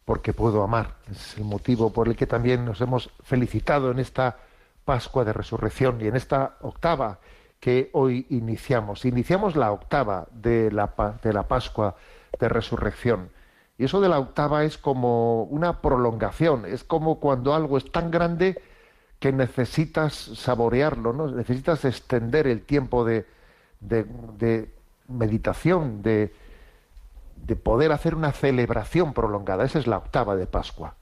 porque 0.04 0.32
puedo 0.32 0.62
amar. 0.62 0.96
Es 1.10 1.36
el 1.38 1.44
motivo 1.44 1.92
por 1.92 2.08
el 2.08 2.16
que 2.16 2.26
también 2.26 2.64
nos 2.64 2.80
hemos 2.80 3.10
felicitado 3.24 3.90
en 3.90 3.98
esta 3.98 4.38
Pascua 4.84 5.24
de 5.24 5.32
Resurrección 5.32 6.00
y 6.00 6.06
en 6.06 6.16
esta 6.16 6.56
octava 6.60 7.18
que 7.58 7.90
hoy 7.92 8.26
iniciamos. 8.30 9.04
Iniciamos 9.04 9.56
la 9.56 9.72
octava 9.72 10.28
de 10.30 10.70
la, 10.70 11.18
de 11.22 11.32
la 11.32 11.48
Pascua 11.48 11.96
de 12.38 12.48
Resurrección. 12.48 13.30
Y 13.78 13.84
eso 13.84 14.00
de 14.00 14.08
la 14.08 14.18
octava 14.18 14.64
es 14.64 14.76
como 14.76 15.44
una 15.44 15.80
prolongación, 15.80 16.66
es 16.66 16.82
como 16.82 17.20
cuando 17.20 17.54
algo 17.54 17.78
es 17.78 17.90
tan 17.90 18.10
grande 18.10 18.60
que 19.20 19.32
necesitas 19.32 20.14
saborearlo, 20.14 21.12
¿no? 21.12 21.28
necesitas 21.28 21.84
extender 21.84 22.48
el 22.48 22.62
tiempo 22.62 23.04
de, 23.04 23.24
meditación, 25.06 26.02
de, 26.02 26.34
de 27.36 27.56
poder 27.56 27.92
hacer 27.92 28.16
una 28.16 28.32
celebración 28.32 29.14
prolongada. 29.14 29.64
Esa 29.64 29.78
es 29.78 29.86
la 29.86 29.98
octava 29.98 30.34
de 30.34 30.46
Pascua, 30.46 30.94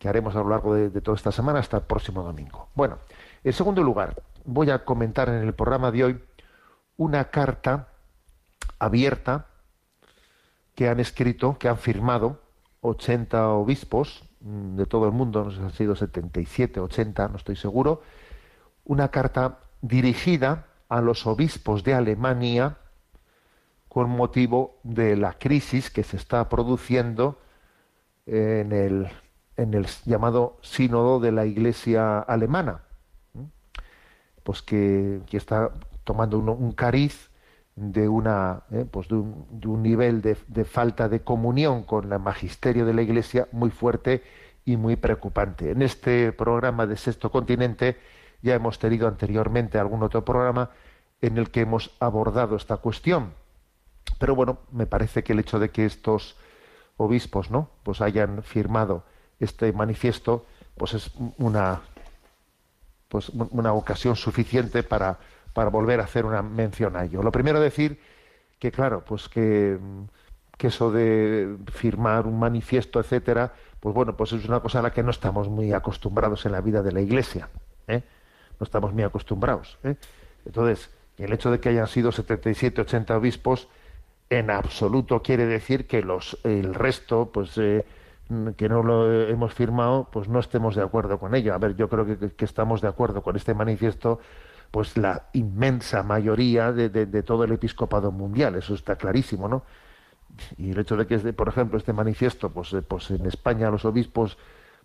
que 0.00 0.08
haremos 0.08 0.34
a 0.34 0.40
lo 0.40 0.48
largo 0.48 0.74
de, 0.74 0.90
de 0.90 1.00
toda 1.00 1.16
esta 1.16 1.30
semana 1.30 1.60
hasta 1.60 1.76
el 1.76 1.84
próximo 1.84 2.24
domingo. 2.24 2.68
Bueno, 2.74 2.98
en 3.44 3.52
segundo 3.52 3.84
lugar, 3.84 4.20
voy 4.44 4.70
a 4.70 4.84
comentar 4.84 5.28
en 5.28 5.36
el 5.36 5.54
programa 5.54 5.92
de 5.92 6.02
hoy 6.04 6.24
una 6.96 7.26
carta 7.30 7.88
abierta 8.80 9.46
que 10.76 10.88
han 10.88 11.00
escrito, 11.00 11.58
que 11.58 11.68
han 11.68 11.78
firmado 11.78 12.38
80 12.82 13.48
obispos 13.48 14.22
mm, 14.40 14.76
de 14.76 14.86
todo 14.86 15.06
el 15.06 15.12
mundo, 15.12 15.42
no 15.42 15.50
sé 15.50 15.56
si 15.56 15.62
han 15.62 15.72
sido 15.72 15.96
77, 15.96 16.78
80, 16.78 17.28
no 17.28 17.36
estoy 17.38 17.56
seguro, 17.56 18.02
una 18.84 19.08
carta 19.08 19.58
dirigida 19.80 20.66
a 20.88 21.00
los 21.00 21.26
obispos 21.26 21.82
de 21.82 21.94
Alemania 21.94 22.76
con 23.88 24.10
motivo 24.10 24.78
de 24.84 25.16
la 25.16 25.32
crisis 25.32 25.90
que 25.90 26.04
se 26.04 26.18
está 26.18 26.48
produciendo 26.50 27.40
en 28.26 28.72
el, 28.72 29.08
en 29.56 29.72
el 29.72 29.86
llamado 30.04 30.58
sínodo 30.60 31.18
de 31.20 31.32
la 31.32 31.46
Iglesia 31.46 32.18
alemana, 32.18 32.82
pues 34.42 34.60
que, 34.60 35.22
que 35.26 35.38
está 35.38 35.70
tomando 36.04 36.38
un, 36.38 36.50
un 36.50 36.72
cariz 36.72 37.25
de 37.76 38.08
una 38.08 38.62
eh, 38.72 38.86
pues 38.90 39.06
de 39.08 39.16
un, 39.16 39.46
de 39.50 39.68
un 39.68 39.82
nivel 39.82 40.22
de, 40.22 40.36
de 40.48 40.64
falta 40.64 41.08
de 41.08 41.20
comunión 41.20 41.82
con 41.84 42.10
el 42.10 42.18
magisterio 42.18 42.86
de 42.86 42.94
la 42.94 43.02
Iglesia 43.02 43.48
muy 43.52 43.70
fuerte 43.70 44.22
y 44.64 44.76
muy 44.76 44.96
preocupante. 44.96 45.70
En 45.70 45.82
este 45.82 46.32
programa 46.32 46.86
de 46.86 46.96
Sexto 46.96 47.30
Continente 47.30 47.98
ya 48.42 48.54
hemos 48.54 48.78
tenido 48.78 49.06
anteriormente 49.06 49.78
algún 49.78 50.02
otro 50.02 50.24
programa 50.24 50.70
en 51.20 51.38
el 51.38 51.50
que 51.50 51.60
hemos 51.60 51.94
abordado 52.00 52.56
esta 52.56 52.78
cuestión. 52.78 53.32
Pero 54.18 54.34
bueno, 54.34 54.58
me 54.72 54.86
parece 54.86 55.22
que 55.22 55.34
el 55.34 55.40
hecho 55.40 55.58
de 55.58 55.70
que 55.70 55.84
estos 55.84 56.36
obispos, 56.96 57.50
¿no? 57.50 57.68
Pues 57.82 58.00
hayan 58.00 58.42
firmado 58.42 59.04
este 59.38 59.72
manifiesto, 59.72 60.46
pues 60.76 60.94
es 60.94 61.10
una 61.38 61.82
pues 63.08 63.28
una 63.28 63.72
ocasión 63.72 64.16
suficiente 64.16 64.82
para, 64.82 65.18
para 65.56 65.70
volver 65.70 66.00
a 66.00 66.04
hacer 66.04 66.26
una 66.26 66.42
mención 66.42 66.96
a 66.96 67.04
ello. 67.06 67.22
Lo 67.22 67.32
primero 67.32 67.58
decir 67.58 67.98
que 68.58 68.70
claro, 68.70 69.02
pues 69.06 69.26
que, 69.30 69.78
que 70.58 70.66
eso 70.66 70.92
de 70.92 71.56
firmar 71.72 72.26
un 72.26 72.38
manifiesto, 72.38 73.00
etcétera, 73.00 73.54
pues 73.80 73.94
bueno, 73.94 74.14
pues 74.18 74.34
es 74.34 74.46
una 74.46 74.60
cosa 74.60 74.80
a 74.80 74.82
la 74.82 74.92
que 74.92 75.02
no 75.02 75.10
estamos 75.10 75.48
muy 75.48 75.72
acostumbrados 75.72 76.44
en 76.44 76.52
la 76.52 76.60
vida 76.60 76.82
de 76.82 76.92
la 76.92 77.00
Iglesia, 77.00 77.48
¿eh? 77.88 78.02
No 78.60 78.64
estamos 78.64 78.92
muy 78.92 79.02
acostumbrados. 79.02 79.78
¿eh? 79.82 79.94
Entonces, 80.44 80.90
el 81.16 81.32
hecho 81.32 81.50
de 81.50 81.58
que 81.58 81.70
hayan 81.70 81.86
sido 81.86 82.12
77, 82.12 82.82
80 82.82 83.16
obispos, 83.16 83.68
en 84.28 84.50
absoluto 84.50 85.22
quiere 85.22 85.46
decir 85.46 85.86
que 85.86 86.02
los 86.02 86.36
el 86.44 86.74
resto 86.74 87.30
pues 87.32 87.56
eh, 87.56 87.86
que 88.56 88.68
no 88.68 88.82
lo 88.82 89.10
hemos 89.28 89.54
firmado 89.54 90.08
pues 90.12 90.28
no 90.28 90.40
estemos 90.40 90.74
de 90.74 90.82
acuerdo 90.82 91.20
con 91.20 91.36
ello 91.36 91.54
a 91.54 91.58
ver 91.58 91.76
yo 91.76 91.88
creo 91.88 92.04
que 92.04 92.44
estamos 92.44 92.80
de 92.80 92.88
acuerdo 92.88 93.22
con 93.22 93.36
este 93.36 93.54
manifiesto 93.54 94.18
pues 94.76 94.98
la 94.98 95.22
inmensa 95.32 96.02
mayoría 96.02 96.70
de, 96.70 96.90
de, 96.90 97.22
todo 97.22 97.44
el 97.44 97.52
episcopado 97.52 98.12
mundial 98.12 98.56
eso 98.56 98.74
está 98.74 98.96
clarísimo 98.96 99.48
no 99.48 99.62
y 100.58 100.72
el 100.72 100.78
hecho 100.78 100.98
de 100.98 101.06
que 101.06 101.14
este, 101.14 101.32
por 101.32 101.48
ejemplo 101.48 101.78
este 101.78 101.94
manifiesto 101.94 102.50
pues 102.50 102.76
pues 102.86 103.10
en 103.10 103.24
España 103.24 103.70
los 103.70 103.86
obispos 103.86 104.36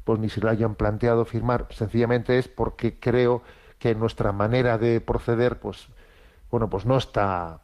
pues 0.06 0.18
ni 0.18 0.30
se 0.30 0.40
lo 0.40 0.50
hayan 0.50 0.76
planteado 0.76 1.26
firmar 1.26 1.68
sencillamente 1.72 2.38
es 2.38 2.48
porque 2.48 3.02
creo 3.02 3.42
que 3.80 3.94
nuestra 3.94 4.32
manera 4.32 4.78
de 4.78 5.02
proceder 5.02 5.60
pues 5.60 5.90
bueno 6.50 6.70
pues 6.70 6.86
no 6.86 6.96
está 6.96 7.60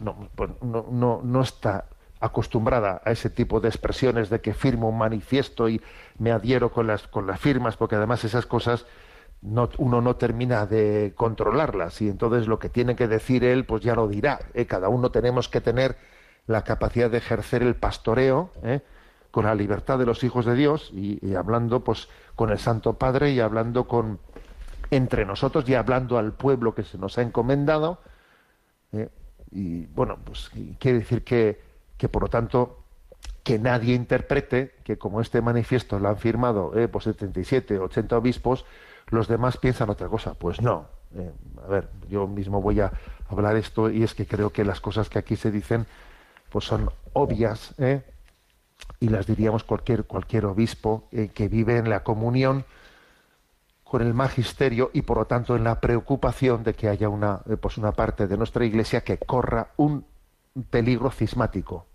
no, 0.00 0.30
pues 0.34 0.52
no, 0.62 0.86
no, 0.90 1.20
no, 1.22 1.42
está 1.42 1.84
acostumbrada 2.18 3.02
a 3.04 3.10
ese 3.10 3.28
tipo 3.28 3.60
de 3.60 3.68
expresiones 3.68 4.30
de 4.30 4.40
que 4.40 4.54
firmo 4.54 4.88
un 4.88 4.96
manifiesto 4.96 5.68
y 5.68 5.82
me 6.18 6.32
adhiero 6.32 6.72
con 6.72 6.86
las, 6.86 7.06
con 7.08 7.26
las 7.26 7.38
firmas, 7.38 7.76
porque 7.76 7.96
además 7.96 8.24
esas 8.24 8.46
cosas 8.46 8.86
no, 9.46 9.70
uno 9.78 10.00
no 10.00 10.16
termina 10.16 10.66
de 10.66 11.12
controlarlas 11.14 12.02
y 12.02 12.08
entonces 12.08 12.48
lo 12.48 12.58
que 12.58 12.68
tiene 12.68 12.96
que 12.96 13.08
decir 13.08 13.44
él, 13.44 13.64
pues 13.64 13.82
ya 13.82 13.94
lo 13.94 14.08
dirá. 14.08 14.40
¿eh? 14.54 14.66
Cada 14.66 14.88
uno 14.88 15.10
tenemos 15.10 15.48
que 15.48 15.60
tener 15.60 15.96
la 16.46 16.64
capacidad 16.64 17.10
de 17.10 17.18
ejercer 17.18 17.62
el 17.62 17.76
pastoreo 17.76 18.50
¿eh? 18.62 18.80
con 19.30 19.44
la 19.44 19.54
libertad 19.54 19.98
de 19.98 20.06
los 20.06 20.24
hijos 20.24 20.44
de 20.44 20.54
Dios 20.54 20.90
y, 20.92 21.34
hablando 21.34 21.84
pues 21.84 22.08
con 22.34 22.50
el 22.50 22.58
Santo 22.58 22.94
Padre 22.94 23.30
y 23.32 23.40
hablando 23.40 23.86
con 23.86 24.18
entre 24.90 25.24
nosotros 25.24 25.68
y 25.68 25.74
hablando 25.74 26.16
al 26.18 26.32
pueblo 26.32 26.74
que 26.74 26.84
se 26.84 26.98
nos 26.98 27.18
ha 27.18 27.22
encomendado. 27.22 27.98
¿eh? 28.92 29.08
y 29.52 29.86
bueno, 29.86 30.18
pues 30.24 30.50
quiere 30.78 30.98
decir 30.98 31.22
que, 31.22 31.60
que 31.96 32.08
por 32.08 32.22
lo 32.22 32.28
tanto 32.28 32.82
que 33.42 33.60
nadie 33.60 33.94
interprete 33.94 34.74
que 34.82 34.98
como 34.98 35.20
este 35.20 35.40
manifiesto 35.40 36.00
lo 36.00 36.08
han 36.08 36.18
firmado 36.18 36.76
eh, 36.76 36.88
pues 36.88 37.04
77, 37.04 37.78
80 37.78 38.18
obispos, 38.18 38.64
los 39.08 39.28
demás 39.28 39.56
piensan 39.56 39.90
otra 39.90 40.08
cosa. 40.08 40.34
Pues 40.34 40.60
no. 40.60 40.86
Eh, 41.14 41.32
a 41.64 41.68
ver, 41.68 41.88
yo 42.08 42.26
mismo 42.26 42.60
voy 42.60 42.80
a 42.80 42.92
hablar 43.28 43.56
esto 43.56 43.90
y 43.90 44.02
es 44.02 44.14
que 44.14 44.26
creo 44.26 44.50
que 44.50 44.64
las 44.64 44.80
cosas 44.80 45.08
que 45.08 45.18
aquí 45.18 45.36
se 45.36 45.50
dicen 45.50 45.86
pues 46.50 46.64
son 46.64 46.90
obvias 47.12 47.74
¿eh? 47.78 48.02
y 49.00 49.08
las 49.08 49.26
diríamos 49.26 49.64
cualquier 49.64 50.04
cualquier 50.04 50.46
obispo 50.46 51.08
eh, 51.12 51.30
que 51.32 51.48
vive 51.48 51.78
en 51.78 51.90
la 51.90 52.02
comunión 52.02 52.64
con 53.84 54.02
el 54.02 54.14
magisterio 54.14 54.90
y 54.92 55.02
por 55.02 55.18
lo 55.18 55.26
tanto 55.26 55.56
en 55.56 55.64
la 55.64 55.80
preocupación 55.80 56.64
de 56.64 56.74
que 56.74 56.88
haya 56.88 57.08
una 57.08 57.40
pues 57.60 57.78
una 57.78 57.92
parte 57.92 58.26
de 58.26 58.36
nuestra 58.36 58.64
iglesia 58.64 59.02
que 59.02 59.18
corra 59.18 59.68
un 59.76 60.04
peligro 60.70 61.10
cismático 61.10 61.86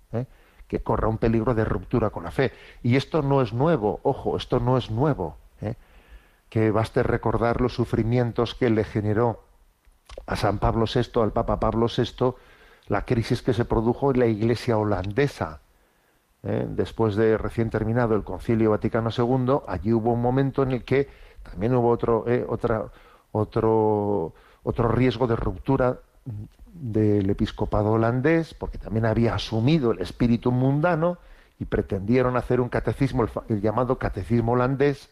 que 0.67 0.81
corra 0.81 1.09
un 1.09 1.17
peligro 1.17 1.53
de 1.53 1.65
ruptura 1.65 2.09
con 2.09 2.23
la 2.23 2.31
fe 2.31 2.53
y 2.81 2.95
esto 2.95 3.21
no 3.21 3.41
es 3.41 3.51
nuevo 3.53 3.99
ojo 4.03 4.37
esto 4.37 4.59
no 4.59 4.77
es 4.77 4.89
nuevo. 4.89 5.40
Que 6.51 6.69
baste 6.69 7.01
recordar 7.01 7.61
los 7.61 7.73
sufrimientos 7.73 8.53
que 8.53 8.69
le 8.69 8.83
generó 8.83 9.41
a 10.27 10.35
San 10.35 10.59
Pablo 10.59 10.85
VI 10.85 11.21
al 11.21 11.31
Papa 11.31 11.59
Pablo 11.59 11.87
VI 11.87 12.35
la 12.87 13.05
crisis 13.05 13.41
que 13.41 13.53
se 13.53 13.63
produjo 13.63 14.11
en 14.11 14.19
la 14.19 14.27
iglesia 14.27 14.77
holandesa 14.77 15.61
¿eh? 16.43 16.67
después 16.69 17.15
de 17.15 17.37
recién 17.37 17.69
terminado 17.69 18.15
el 18.15 18.23
Concilio 18.23 18.71
Vaticano 18.71 19.09
II 19.17 19.61
allí 19.65 19.93
hubo 19.93 20.11
un 20.11 20.21
momento 20.21 20.61
en 20.61 20.71
el 20.71 20.83
que 20.83 21.07
también 21.41 21.73
hubo 21.73 21.89
otro, 21.89 22.25
eh, 22.27 22.45
otro, 23.31 24.33
otro 24.63 24.87
riesgo 24.89 25.27
de 25.27 25.37
ruptura 25.37 25.99
del 26.73 27.29
episcopado 27.29 27.91
holandés, 27.91 28.53
porque 28.53 28.77
también 28.77 29.05
había 29.05 29.35
asumido 29.35 29.91
el 29.91 29.99
espíritu 29.99 30.51
mundano 30.51 31.17
y 31.59 31.65
pretendieron 31.65 32.37
hacer 32.37 32.61
un 32.61 32.69
catecismo, 32.69 33.25
el 33.49 33.61
llamado 33.61 33.97
catecismo 33.97 34.53
holandés, 34.53 35.09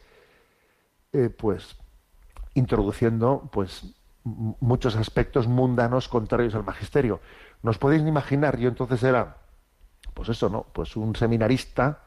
eh, 1.14 1.30
pues 1.30 1.76
introduciendo 2.54 3.50
pues 3.52 3.96
muchos 4.24 4.96
aspectos 4.96 5.48
mundanos 5.48 6.08
contrarios 6.08 6.56
al 6.56 6.64
magisterio. 6.64 7.20
¿Nos 7.64 7.78
podéis 7.78 8.04
imaginar? 8.06 8.58
Yo 8.58 8.70
entonces 8.70 9.02
era, 9.04 9.38
pues 10.14 10.30
eso, 10.30 10.50
¿no? 10.50 10.66
Pues 10.74 10.96
un 10.96 11.16
seminarista 11.16 12.04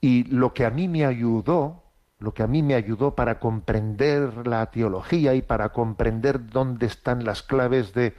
y 0.00 0.24
lo 0.24 0.52
que 0.52 0.66
a 0.66 0.70
mí 0.70 0.86
me 0.86 1.06
ayudó, 1.06 1.82
lo 2.18 2.34
que 2.34 2.42
a 2.42 2.46
mí 2.46 2.62
me 2.62 2.74
ayudó 2.74 3.14
para 3.14 3.40
comprender 3.40 4.46
la 4.46 4.66
teología 4.70 5.34
y 5.34 5.42
para 5.42 5.70
comprender 5.70 6.50
dónde 6.50 6.86
están 6.86 7.24
las 7.24 7.42
claves 7.42 7.94
de, 7.94 8.14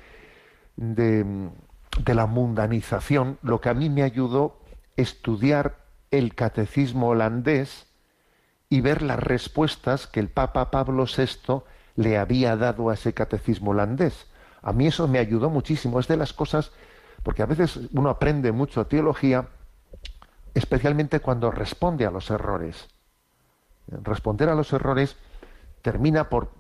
de, 0.78 1.52
de 2.04 2.16
la 2.16 2.26
mundanización, 2.26 3.38
lo 3.44 3.62
que 3.62 3.70
a 3.70 3.74
mí 3.74 3.90
me 3.90 4.02
ayudó 4.02 4.60
estudiar 4.96 5.78
el 6.12 6.34
catecismo 6.34 7.10
holandés 7.10 7.88
y 8.76 8.82
ver 8.82 9.02
las 9.04 9.20
respuestas 9.20 10.06
que 10.06 10.20
el 10.20 10.28
Papa 10.28 10.70
Pablo 10.70 11.06
VI 11.06 11.62
le 11.96 12.18
había 12.18 12.58
dado 12.58 12.90
a 12.90 12.96
ese 12.96 13.14
catecismo 13.14 13.72
holandés. 13.72 14.28
A 14.62 14.74
mí 14.74 14.88
eso 14.88 15.08
me 15.08 15.18
ayudó 15.18 15.50
muchísimo. 15.50 15.98
Es 15.98 16.10
de 16.10 16.18
las 16.18 16.34
cosas, 16.34 16.74
porque 17.24 17.42
a 17.42 17.46
veces 17.46 17.80
uno 17.94 18.10
aprende 18.10 18.52
mucho 18.52 18.86
teología, 18.86 19.48
especialmente 20.54 21.22
cuando 21.22 21.52
responde 21.52 22.06
a 22.06 22.12
los 22.12 22.30
errores. 22.30 22.90
Responder 23.88 24.50
a 24.50 24.56
los 24.56 24.74
errores 24.74 25.16
termina 25.82 26.28
por 26.28 26.52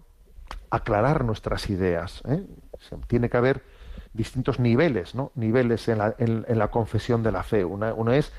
aclarar 0.69 1.25
nuestras 1.25 1.69
ideas. 1.69 2.21
¿eh? 2.29 2.45
Tiene 3.07 3.29
que 3.29 3.35
haber 3.35 3.61
distintos 4.13 4.57
niveles, 4.57 5.15
¿no? 5.15 5.33
Niveles 5.35 5.85
en 5.89 5.97
la, 5.97 6.15
en 6.17 6.59
la 6.59 6.71
confesión 6.71 7.23
de 7.23 7.33
la 7.33 7.43
fe. 7.43 7.65
Una, 7.65 7.93
uno 7.93 8.13
es 8.13 8.31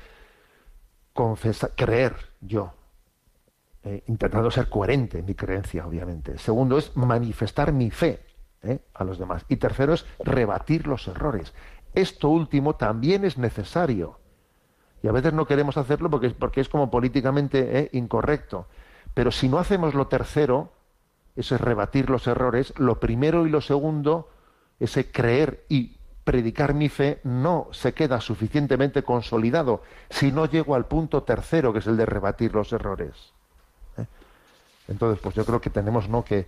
confesar, 1.13 1.73
creer 1.75 2.15
yo, 2.41 2.73
eh, 3.87 4.03
intentando 4.07 4.51
ser 4.51 4.67
coherente 4.67 5.19
en 5.19 5.25
mi 5.25 5.33
creencia, 5.33 5.87
obviamente. 5.87 6.37
Segundo 6.37 6.77
es 6.77 6.95
manifestar 6.97 7.71
mi 7.71 7.89
fe 7.89 8.19
¿eh? 8.61 8.79
a 8.93 9.05
los 9.05 9.17
demás. 9.17 9.45
Y 9.47 9.55
tercero 9.55 9.93
es 9.93 10.05
rebatir 10.19 10.87
los 10.87 11.07
errores. 11.07 11.53
Esto 11.93 12.27
último 12.27 12.75
también 12.75 13.23
es 13.23 13.37
necesario. 13.37 14.19
Y 15.01 15.07
a 15.07 15.13
veces 15.13 15.31
no 15.31 15.47
queremos 15.47 15.77
hacerlo 15.77 16.09
porque, 16.09 16.31
porque 16.31 16.59
es 16.59 16.67
como 16.67 16.91
políticamente 16.91 17.79
¿eh? 17.79 17.89
incorrecto. 17.93 18.67
Pero 19.13 19.31
si 19.31 19.47
no 19.47 19.57
hacemos 19.57 19.93
lo 19.93 20.07
tercero, 20.07 20.73
eso 21.37 21.55
es 21.55 21.61
rebatir 21.61 22.09
los 22.09 22.27
errores, 22.27 22.73
lo 22.77 22.99
primero 22.99 23.47
y 23.47 23.49
lo 23.49 23.61
segundo, 23.61 24.29
ese 24.81 25.11
creer 25.11 25.65
y 25.69 25.97
predicar 26.25 26.73
mi 26.73 26.89
fe, 26.89 27.21
no 27.23 27.69
se 27.71 27.93
queda 27.93 28.19
suficientemente 28.19 29.03
consolidado 29.03 29.81
si 30.09 30.33
no 30.33 30.45
llego 30.45 30.75
al 30.75 30.87
punto 30.87 31.23
tercero, 31.23 31.71
que 31.71 31.79
es 31.79 31.87
el 31.87 31.95
de 31.95 32.05
rebatir 32.05 32.53
los 32.53 32.73
errores. 32.73 33.36
Entonces, 34.87 35.19
pues 35.21 35.35
yo 35.35 35.45
creo 35.45 35.61
que 35.61 35.69
tenemos 35.69 36.09
¿no? 36.09 36.23
que, 36.23 36.47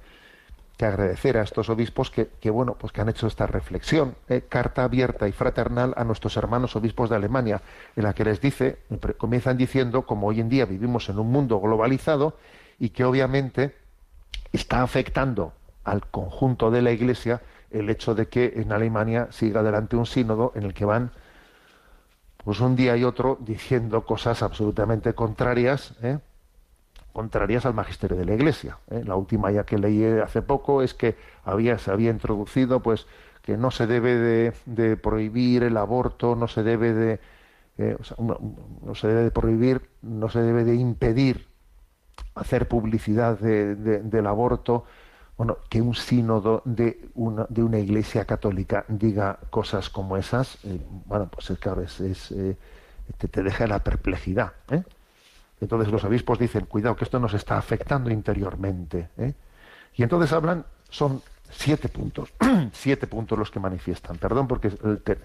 agradecer 0.85 1.37
a 1.37 1.41
estos 1.41 1.69
obispos 1.69 2.09
que, 2.09 2.49
bueno 2.49 2.75
pues 2.79 2.93
que 2.93 3.01
han 3.01 3.09
hecho 3.09 3.27
esta 3.27 3.45
reflexión 3.45 4.15
eh, 4.29 4.45
carta 4.47 4.85
abierta 4.85 5.27
y 5.27 5.33
fraternal 5.33 5.93
a 5.97 6.05
nuestros 6.05 6.37
hermanos 6.37 6.73
obispos 6.77 7.09
de 7.09 7.17
Alemania 7.17 7.61
en 7.97 8.03
la 8.03 8.13
que 8.13 8.23
les 8.23 8.39
dice 8.39 8.77
comienzan 9.17 9.57
diciendo 9.57 10.03
como 10.03 10.27
hoy 10.27 10.39
en 10.39 10.47
día 10.47 10.63
vivimos 10.65 11.09
en 11.09 11.19
un 11.19 11.33
mundo 11.33 11.59
globalizado 11.59 12.37
y 12.79 12.91
que 12.91 13.03
obviamente 13.03 13.75
está 14.53 14.81
afectando 14.81 15.51
al 15.83 16.07
conjunto 16.07 16.71
de 16.71 16.81
la 16.81 16.91
Iglesia 16.91 17.41
el 17.71 17.89
hecho 17.89 18.15
de 18.15 18.29
que 18.29 18.53
en 18.55 18.71
Alemania 18.71 19.27
siga 19.31 19.59
adelante 19.59 19.97
un 19.97 20.05
sínodo 20.05 20.53
en 20.55 20.63
el 20.63 20.73
que 20.73 20.85
van 20.85 21.11
pues 22.43 22.61
un 22.61 22.77
día 22.77 22.95
y 22.95 23.03
otro 23.03 23.37
diciendo 23.41 24.05
cosas 24.05 24.41
absolutamente 24.43 25.13
contrarias 25.13 25.93
¿eh? 26.01 26.19
Contrarias 27.13 27.65
al 27.65 27.73
magisterio 27.73 28.17
de 28.17 28.25
la 28.25 28.33
Iglesia. 28.35 28.77
¿eh? 28.91 29.03
La 29.05 29.15
última 29.15 29.51
ya 29.51 29.63
que 29.65 29.77
leí 29.77 30.03
hace 30.05 30.41
poco 30.41 30.81
es 30.81 30.93
que 30.93 31.15
había, 31.43 31.77
se 31.77 31.91
había 31.91 32.11
introducido 32.11 32.81
pues 32.81 33.07
que 33.41 33.57
no 33.57 33.71
se 33.71 33.87
debe 33.87 34.53
de, 34.65 34.97
prohibir 34.97 35.63
el 35.63 35.77
aborto, 35.77 36.35
no 36.35 36.47
se 36.47 36.63
debe 36.63 36.93
de 36.93 37.19
eh, 37.77 37.97
no, 38.19 38.93
se 38.95 39.07
debe 39.07 39.23
de 39.23 39.31
prohibir, 39.31 39.81
no 40.01 40.29
se 40.29 40.41
debe 40.41 40.63
de 40.65 40.75
impedir 40.75 41.47
hacer 42.35 42.67
publicidad 42.67 43.39
de- 43.39 43.75
de- 43.75 44.01
del 44.01 44.27
aborto. 44.27 44.85
Bueno, 45.37 45.57
que 45.69 45.81
un 45.81 45.95
sínodo 45.95 46.61
de 46.65 47.09
una, 47.15 47.45
de 47.49 47.63
una 47.63 47.79
iglesia 47.79 48.25
católica 48.25 48.83
diga 48.89 49.39
cosas 49.49 49.89
como 49.89 50.17
esas, 50.17 50.57
eh, 50.65 50.81
bueno, 51.05 51.29
pues 51.31 51.49
es 51.49 51.57
claro, 51.59 51.81
es, 51.81 51.99
es, 52.01 52.33
te, 53.17 53.27
te 53.29 53.43
deja 53.43 53.65
la 53.67 53.79
perplejidad. 53.79 54.51
¿eh? 54.69 54.83
Entonces 55.61 55.91
los 55.91 56.03
obispos 56.03 56.39
dicen, 56.39 56.65
cuidado, 56.65 56.95
que 56.95 57.03
esto 57.03 57.19
nos 57.19 57.33
está 57.33 57.57
afectando 57.57 58.09
interiormente. 58.09 59.09
¿eh? 59.17 59.33
Y 59.95 60.03
entonces 60.03 60.31
hablan, 60.31 60.65
son 60.89 61.21
siete 61.49 61.89
puntos, 61.89 62.31
siete 62.71 63.07
puntos 63.07 63.37
los 63.37 63.51
que 63.51 63.59
manifiestan. 63.59 64.17
Perdón 64.17 64.47
porque 64.47 64.69
te- 64.69 65.17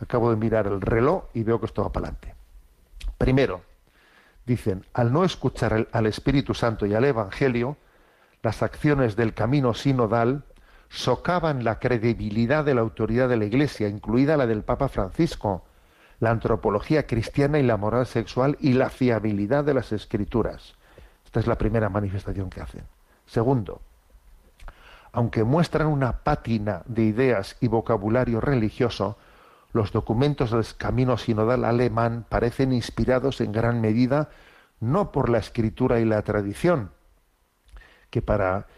acabo 0.00 0.30
de 0.30 0.36
mirar 0.36 0.66
el 0.66 0.80
reloj 0.80 1.24
y 1.34 1.42
veo 1.42 1.60
que 1.60 1.66
esto 1.66 1.82
va 1.82 1.92
para 1.92 2.06
adelante. 2.08 2.34
Primero, 3.18 3.62
dicen, 4.46 4.84
al 4.94 5.12
no 5.12 5.24
escuchar 5.24 5.88
al 5.92 6.06
Espíritu 6.06 6.54
Santo 6.54 6.86
y 6.86 6.94
al 6.94 7.04
Evangelio, 7.04 7.76
las 8.42 8.62
acciones 8.62 9.14
del 9.14 9.34
camino 9.34 9.74
sinodal 9.74 10.44
socavan 10.88 11.64
la 11.64 11.78
credibilidad 11.78 12.64
de 12.64 12.74
la 12.74 12.80
autoridad 12.80 13.28
de 13.28 13.36
la 13.36 13.44
Iglesia, 13.44 13.88
incluida 13.88 14.36
la 14.36 14.46
del 14.46 14.62
Papa 14.62 14.88
Francisco, 14.88 15.64
la 16.22 16.30
antropología 16.30 17.04
cristiana 17.04 17.58
y 17.58 17.64
la 17.64 17.76
moral 17.76 18.06
sexual 18.06 18.56
y 18.60 18.74
la 18.74 18.90
fiabilidad 18.90 19.64
de 19.64 19.74
las 19.74 19.90
escrituras. 19.90 20.74
Esta 21.24 21.40
es 21.40 21.48
la 21.48 21.58
primera 21.58 21.88
manifestación 21.88 22.48
que 22.48 22.60
hacen. 22.60 22.84
Segundo, 23.26 23.80
aunque 25.10 25.42
muestran 25.42 25.88
una 25.88 26.18
pátina 26.18 26.82
de 26.86 27.02
ideas 27.02 27.56
y 27.58 27.66
vocabulario 27.66 28.40
religioso, 28.40 29.18
los 29.72 29.90
documentos 29.90 30.52
del 30.52 30.64
camino 30.76 31.16
sinodal 31.16 31.64
alemán 31.64 32.24
parecen 32.28 32.72
inspirados 32.72 33.40
en 33.40 33.50
gran 33.50 33.80
medida 33.80 34.30
no 34.78 35.10
por 35.10 35.28
la 35.28 35.38
escritura 35.38 35.98
y 35.98 36.04
la 36.04 36.22
tradición, 36.22 36.92
que 38.10 38.22
para, 38.22 38.68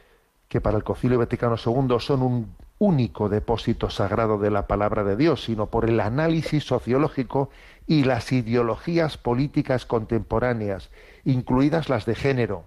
que 0.48 0.62
para 0.62 0.78
el 0.78 0.84
Concilio 0.84 1.18
Vaticano 1.18 1.56
II 1.56 1.96
son 1.98 2.22
un 2.22 2.63
único 2.78 3.28
depósito 3.28 3.90
sagrado 3.90 4.38
de 4.38 4.50
la 4.50 4.66
palabra 4.66 5.04
de 5.04 5.16
Dios, 5.16 5.44
sino 5.44 5.66
por 5.66 5.88
el 5.88 6.00
análisis 6.00 6.64
sociológico 6.64 7.50
y 7.86 8.04
las 8.04 8.32
ideologías 8.32 9.16
políticas 9.16 9.86
contemporáneas, 9.86 10.90
incluidas 11.24 11.88
las 11.88 12.06
de 12.06 12.14
género. 12.14 12.66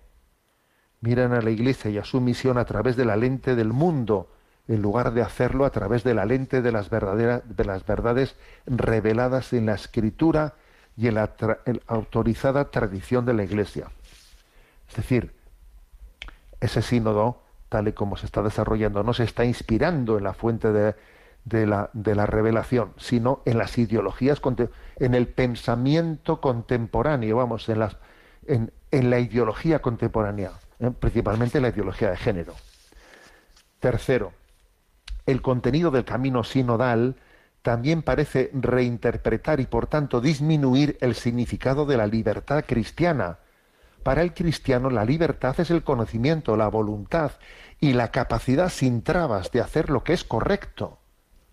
Miran 1.01 1.33
a 1.33 1.41
la 1.41 1.51
Iglesia 1.51 1.91
y 1.91 1.97
a 1.97 2.03
su 2.03 2.21
misión 2.21 2.57
a 2.57 2.65
través 2.65 2.95
de 2.95 3.05
la 3.05 3.15
lente 3.15 3.55
del 3.55 3.73
mundo, 3.73 4.31
en 4.67 4.81
lugar 4.81 5.13
de 5.13 5.21
hacerlo 5.21 5.65
a 5.65 5.71
través 5.71 6.03
de 6.03 6.13
la 6.13 6.25
lente 6.25 6.61
de 6.61 6.71
las, 6.71 6.89
verdaderas, 6.89 7.43
de 7.45 7.65
las 7.65 7.85
verdades 7.85 8.35
reveladas 8.65 9.53
en 9.53 9.67
la 9.67 9.75
Escritura 9.75 10.55
y 10.97 11.07
en 11.07 11.15
la, 11.15 11.35
en 11.65 11.75
la 11.75 11.81
autorizada 11.87 12.71
tradición 12.71 13.25
de 13.25 13.33
la 13.33 13.43
Iglesia. 13.43 13.91
Es 14.89 14.95
decir, 14.95 15.35
ese 16.59 16.81
sínodo, 16.81 17.43
tal 17.69 17.87
y 17.87 17.93
como 17.93 18.17
se 18.17 18.25
está 18.25 18.41
desarrollando, 18.41 19.03
no 19.03 19.13
se 19.13 19.23
está 19.23 19.45
inspirando 19.45 20.17
en 20.17 20.23
la 20.23 20.33
fuente 20.33 20.71
de, 20.71 21.65
la, 21.65 22.25
revelación, 22.25 22.93
sino 22.97 23.41
en 23.45 23.57
las 23.57 23.77
ideologías, 23.77 24.41
en 24.97 25.15
el 25.15 25.27
pensamiento 25.27 26.41
contemporáneo, 26.41 27.37
vamos, 27.37 27.67
en, 27.69 27.79
las, 27.79 27.97
en 28.47 29.09
la 29.09 29.19
ideología 29.19 29.79
contemporánea, 29.79 30.51
¿eh? 30.79 30.91
principalmente 30.91 31.57
en 31.57 31.63
la 31.63 31.69
ideología 31.69 32.09
de 32.11 32.17
género. 32.17 32.53
Tercero, 33.79 34.33
el 35.25 35.41
contenido 35.41 35.91
del 35.91 36.05
camino 36.05 36.43
sinodal 36.43 37.15
también 37.61 38.01
parece 38.01 38.49
reinterpretar 38.53 39.59
y 39.59 39.65
por 39.65 39.87
tanto 39.87 40.21
disminuir 40.21 40.97
el 41.01 41.15
significado 41.15 41.85
de 41.85 41.97
la 41.97 42.07
libertad 42.07 42.63
cristiana. 42.65 43.39
Para 44.07 44.21
el 44.21 44.33
cristiano 44.33 44.89
la 44.89 45.03
libertad 45.03 45.59
es 45.59 45.69
el 45.69 45.83
conocimiento, 45.83 46.55
la 46.55 46.69
voluntad 46.69 47.33
y 47.81 47.91
la 47.91 48.09
capacidad 48.09 48.69
sin 48.69 49.01
trabas 49.01 49.51
de 49.51 49.59
hacer 49.59 49.89
lo 49.89 50.05
que 50.05 50.13
es 50.13 50.23
correcto. 50.23 50.97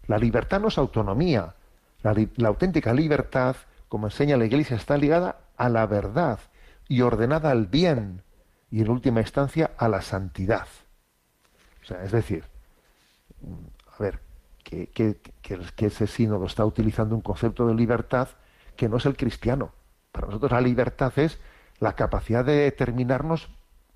La 0.07 0.19
libertad 0.19 0.61
no 0.61 0.69
es 0.69 0.79
autonomía. 0.79 1.57
La, 2.05 2.15
auténtica 2.47 2.95
libertad, 2.95 3.57
como 3.89 4.07
enseña 4.07 4.37
la 4.37 4.45
Iglesia, 4.45 4.77
está 4.77 4.97
ligada 4.97 5.39
a 5.57 5.69
la 5.69 5.85
verdad 5.87 6.39
y 6.87 7.01
ordenada 7.01 7.51
al 7.51 7.67
bien 7.67 8.23
y 8.71 8.83
en 8.83 8.89
última 8.89 9.21
instancia 9.21 9.73
a 9.77 9.89
la 9.89 10.01
santidad. 10.01 10.69
O 11.83 11.87
sea, 11.87 12.05
es 12.05 12.13
decir, 12.13 12.45
a 13.99 14.01
ver, 14.01 14.21
que- 14.63 14.91
que 14.93 15.87
ese 15.87 16.07
sínodo 16.07 16.47
está 16.47 16.65
utilizando 16.65 17.17
un 17.17 17.21
concepto 17.21 17.67
de 17.67 17.75
libertad 17.75 18.29
que 18.77 18.89
no 18.89 18.99
es 18.99 19.07
el 19.07 19.17
cristiano. 19.17 19.73
Para 20.13 20.29
nosotros 20.29 20.53
la 20.53 20.61
libertad 20.61 21.13
es 21.17 21.41
la 21.81 21.95
capacidad 21.95 22.45
de 22.45 22.55
determinarnos 22.55 23.49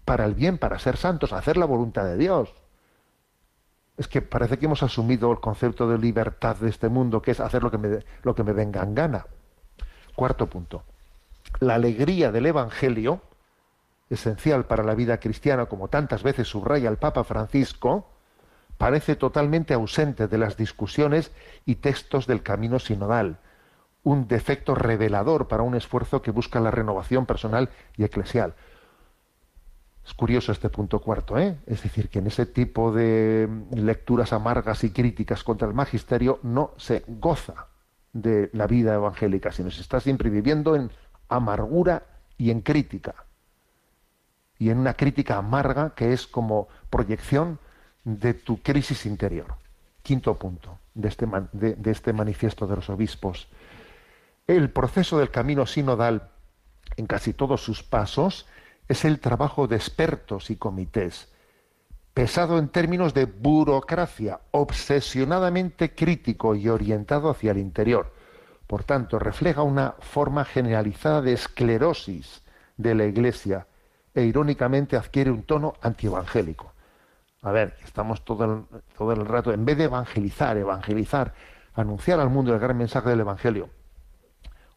para 0.05 0.25
el 0.25 0.35
bien, 0.35 0.59
para 0.59 0.79
ser 0.79 0.97
santos, 0.97 1.33
hacer 1.33 1.57
la 1.57 1.67
voluntad 1.67 2.05
de 2.05 2.17
Dios. 2.17 2.55
Es 3.97 4.09
que 4.09 4.23
parece 4.23 4.59
que 4.59 4.67
hemos 4.67 4.83
asumido 4.83 5.31
el 5.33 5.41
concepto 5.41 5.89
de 5.89 5.99
libertad 5.99 6.57
de 6.57 6.71
este 6.71 6.89
mundo, 6.89 7.21
que 7.21 7.33
es 7.33 7.41
hacer 7.41 7.63
lo 7.63 7.71
que 7.71 7.79
me, 7.79 7.99
lo 8.23 8.35
que 8.35 8.45
me 8.45 8.53
venga 8.53 8.83
en 8.83 8.95
gana. 8.95 9.27
Cuarto 10.15 10.47
punto. 10.47 10.85
La 11.61 11.75
alegría 11.75 12.31
del 12.33 12.47
Evangelio, 12.47 13.21
esencial 14.11 14.65
para 14.67 14.85
la 14.85 14.95
vida 14.95 15.19
cristiana, 15.19 15.67
como 15.67 15.89
tantas 15.89 16.23
veces 16.23 16.49
subraya 16.49 16.89
el 16.89 16.97
Papa 16.97 17.25
Francisco, 17.25 18.09
parece 18.79 19.17
totalmente 19.17 19.75
ausente 19.75 20.29
de 20.29 20.39
las 20.39 20.57
discusiones 20.57 21.33
y 21.67 21.77
textos 21.77 22.27
del 22.27 22.43
camino 22.43 22.79
sinodal, 22.79 23.39
un 24.03 24.29
defecto 24.29 24.75
revelador 24.75 25.49
para 25.49 25.63
un 25.63 25.75
esfuerzo 25.75 26.23
que 26.23 26.31
busca 26.31 26.61
la 26.61 26.71
renovación 26.71 27.27
personal 27.27 27.71
y 27.97 28.05
eclesial. 28.05 28.55
Es 30.09 30.15
curioso 30.15 30.53
este 30.53 30.71
punto 30.71 31.01
cuarto, 31.01 31.39
¿eh? 31.39 31.59
Es 31.67 31.83
decir, 31.83 32.09
que 32.09 32.21
en 32.21 32.29
ese 32.29 32.47
tipo 32.47 32.93
de 32.93 33.47
lecturas 33.73 34.33
amargas 34.33 34.83
y 34.85 34.91
críticas 34.91 35.45
contra 35.45 35.69
el 35.69 35.75
magisterio 35.75 36.39
no 36.43 36.71
se 36.79 37.05
goza 37.07 37.67
de 38.15 38.49
la 38.55 38.67
vida 38.67 38.95
evangélica, 38.95 39.53
sino 39.53 39.71
se 39.71 39.83
está 39.83 40.01
siempre 40.01 40.31
viviendo 40.31 40.77
en 40.77 40.91
amargura 41.29 42.05
y 42.39 42.51
en 42.51 42.63
crítica. 42.63 43.27
Y 44.59 44.71
en 44.71 44.79
una 44.79 44.95
crítica 44.95 45.37
amarga 45.37 45.95
que 45.95 46.15
es 46.15 46.27
como 46.27 46.69
proyección 46.89 47.59
de 48.05 48.33
tu 48.33 48.63
crisis 48.63 49.05
interior. 49.05 49.57
Quinto 50.03 50.39
punto 50.39 50.79
de 50.95 51.09
este, 51.09 51.27
de 51.53 51.91
este 51.91 52.15
manifiesto 52.15 52.67
de 52.67 52.77
los 52.77 52.89
obispos. 52.89 53.49
El 54.49 54.71
proceso 54.71 55.19
del 55.19 55.31
camino 55.31 55.67
sinodal 55.67 56.31
en 56.97 57.07
casi 57.07 57.35
todos 57.35 57.63
sus 57.63 57.83
pasos 57.83 58.47
es 58.89 59.05
el 59.05 59.21
trabajo 59.21 59.69
de 59.69 59.77
expertos 59.77 60.49
y 60.49 60.57
comités, 60.57 61.29
pesado 62.15 62.59
en 62.59 62.71
términos 62.71 63.13
de 63.13 63.27
burocracia, 63.27 64.41
obsesionadamente 64.53 65.95
crítico 65.95 66.55
y 66.55 66.67
orientado 66.71 67.29
hacia 67.29 67.51
el 67.51 67.59
interior. 67.59 68.15
Por 68.67 68.85
tanto, 68.85 69.19
refleja 69.19 69.63
una 69.63 69.97
forma 70.01 70.47
generalizada 70.47 71.21
de 71.21 71.35
esclerosis 71.35 72.43
de 72.79 72.95
la 72.95 73.05
Iglesia 73.05 73.67
e 74.15 74.23
irónicamente 74.23 74.97
adquiere 74.97 75.31
un 75.31 75.43
tono 75.43 75.75
antievangélico. 75.83 76.73
A 77.43 77.53
ver, 77.53 77.77
estamos 77.85 78.25
todo 78.25 78.45
el, 78.47 78.81
todo 78.97 79.13
el 79.13 79.27
rato, 79.27 79.53
en 79.53 79.67
vez 79.67 79.77
de 79.77 79.85
evangelizar, 79.85 80.57
evangelizar, 80.57 81.35
anunciar 81.75 82.19
al 82.19 82.31
mundo 82.31 82.55
el 82.55 82.59
gran 82.59 82.79
mensaje 82.79 83.11
del 83.11 83.21
Evangelio, 83.21 83.69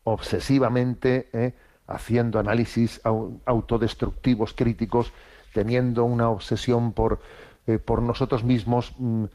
obsesivamente, 0.03 1.29
¿eh? 1.33 1.53
haciendo 1.87 2.39
análisis 2.39 3.01
autodestructivos, 3.45 4.53
críticos, 4.53 5.11
teniendo 5.53 6.05
una 6.05 6.29
obsesión 6.29 6.93
por, 6.93 7.19
eh, 7.67 7.77
por 7.77 8.01
nosotros 8.01 8.43
mismos, 8.43 8.95
mm, 8.97 9.25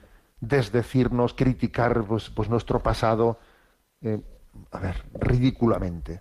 desdecirnos, 0.40 1.34
criticar 1.34 2.04
pues, 2.04 2.30
pues 2.30 2.48
nuestro 2.48 2.82
pasado, 2.82 3.38
eh, 4.02 4.20
a 4.70 4.78
ver, 4.78 5.04
ridículamente. 5.14 6.20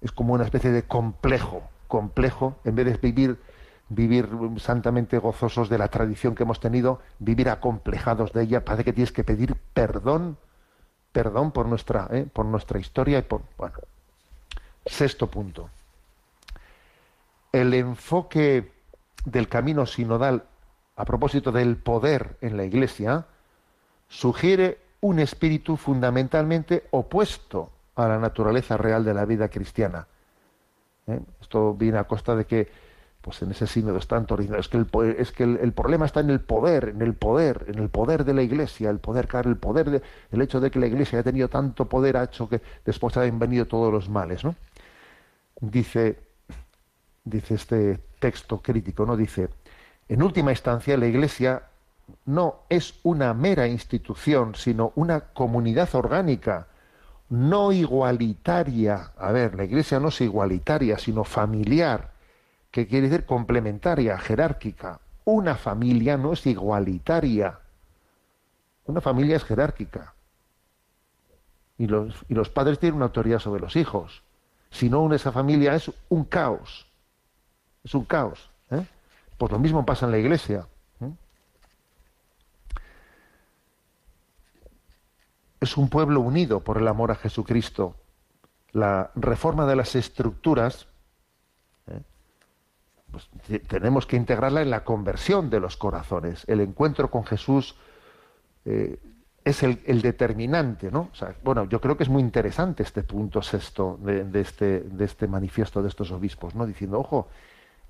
Es 0.00 0.12
como 0.12 0.34
una 0.34 0.44
especie 0.44 0.70
de 0.70 0.84
complejo, 0.84 1.62
complejo, 1.88 2.58
en 2.64 2.74
vez 2.74 2.86
de 2.86 2.96
vivir, 2.96 3.38
vivir 3.88 4.28
santamente 4.58 5.18
gozosos 5.18 5.68
de 5.68 5.78
la 5.78 5.88
tradición 5.88 6.34
que 6.34 6.42
hemos 6.42 6.60
tenido, 6.60 7.00
vivir 7.18 7.48
acomplejados 7.48 8.32
de 8.32 8.42
ella, 8.42 8.64
parece 8.64 8.84
que 8.84 8.92
tienes 8.92 9.12
que 9.12 9.24
pedir 9.24 9.56
perdón, 9.72 10.38
perdón 11.16 11.50
por 11.50 11.64
nuestra, 11.64 12.08
eh, 12.10 12.26
por 12.30 12.44
nuestra 12.44 12.78
historia 12.78 13.20
y 13.20 13.22
por, 13.22 13.40
bueno, 13.56 13.78
Sexto 14.84 15.30
punto. 15.30 15.70
El 17.50 17.72
enfoque 17.72 18.70
del 19.24 19.48
camino 19.48 19.86
sinodal 19.86 20.44
a 20.94 21.04
propósito 21.06 21.52
del 21.52 21.78
poder 21.78 22.36
en 22.42 22.58
la 22.58 22.64
Iglesia 22.64 23.24
sugiere 24.08 24.78
un 25.00 25.18
espíritu 25.18 25.78
fundamentalmente 25.78 26.86
opuesto 26.90 27.70
a 27.94 28.08
la 28.08 28.18
naturaleza 28.18 28.76
real 28.76 29.02
de 29.02 29.14
la 29.14 29.24
vida 29.24 29.48
cristiana. 29.48 30.06
¿Eh? 31.06 31.18
Esto 31.40 31.72
viene 31.72 31.96
a 31.96 32.04
costa 32.04 32.36
de 32.36 32.44
que, 32.44 32.70
pues 33.26 33.42
en 33.42 33.50
ese 33.50 33.66
sínodo 33.66 33.98
están 33.98 34.24
es 34.56 34.68
que, 34.68 34.76
el, 34.76 34.86
es 35.18 35.32
que 35.32 35.42
el, 35.42 35.72
problema 35.72 36.06
está 36.06 36.20
en 36.20 36.30
el 36.30 36.40
poder, 36.40 36.90
en 36.90 37.02
el 37.02 37.12
poder, 37.12 37.64
en 37.66 37.80
el 37.80 37.88
poder 37.88 38.24
de 38.24 38.32
la 38.32 38.42
Iglesia, 38.42 38.88
el 38.88 39.00
poder, 39.00 39.26
claro, 39.26 39.50
el 39.50 39.56
poder, 39.56 39.90
de, 39.90 40.02
el 40.30 40.42
hecho 40.42 40.60
de 40.60 40.70
que 40.70 40.78
la 40.78 40.86
Iglesia 40.86 41.18
haya 41.18 41.24
tenido 41.24 41.48
tanto 41.48 41.88
poder 41.88 42.18
ha 42.18 42.22
hecho 42.22 42.48
que 42.48 42.60
después 42.84 43.16
hayan 43.16 43.40
venido 43.40 43.66
todos 43.66 43.92
los 43.92 44.08
males, 44.08 44.44
¿no? 44.44 44.54
dice, 45.60 46.20
dice 47.24 47.54
este 47.54 47.98
texto 48.20 48.62
crítico, 48.62 49.04
¿no? 49.04 49.16
Dice, 49.16 49.48
en 50.08 50.22
última 50.22 50.52
instancia, 50.52 50.96
la 50.96 51.08
Iglesia 51.08 51.64
no 52.26 52.60
es 52.68 53.00
una 53.02 53.34
mera 53.34 53.66
institución, 53.66 54.54
sino 54.54 54.92
una 54.94 55.18
comunidad 55.18 55.92
orgánica, 55.96 56.68
no 57.28 57.72
igualitaria. 57.72 59.10
A 59.18 59.32
ver, 59.32 59.56
la 59.56 59.64
Iglesia 59.64 59.98
no 59.98 60.10
es 60.10 60.20
igualitaria, 60.20 60.96
sino 60.96 61.24
familiar, 61.24 62.14
que 62.76 62.86
quiere 62.86 63.08
decir 63.08 63.24
complementaria, 63.24 64.18
jerárquica. 64.18 65.00
Una 65.24 65.54
familia 65.54 66.18
no 66.18 66.34
es 66.34 66.46
igualitaria. 66.46 67.58
Una 68.84 69.00
familia 69.00 69.36
es 69.36 69.44
jerárquica. 69.44 70.12
Y 71.78 71.86
los, 71.86 72.14
y 72.28 72.34
los 72.34 72.50
padres 72.50 72.78
tienen 72.78 72.96
una 72.96 73.06
autoridad 73.06 73.38
sobre 73.38 73.62
los 73.62 73.76
hijos. 73.76 74.22
Si 74.68 74.90
no 74.90 75.10
esa 75.14 75.32
familia 75.32 75.74
es 75.74 75.90
un 76.10 76.24
caos. 76.24 76.86
Es 77.82 77.94
un 77.94 78.04
caos. 78.04 78.50
¿eh? 78.70 78.86
Pues 79.38 79.50
lo 79.50 79.58
mismo 79.58 79.86
pasa 79.86 80.04
en 80.04 80.12
la 80.12 80.18
iglesia. 80.18 80.66
¿eh? 81.00 81.10
Es 85.62 85.78
un 85.78 85.88
pueblo 85.88 86.20
unido 86.20 86.60
por 86.60 86.76
el 86.76 86.86
amor 86.88 87.10
a 87.10 87.14
Jesucristo. 87.14 87.96
La 88.72 89.12
reforma 89.14 89.64
de 89.64 89.76
las 89.76 89.94
estructuras. 89.94 90.88
Pues, 93.16 93.62
tenemos 93.68 94.06
que 94.06 94.16
integrarla 94.16 94.62
en 94.62 94.70
la 94.70 94.84
conversión 94.84 95.48
de 95.50 95.60
los 95.60 95.76
corazones. 95.76 96.44
El 96.46 96.60
encuentro 96.60 97.10
con 97.10 97.24
Jesús 97.24 97.76
es 99.44 99.62
el, 99.62 100.02
determinante, 100.02 100.90
¿no? 100.90 101.10
bueno, 101.44 101.68
yo 101.68 101.80
creo 101.80 101.96
que 101.96 102.02
es 102.02 102.08
muy 102.08 102.20
interesante 102.20 102.82
este 102.82 103.04
punto 103.04 103.42
sexto 103.42 103.96
de, 104.02 104.40
este, 104.40 104.80
de 104.80 105.04
este 105.04 105.28
manifiesto 105.28 105.82
de 105.82 105.88
estos 105.88 106.10
obispos, 106.10 106.56
¿no? 106.56 106.66
Diciendo, 106.66 106.98
ojo, 106.98 107.28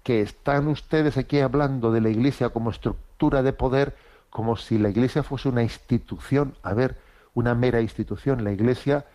que 0.02 0.20
están 0.20 0.68
ustedes 0.68 1.16
aquí 1.16 1.40
hablando 1.40 1.90
de 1.90 2.00
la 2.02 2.10
Iglesia 2.10 2.50
como 2.50 2.70
estructura 2.70 3.42
de 3.42 3.54
poder, 3.54 3.96
como 4.28 4.56
si 4.56 4.78
la 4.78 4.90
Iglesia 4.90 5.22
fuese 5.22 5.48
una 5.48 5.62
institución, 5.62 6.54
a 6.62 6.74
ver, 6.74 6.96
una 7.32 7.54
mera 7.54 7.80
institución. 7.80 8.44
La 8.44 8.52
Iglesia, 8.52 9.06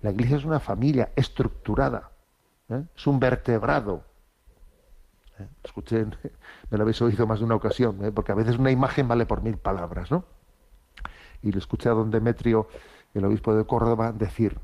la 0.00 0.12
Iglesia 0.12 0.36
es 0.36 0.44
una 0.44 0.60
familia 0.60 1.10
estructurada, 1.16 2.10
¿eh? 2.70 2.82
es 2.96 3.06
un 3.06 3.18
vertebrado. 3.18 4.04
Escuchen, 5.64 6.14
me 6.70 6.78
lo 6.78 6.82
habéis 6.82 7.00
oído 7.02 7.26
más 7.26 7.38
de 7.38 7.44
una 7.44 7.54
ocasión, 7.54 8.04
¿eh? 8.04 8.12
porque 8.12 8.32
a 8.32 8.34
veces 8.34 8.58
una 8.58 8.70
imagen 8.70 9.08
vale 9.08 9.26
por 9.26 9.42
mil 9.42 9.56
palabras, 9.56 10.10
¿no? 10.10 10.24
y 11.42 11.52
lo 11.52 11.58
escuché 11.58 11.88
a 11.88 11.92
don 11.92 12.10
Demetrio, 12.10 12.68
el 13.14 13.24
obispo 13.24 13.54
de 13.54 13.64
Córdoba, 13.64 14.12
decir, 14.12 14.58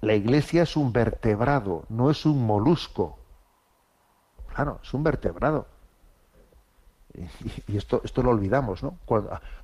la 0.00 0.14
iglesia 0.14 0.62
es 0.62 0.76
un 0.76 0.92
vertebrado, 0.92 1.84
no 1.88 2.10
es 2.10 2.24
un 2.24 2.44
molusco. 2.46 3.18
Claro, 4.54 4.80
es 4.82 4.94
un 4.94 5.02
vertebrado. 5.02 5.66
Y, 7.66 7.76
esto, 7.76 8.00
esto 8.04 8.22
lo 8.22 8.30
olvidamos, 8.30 8.84
¿no? 8.84 8.98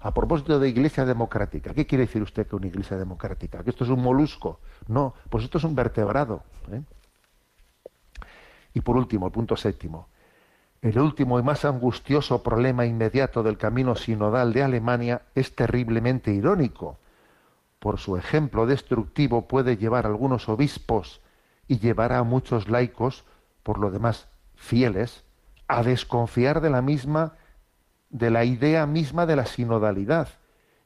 a, 0.01 0.13
propósito 0.13 0.59
de 0.59 0.69
iglesia 0.69 1.05
democrática, 1.05 1.73
¿qué 1.73 1.87
quiere 1.87 2.07
decir 2.07 2.21
usted 2.23 2.47
que 2.47 2.57
una 2.57 2.67
iglesia 2.67 2.97
democrática? 2.97 3.63
¿Que 3.63 3.71
esto 3.71 3.85
es 3.85 3.91
un 3.91 4.03
molusco? 4.03 4.59
No, 4.89 5.15
pues 5.31 5.45
esto 5.45 5.59
es 5.59 5.65
un 5.65 5.75
vertebrado. 5.75 6.43
¿eh? 6.73 6.83
Y 8.75 8.81
por 8.81 8.97
último, 8.97 9.27
el 9.27 9.33
punto 9.33 9.57
séptimo. 9.57 10.09
El 10.83 10.99
último 10.99 11.39
y 11.39 11.43
más 11.43 11.65
angustioso 11.65 12.43
problema 12.43 12.87
inmediato 12.87 13.43
del 13.43 13.57
camino 13.57 13.95
sinodal 13.95 14.53
de 14.53 14.63
Alemania 14.63 15.23
es 15.35 15.55
terriblemente 15.55 16.33
irónico. 16.33 16.99
Por 17.79 17.99
su 17.99 18.17
ejemplo 18.17 18.67
destructivo 18.67 19.49
puede 19.49 19.77
llevar 19.77 20.05
a 20.07 20.09
algunos 20.09 20.49
obispos 20.49 21.23
y 21.67 21.79
llevará 21.79 22.19
a 22.19 22.25
muchos 22.25 22.69
laicos, 22.69 23.25
por 23.63 23.79
lo 23.79 23.91
demás 23.91 24.29
fieles, 24.55 25.25
a 25.67 25.83
desconfiar 25.83 26.61
de 26.61 26.71
la 26.71 26.83
misma, 26.83 27.35
de 28.11 28.31
la 28.31 28.45
idea 28.45 28.87
misma 28.87 29.27
de 29.27 29.37
la 29.37 29.47
sinodalidad, 29.47 30.29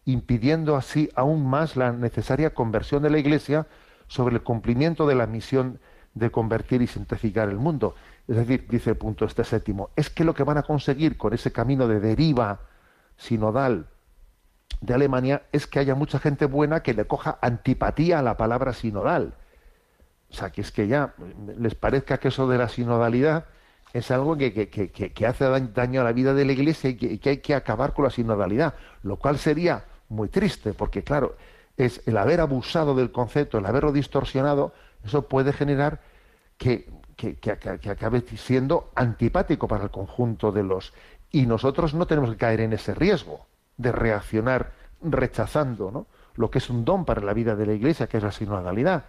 impidiendo 0.05 0.77
así 0.77 1.11
aún 1.15 1.47
más 1.47 1.77
la 1.77 1.93
necesaria 1.93 2.55
conversión 2.55 3.03
de 3.03 3.11
la 3.11 3.19
Iglesia 3.19 3.67
sobre 4.07 4.37
el 4.37 4.43
cumplimiento 4.43 5.07
de 5.07 5.15
la 5.15 5.27
misión 5.27 5.81
de 6.15 6.31
convertir 6.31 6.83
y 6.83 6.87
santificar 6.87 7.49
el 7.49 7.57
mundo. 7.57 7.95
Es 8.27 8.37
decir, 8.37 8.67
dice 8.69 8.91
el 8.91 8.97
punto 8.97 9.25
este 9.25 9.45
séptimo, 9.45 9.91
es 9.97 10.11
que 10.11 10.25
lo 10.25 10.35
que 10.35 10.45
van 10.45 10.59
a 10.59 10.63
conseguir 10.63 11.17
con 11.17 11.33
ese 11.33 11.53
camino 11.53 11.89
de 11.89 12.01
deriva 12.01 12.61
sinodal 13.17 13.87
de 14.81 14.95
Alemania 14.95 15.43
es 15.53 15.67
que 15.67 15.79
haya 15.79 15.95
mucha 15.95 16.19
gente 16.19 16.47
buena 16.47 16.83
que 16.83 16.95
le 16.95 17.07
coja 17.07 17.39
antipatía 17.41 18.19
a 18.19 18.23
la 18.23 18.37
palabra 18.37 18.73
sinodal. 18.73 19.35
O 20.31 20.35
sea, 20.35 20.51
que 20.51 20.61
es 20.61 20.71
que 20.71 20.87
ya 20.87 21.15
les 21.59 21.75
parezca 21.75 22.19
que 22.19 22.29
eso 22.29 22.49
de 22.49 22.59
la 22.59 22.69
sinodalidad 22.69 23.47
es 23.93 24.11
algo 24.11 24.37
que, 24.37 24.69
que, 24.69 25.27
hace 25.27 25.45
daño 25.75 26.01
a 26.01 26.05
la 26.05 26.13
vida 26.13 26.33
de 26.33 26.45
la 26.45 26.53
Iglesia 26.53 26.91
y 26.91 27.19
que, 27.19 27.31
hay 27.31 27.39
que 27.39 27.55
acabar 27.55 27.93
con 27.93 28.05
la 28.05 28.11
sinodalidad, 28.11 28.75
lo 29.03 29.17
cual 29.17 29.39
sería 29.39 29.85
muy 30.09 30.29
triste, 30.29 30.73
porque 30.73 31.03
claro, 31.03 31.37
es 31.77 32.01
el 32.07 32.17
haber 32.17 32.41
abusado 32.41 32.95
del 32.95 33.11
concepto, 33.11 33.59
el 33.59 33.67
haberlo 33.67 33.91
distorsionado, 33.91 34.73
eso 35.05 35.29
puede 35.29 35.53
generar 35.53 36.01
que, 36.59 36.91
que, 37.17 37.37
que 37.37 37.91
acabe 37.91 38.21
siendo 38.37 38.91
antipático 38.95 39.69
para 39.69 39.85
el 39.85 39.91
conjunto 39.91 40.53
de 40.53 40.63
los... 40.63 40.93
Y 41.31 41.47
nosotros 41.47 41.95
no 41.95 42.07
tenemos 42.07 42.31
que 42.31 42.37
caer 42.37 42.61
en 42.61 42.73
ese 42.73 42.95
riesgo 42.95 43.47
de 43.77 43.93
reaccionar 43.93 44.73
rechazando 45.03 45.91
¿no? 45.91 46.07
lo 46.35 46.51
que 46.51 46.59
es 46.59 46.71
un 46.71 46.85
don 46.85 47.05
para 47.05 47.23
la 47.23 47.33
vida 47.33 47.57
de 47.57 47.67
la 47.67 47.73
Iglesia, 47.73 48.07
que 48.07 48.19
es 48.19 48.23
la 48.23 48.33
sinodalidad. 48.33 49.05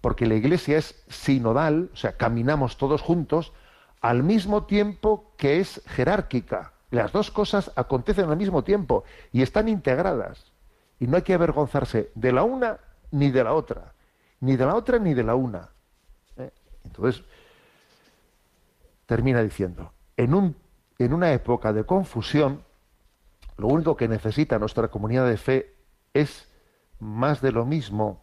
Porque 0.00 0.26
la 0.26 0.34
Iglesia 0.34 0.78
es 0.78 1.02
sinodal, 1.08 1.90
o 1.92 1.96
sea, 1.96 2.16
caminamos 2.16 2.76
todos 2.76 3.02
juntos, 3.02 3.52
al 4.00 4.22
mismo 4.22 4.64
tiempo 4.64 5.32
que 5.36 5.60
es 5.60 5.80
jerárquica. 5.86 6.72
Las 6.90 7.12
dos 7.12 7.30
cosas 7.30 7.70
acontecen 7.76 8.28
al 8.28 8.36
mismo 8.36 8.64
tiempo 8.64 9.04
y 9.32 9.42
están 9.42 9.68
integradas. 9.68 10.52
Y 10.98 11.06
no 11.06 11.16
hay 11.16 11.22
que 11.22 11.34
avergonzarse 11.34 12.10
de 12.14 12.32
la 12.32 12.42
una 12.42 12.78
ni 13.10 13.30
de 13.30 13.44
la 13.44 13.54
otra. 13.54 13.94
Ni 14.42 14.56
de 14.56 14.66
la 14.66 14.74
otra 14.74 14.98
ni 14.98 15.14
de 15.14 15.22
la 15.22 15.36
una. 15.36 15.70
¿eh? 16.36 16.50
Entonces, 16.84 17.24
termina 19.06 19.40
diciendo, 19.40 19.92
en, 20.16 20.34
un, 20.34 20.56
en 20.98 21.14
una 21.14 21.32
época 21.32 21.72
de 21.72 21.84
confusión, 21.84 22.64
lo 23.56 23.68
único 23.68 23.96
que 23.96 24.08
necesita 24.08 24.58
nuestra 24.58 24.88
comunidad 24.88 25.28
de 25.28 25.36
fe 25.36 25.74
es 26.12 26.48
más 26.98 27.40
de 27.40 27.52
lo 27.52 27.64
mismo. 27.64 28.20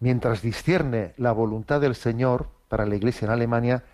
Mientras 0.00 0.42
discierne 0.42 1.14
la 1.16 1.30
voluntad 1.30 1.80
del 1.80 1.94
Señor 1.94 2.48
para 2.68 2.86
la 2.86 2.96
Iglesia 2.96 3.26
en 3.26 3.32
Alemania, 3.32 3.84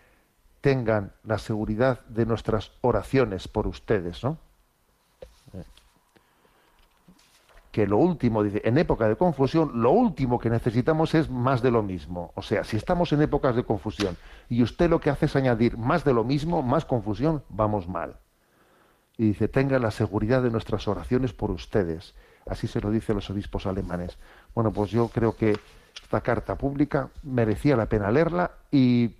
tengan 0.63 1.13
la 1.23 1.37
seguridad 1.39 2.01
de 2.07 2.25
nuestras 2.25 2.73
oraciones 2.81 3.47
por 3.47 3.67
ustedes, 3.67 4.25
¿no? 4.25 4.39
Que 7.77 7.87
lo 7.87 7.99
último, 7.99 8.43
dice, 8.43 8.63
en 8.65 8.79
época 8.79 9.07
de 9.07 9.17
confusión, 9.17 9.83
lo 9.83 9.91
último 9.91 10.39
que 10.39 10.49
necesitamos 10.49 11.15
es 11.15 11.29
más 11.29 11.61
de 11.61 11.71
lo 11.71 11.83
mismo. 11.83 12.33
O 12.35 12.41
sea, 12.41 12.65
si 12.65 12.79
estamos 12.79 13.13
en 13.13 13.21
épocas 13.21 13.55
de 13.55 13.65
confusión 13.65 14.17
y 14.49 14.63
usted 14.63 14.89
lo 14.89 14.99
que 14.99 15.11
hace 15.11 15.27
es 15.27 15.37
añadir 15.37 15.77
más 15.77 16.03
de 16.03 16.15
lo 16.15 16.25
mismo, 16.25 16.63
más 16.63 16.87
confusión, 16.87 17.43
vamos 17.51 17.87
mal. 17.87 18.17
Y 19.19 19.27
dice, 19.27 19.49
tengan 19.49 19.83
la 19.83 19.91
seguridad 19.91 20.43
de 20.43 20.51
nuestras 20.51 20.89
oraciones 20.89 21.35
por 21.35 21.51
ustedes 21.51 22.15
Así 22.47 22.69
se 22.69 22.81
lo 22.81 22.91
dicen 22.91 23.17
los 23.17 23.29
obispos 23.29 23.67
alemanes. 23.67 24.19
Bueno, 24.55 24.73
pues 24.73 24.91
yo 24.91 25.09
creo 25.09 25.37
que 25.37 25.59
esta 26.01 26.21
carta 26.21 26.57
pública 26.57 27.11
merecía 27.25 27.77
la 27.77 27.87
pena 27.87 28.11
leerla 28.11 28.53
y, 28.71 29.17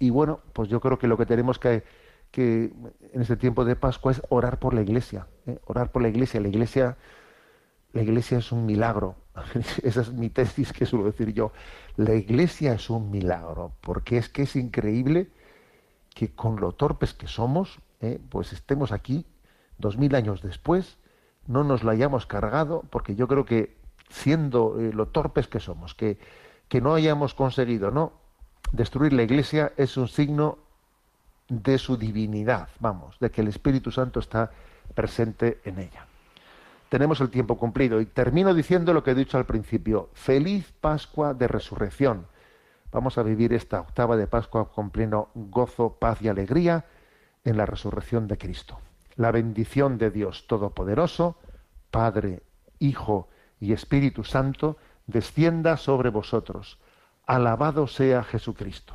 y 0.00 0.10
bueno, 0.10 0.40
pues 0.52 0.68
yo 0.68 0.80
creo 0.80 0.98
que 0.98 1.06
lo 1.06 1.16
que 1.16 1.26
tenemos 1.26 1.60
que, 1.60 1.84
que 2.32 2.72
en 3.12 3.22
este 3.22 3.36
tiempo 3.36 3.64
de 3.64 3.76
Pascua 3.76 4.10
es 4.10 4.22
orar 4.28 4.58
por 4.58 4.74
la 4.74 4.82
Iglesia, 4.82 5.28
¿eh? 5.46 5.58
orar 5.66 5.92
por 5.92 6.02
la 6.02 6.08
Iglesia. 6.08 6.40
La 6.40 6.48
Iglesia, 6.48 6.96
la 7.92 8.02
Iglesia 8.02 8.38
es 8.38 8.52
un 8.52 8.66
milagro. 8.66 9.16
Esa 9.82 10.00
es 10.00 10.12
mi 10.12 10.30
tesis 10.30 10.72
que 10.72 10.86
suelo 10.86 11.06
decir 11.06 11.32
yo. 11.32 11.52
La 11.96 12.14
Iglesia 12.14 12.74
es 12.74 12.90
un 12.90 13.10
milagro, 13.10 13.72
porque 13.80 14.18
es 14.18 14.28
que 14.28 14.42
es 14.42 14.56
increíble 14.56 15.30
que 16.14 16.34
con 16.34 16.60
lo 16.60 16.72
torpes 16.72 17.14
que 17.14 17.26
somos, 17.26 17.78
¿eh? 18.00 18.18
pues 18.30 18.52
estemos 18.52 18.92
aquí 18.92 19.26
dos 19.78 19.98
mil 19.98 20.14
años 20.14 20.42
después 20.42 20.98
no 21.46 21.64
nos 21.64 21.84
lo 21.84 21.90
hayamos 21.90 22.26
cargado, 22.26 22.82
porque 22.90 23.14
yo 23.14 23.28
creo 23.28 23.44
que 23.44 23.76
siendo 24.08 24.80
eh, 24.80 24.92
lo 24.92 25.06
torpes 25.08 25.48
que 25.48 25.60
somos, 25.60 25.94
que, 25.94 26.18
que 26.68 26.80
no 26.80 26.94
hayamos 26.94 27.34
conseguido 27.34 27.90
no 27.90 28.12
destruir 28.72 29.12
la 29.12 29.22
iglesia 29.22 29.72
es 29.76 29.96
un 29.96 30.08
signo 30.08 30.58
de 31.48 31.78
su 31.78 31.96
divinidad, 31.96 32.68
vamos, 32.80 33.18
de 33.20 33.30
que 33.30 33.40
el 33.40 33.48
Espíritu 33.48 33.92
Santo 33.92 34.18
está 34.20 34.50
presente 34.94 35.60
en 35.64 35.78
ella. 35.78 36.06
Tenemos 36.88 37.20
el 37.20 37.30
tiempo 37.30 37.56
cumplido 37.56 38.00
y 38.00 38.06
termino 38.06 38.54
diciendo 38.54 38.92
lo 38.92 39.02
que 39.02 39.12
he 39.12 39.14
dicho 39.14 39.38
al 39.38 39.46
principio. 39.46 40.10
Feliz 40.12 40.72
Pascua 40.80 41.34
de 41.34 41.48
Resurrección. 41.48 42.26
Vamos 42.92 43.18
a 43.18 43.22
vivir 43.22 43.52
esta 43.52 43.80
octava 43.80 44.16
de 44.16 44.26
Pascua 44.26 44.70
con 44.70 44.90
pleno 44.90 45.28
gozo, 45.34 45.96
paz 45.98 46.22
y 46.22 46.28
alegría 46.28 46.84
en 47.44 47.56
la 47.56 47.66
resurrección 47.66 48.28
de 48.28 48.38
Cristo 48.38 48.78
la 49.16 49.32
bendición 49.32 49.98
de 49.98 50.10
Dios 50.10 50.46
Todopoderoso, 50.46 51.36
Padre, 51.90 52.42
Hijo 52.78 53.28
y 53.58 53.72
Espíritu 53.72 54.24
Santo, 54.24 54.76
descienda 55.06 55.78
sobre 55.78 56.10
vosotros. 56.10 56.78
Alabado 57.26 57.86
sea 57.86 58.22
Jesucristo. 58.22 58.94